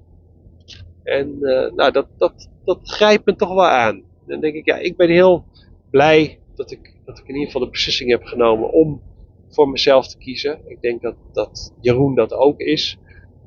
En 1.03 1.37
uh, 1.39 1.71
nou, 1.71 1.91
dat, 1.91 2.07
dat, 2.17 2.49
dat 2.63 2.79
grijpt 2.83 3.25
me 3.25 3.35
toch 3.35 3.53
wel 3.53 3.67
aan. 3.67 4.03
Dan 4.27 4.39
denk 4.39 4.55
ik, 4.55 4.65
ja, 4.65 4.77
ik 4.77 4.97
ben 4.97 5.09
heel 5.09 5.45
blij 5.89 6.39
dat 6.55 6.71
ik, 6.71 6.93
dat 7.05 7.17
ik 7.17 7.27
in 7.27 7.33
ieder 7.33 7.45
geval 7.45 7.61
de 7.61 7.69
beslissing 7.69 8.09
heb 8.09 8.23
genomen 8.23 8.71
om 8.71 9.01
voor 9.49 9.69
mezelf 9.69 10.07
te 10.07 10.17
kiezen. 10.17 10.59
Ik 10.65 10.81
denk 10.81 11.01
dat, 11.01 11.15
dat 11.33 11.73
Jeroen 11.81 12.15
dat 12.15 12.33
ook 12.33 12.59
is. 12.59 12.97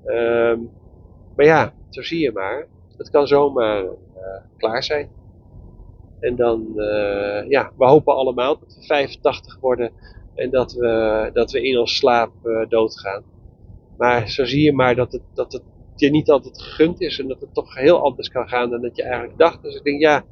Um, 0.04 0.70
maar 1.36 1.46
ja, 1.46 1.74
zo 1.90 2.02
zie 2.02 2.20
je 2.20 2.32
maar. 2.32 2.66
Het 2.96 3.10
kan 3.10 3.26
zomaar 3.26 3.82
uh, 3.82 3.90
klaar 4.56 4.82
zijn. 4.82 5.08
En 6.20 6.36
dan, 6.36 6.72
uh, 6.76 7.48
ja, 7.48 7.72
we 7.76 7.86
hopen 7.86 8.14
allemaal 8.14 8.58
dat 8.58 8.74
we 8.74 8.82
85 8.82 9.58
worden 9.60 9.92
en 10.34 10.50
dat 10.50 10.72
we, 10.72 11.30
dat 11.32 11.50
we 11.50 11.62
in 11.62 11.78
ons 11.78 11.96
slaap 11.96 12.32
doodgaan. 12.68 13.24
Maar 13.98 14.28
zo 14.28 14.44
zie 14.44 14.62
je 14.62 14.72
maar 14.72 14.94
dat 14.94 15.12
het, 15.12 15.22
dat 15.34 15.52
het 15.52 15.62
je 15.94 16.10
niet 16.10 16.30
altijd 16.30 16.62
gegund 16.62 17.00
is 17.00 17.18
en 17.18 17.28
dat 17.28 17.40
het 17.40 17.54
toch 17.54 17.74
heel 17.74 18.02
anders 18.02 18.28
kan 18.28 18.48
gaan 18.48 18.70
dan 18.70 18.80
dat 18.80 18.96
je 18.96 19.02
eigenlijk 19.02 19.38
dacht. 19.38 19.62
Dus 19.62 19.74
ik 19.74 19.82
denk, 19.82 20.00
ja, 20.00 20.24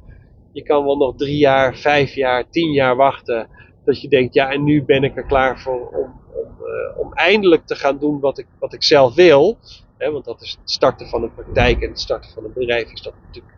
je 0.51 0.63
kan 0.63 0.85
wel 0.85 0.97
nog 0.97 1.15
drie 1.15 1.37
jaar, 1.37 1.75
vijf 1.75 2.13
jaar, 2.13 2.49
tien 2.49 2.71
jaar 2.71 2.95
wachten. 2.95 3.49
Dat 3.85 4.01
je 4.01 4.07
denkt, 4.07 4.33
ja, 4.33 4.51
en 4.51 4.63
nu 4.63 4.83
ben 4.83 5.03
ik 5.03 5.17
er 5.17 5.25
klaar 5.25 5.59
voor 5.59 5.89
om, 5.89 6.21
om, 6.33 6.57
uh, 6.61 6.99
om 6.99 7.13
eindelijk 7.13 7.65
te 7.65 7.75
gaan 7.75 7.97
doen 7.99 8.19
wat 8.19 8.37
ik, 8.37 8.47
wat 8.59 8.73
ik 8.73 8.83
zelf 8.83 9.15
wil. 9.15 9.57
Want 9.97 10.25
dat 10.25 10.41
is 10.41 10.57
het 10.59 10.71
starten 10.71 11.07
van 11.07 11.23
een 11.23 11.33
praktijk 11.33 11.81
en 11.81 11.89
het 11.89 11.99
starten 11.99 12.31
van 12.31 12.43
een 12.45 12.53
bedrijf 12.53 12.91
is 12.91 13.01
dat 13.01 13.13
natuurlijk 13.25 13.55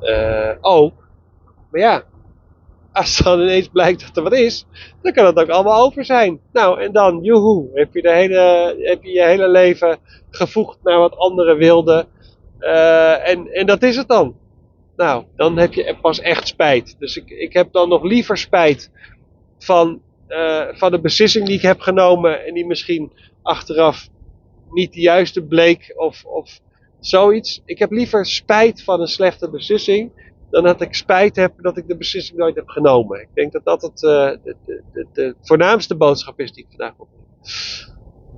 uh, 0.00 0.56
ook. 0.60 1.08
Maar 1.70 1.80
ja, 1.80 2.04
als 2.94 3.18
dan 3.18 3.40
ineens 3.40 3.68
blijkt 3.68 4.00
dat 4.00 4.16
er 4.16 4.22
wat 4.22 4.32
is, 4.32 4.66
dan 5.02 5.12
kan 5.12 5.26
het 5.26 5.36
ook 5.36 5.48
allemaal 5.48 5.84
over 5.84 6.04
zijn. 6.04 6.40
Nou, 6.52 6.80
en 6.80 6.92
dan, 6.92 7.22
joehoe, 7.22 7.68
heb 7.72 7.94
je, 7.94 8.02
de 8.02 8.12
hele, 8.12 8.74
heb 8.78 9.02
je 9.02 9.10
je 9.10 9.24
hele 9.24 9.48
leven 9.48 9.98
gevoegd 10.30 10.78
naar 10.82 10.98
wat 10.98 11.16
anderen 11.16 11.56
wilden. 11.56 12.06
Uh, 12.60 13.28
en, 13.28 13.52
en 13.52 13.66
dat 13.66 13.82
is 13.82 13.96
het 13.96 14.08
dan. 14.08 14.36
Nou, 14.96 15.24
dan 15.36 15.58
heb 15.58 15.72
je 15.72 15.96
pas 16.00 16.20
echt 16.20 16.48
spijt. 16.48 16.96
Dus 16.98 17.16
ik, 17.16 17.30
ik 17.30 17.52
heb 17.52 17.72
dan 17.72 17.88
nog 17.88 18.02
liever 18.02 18.38
spijt 18.38 18.90
van, 19.58 20.00
uh, 20.28 20.66
van 20.72 20.90
de 20.90 21.00
beslissing 21.00 21.46
die 21.46 21.56
ik 21.56 21.62
heb 21.62 21.80
genomen 21.80 22.46
en 22.46 22.54
die 22.54 22.66
misschien 22.66 23.12
achteraf 23.42 24.08
niet 24.70 24.92
de 24.92 25.00
juiste 25.00 25.42
bleek 25.42 25.94
of, 25.96 26.24
of 26.24 26.60
zoiets. 27.00 27.62
Ik 27.64 27.78
heb 27.78 27.90
liever 27.90 28.26
spijt 28.26 28.82
van 28.82 29.00
een 29.00 29.08
slechte 29.08 29.50
beslissing 29.50 30.10
dan 30.54 30.64
dat 30.64 30.80
ik 30.80 30.94
spijt 30.94 31.36
heb 31.36 31.52
dat 31.56 31.76
ik 31.76 31.88
de 31.88 31.96
beslissing 31.96 32.38
nooit 32.38 32.56
heb 32.56 32.68
genomen. 32.68 33.20
Ik 33.20 33.28
denk 33.34 33.52
dat 33.52 33.64
dat 33.64 33.82
het, 33.82 34.02
uh, 34.02 34.30
de, 34.44 34.56
de, 34.92 35.06
de, 35.12 35.34
voornaamste 35.40 35.96
boodschap 35.96 36.40
is 36.40 36.52
die 36.52 36.64
ik 36.64 36.68
vandaag 36.68 36.94
opneem. 36.98 37.26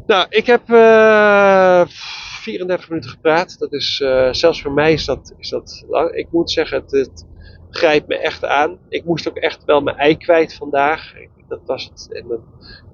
Nou, 0.07 0.27
ik 0.29 0.47
heb 0.47 0.69
uh, 0.69 1.83
34 1.87 2.89
minuten 2.89 3.11
gepraat. 3.11 3.59
Dat 3.59 3.73
is, 3.73 4.01
uh, 4.01 4.33
zelfs 4.33 4.63
voor 4.63 4.73
mij 4.73 4.93
is 4.93 5.05
dat, 5.05 5.35
is 5.39 5.49
dat 5.49 5.85
lang. 5.89 6.11
Ik 6.11 6.27
moet 6.31 6.51
zeggen, 6.51 6.81
het, 6.81 6.91
het, 6.91 7.27
grijpt 7.71 8.09
me 8.09 8.19
echt 8.19 8.45
aan. 8.45 8.79
Ik 8.89 9.05
moest 9.05 9.29
ook 9.29 9.37
echt 9.37 9.65
wel 9.65 9.81
mijn 9.81 9.97
ei 9.97 10.17
kwijt 10.17 10.55
vandaag. 10.55 11.13
Dat 11.49 11.61
was 11.67 11.85
het. 11.85 12.13
En 12.13 12.29
dan 12.29 12.45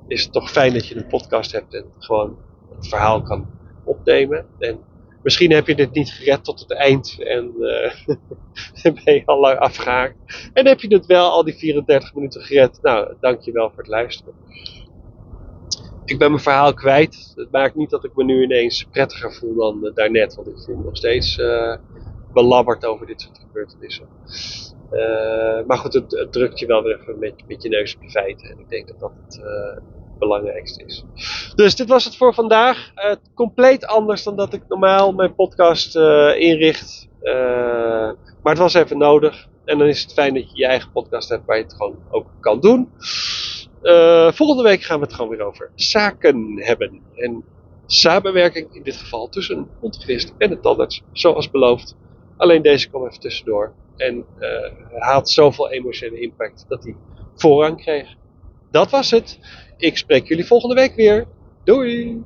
is 0.06 0.22
het 0.22 0.32
toch 0.32 0.50
fijn 0.50 0.72
dat 0.72 0.86
je 0.86 0.96
een 0.96 1.06
podcast 1.06 1.52
hebt 1.52 1.74
en 1.74 1.84
gewoon 1.98 2.38
het 2.74 2.88
verhaal 2.88 3.22
kan 3.22 3.50
opnemen. 3.84 4.46
En 4.58 4.78
misschien 5.22 5.52
heb 5.52 5.66
je 5.66 5.74
dit 5.74 5.92
niet 5.92 6.10
gered 6.10 6.44
tot 6.44 6.60
het 6.60 6.72
eind 6.72 7.16
en 7.18 7.52
uh, 7.58 9.04
ben 9.04 9.14
je 9.14 9.22
al 9.24 9.40
lang 9.40 9.58
afgehaakt. 9.58 10.50
En 10.52 10.66
heb 10.66 10.80
je 10.80 10.94
het 10.94 11.06
wel 11.06 11.30
al 11.30 11.44
die 11.44 11.54
34 11.54 12.14
minuten 12.14 12.42
gered. 12.42 12.78
Nou, 12.82 13.14
dankjewel 13.20 13.68
voor 13.68 13.78
het 13.78 13.88
luisteren. 13.88 14.34
Ik 16.04 16.18
ben 16.18 16.30
mijn 16.30 16.42
verhaal 16.42 16.74
kwijt. 16.74 17.32
Het 17.36 17.50
maakt 17.50 17.74
niet 17.74 17.90
dat 17.90 18.04
ik 18.04 18.16
me 18.16 18.24
nu 18.24 18.42
ineens 18.42 18.84
prettiger 18.84 19.34
voel 19.34 19.54
dan 19.54 19.80
uh, 19.82 19.94
daarnet. 19.94 20.34
Want 20.34 20.48
ik 20.48 20.58
voel 20.58 20.76
me 20.76 20.84
nog 20.84 20.96
steeds 20.96 21.38
uh, 21.38 21.76
belabberd 22.32 22.84
over 22.84 23.06
dit 23.06 23.20
soort 23.20 23.38
gebeurtenissen. 23.38 24.06
Eh, 24.90 25.66
maar 25.66 25.78
goed, 25.78 25.92
het, 25.92 26.26
drukt 26.30 26.58
je 26.58 26.66
wel 26.66 26.82
weer 26.82 27.00
even 27.00 27.18
met, 27.18 27.34
met 27.46 27.62
je 27.62 27.68
neus 27.68 27.94
op 27.94 28.02
de 28.02 28.10
feiten. 28.10 28.50
En 28.50 28.58
ik 28.58 28.68
denk 28.68 28.88
dat 28.88 29.00
dat 29.00 29.12
het 29.26 29.42
belangrijkste 30.22 30.84
is. 30.84 31.04
Dus 31.54 31.74
dit 31.76 31.88
was 31.88 32.04
het 32.04 32.16
voor 32.16 32.34
vandaag. 32.34 32.90
Uh, 32.94 33.12
compleet 33.34 33.86
anders 33.86 34.22
dan 34.22 34.36
dat 34.36 34.52
ik 34.52 34.62
normaal 34.68 35.12
mijn 35.12 35.34
podcast 35.34 35.96
inricht. 36.36 37.08
maar 38.42 38.52
het 38.52 38.58
was 38.58 38.74
even 38.74 38.98
nodig. 38.98 39.48
En 39.64 39.78
dan 39.78 39.86
is 39.86 40.02
het 40.02 40.12
fijn 40.12 40.34
dat 40.34 40.50
je 40.50 40.56
je 40.56 40.66
eigen 40.66 40.92
podcast 40.92 41.28
hebt 41.28 41.46
waar 41.46 41.56
je 41.56 41.62
het 41.62 41.74
gewoon 41.74 41.98
ook 42.10 42.26
kan 42.40 42.60
doen. 42.60 42.90
volgende 44.34 44.62
week 44.62 44.82
gaan 44.82 44.98
we 44.98 45.04
het 45.04 45.14
gewoon 45.14 45.30
weer 45.30 45.42
over 45.46 45.70
zaken 45.74 46.62
hebben. 46.62 47.02
En 47.14 47.44
samenwerking 47.86 48.74
in 48.74 48.82
dit 48.82 48.96
geval 48.96 49.28
tussen 49.28 49.68
een 49.80 50.30
en 50.38 50.50
een 50.50 50.60
tandarts, 50.60 51.02
zoals 51.12 51.50
beloofd. 51.50 51.96
Alleen 52.36 52.62
deze 52.62 52.88
kwam 52.88 53.06
even 53.06 53.20
tussendoor. 53.20 53.72
En 53.96 54.24
had 54.98 55.30
zoveel 55.30 55.70
emotionele 55.70 56.20
impact 56.20 56.64
dat 56.68 56.84
hij 56.84 56.96
voorrang 57.34 57.76
kreeg. 57.76 58.14
Dat 58.70 58.90
was 58.90 59.10
het. 59.10 59.38
Ik 59.82 59.96
spreek 59.96 60.28
jullie 60.28 60.46
volgende 60.46 60.74
week 60.74 60.94
weer. 60.94 61.26
Doei! 61.64 62.22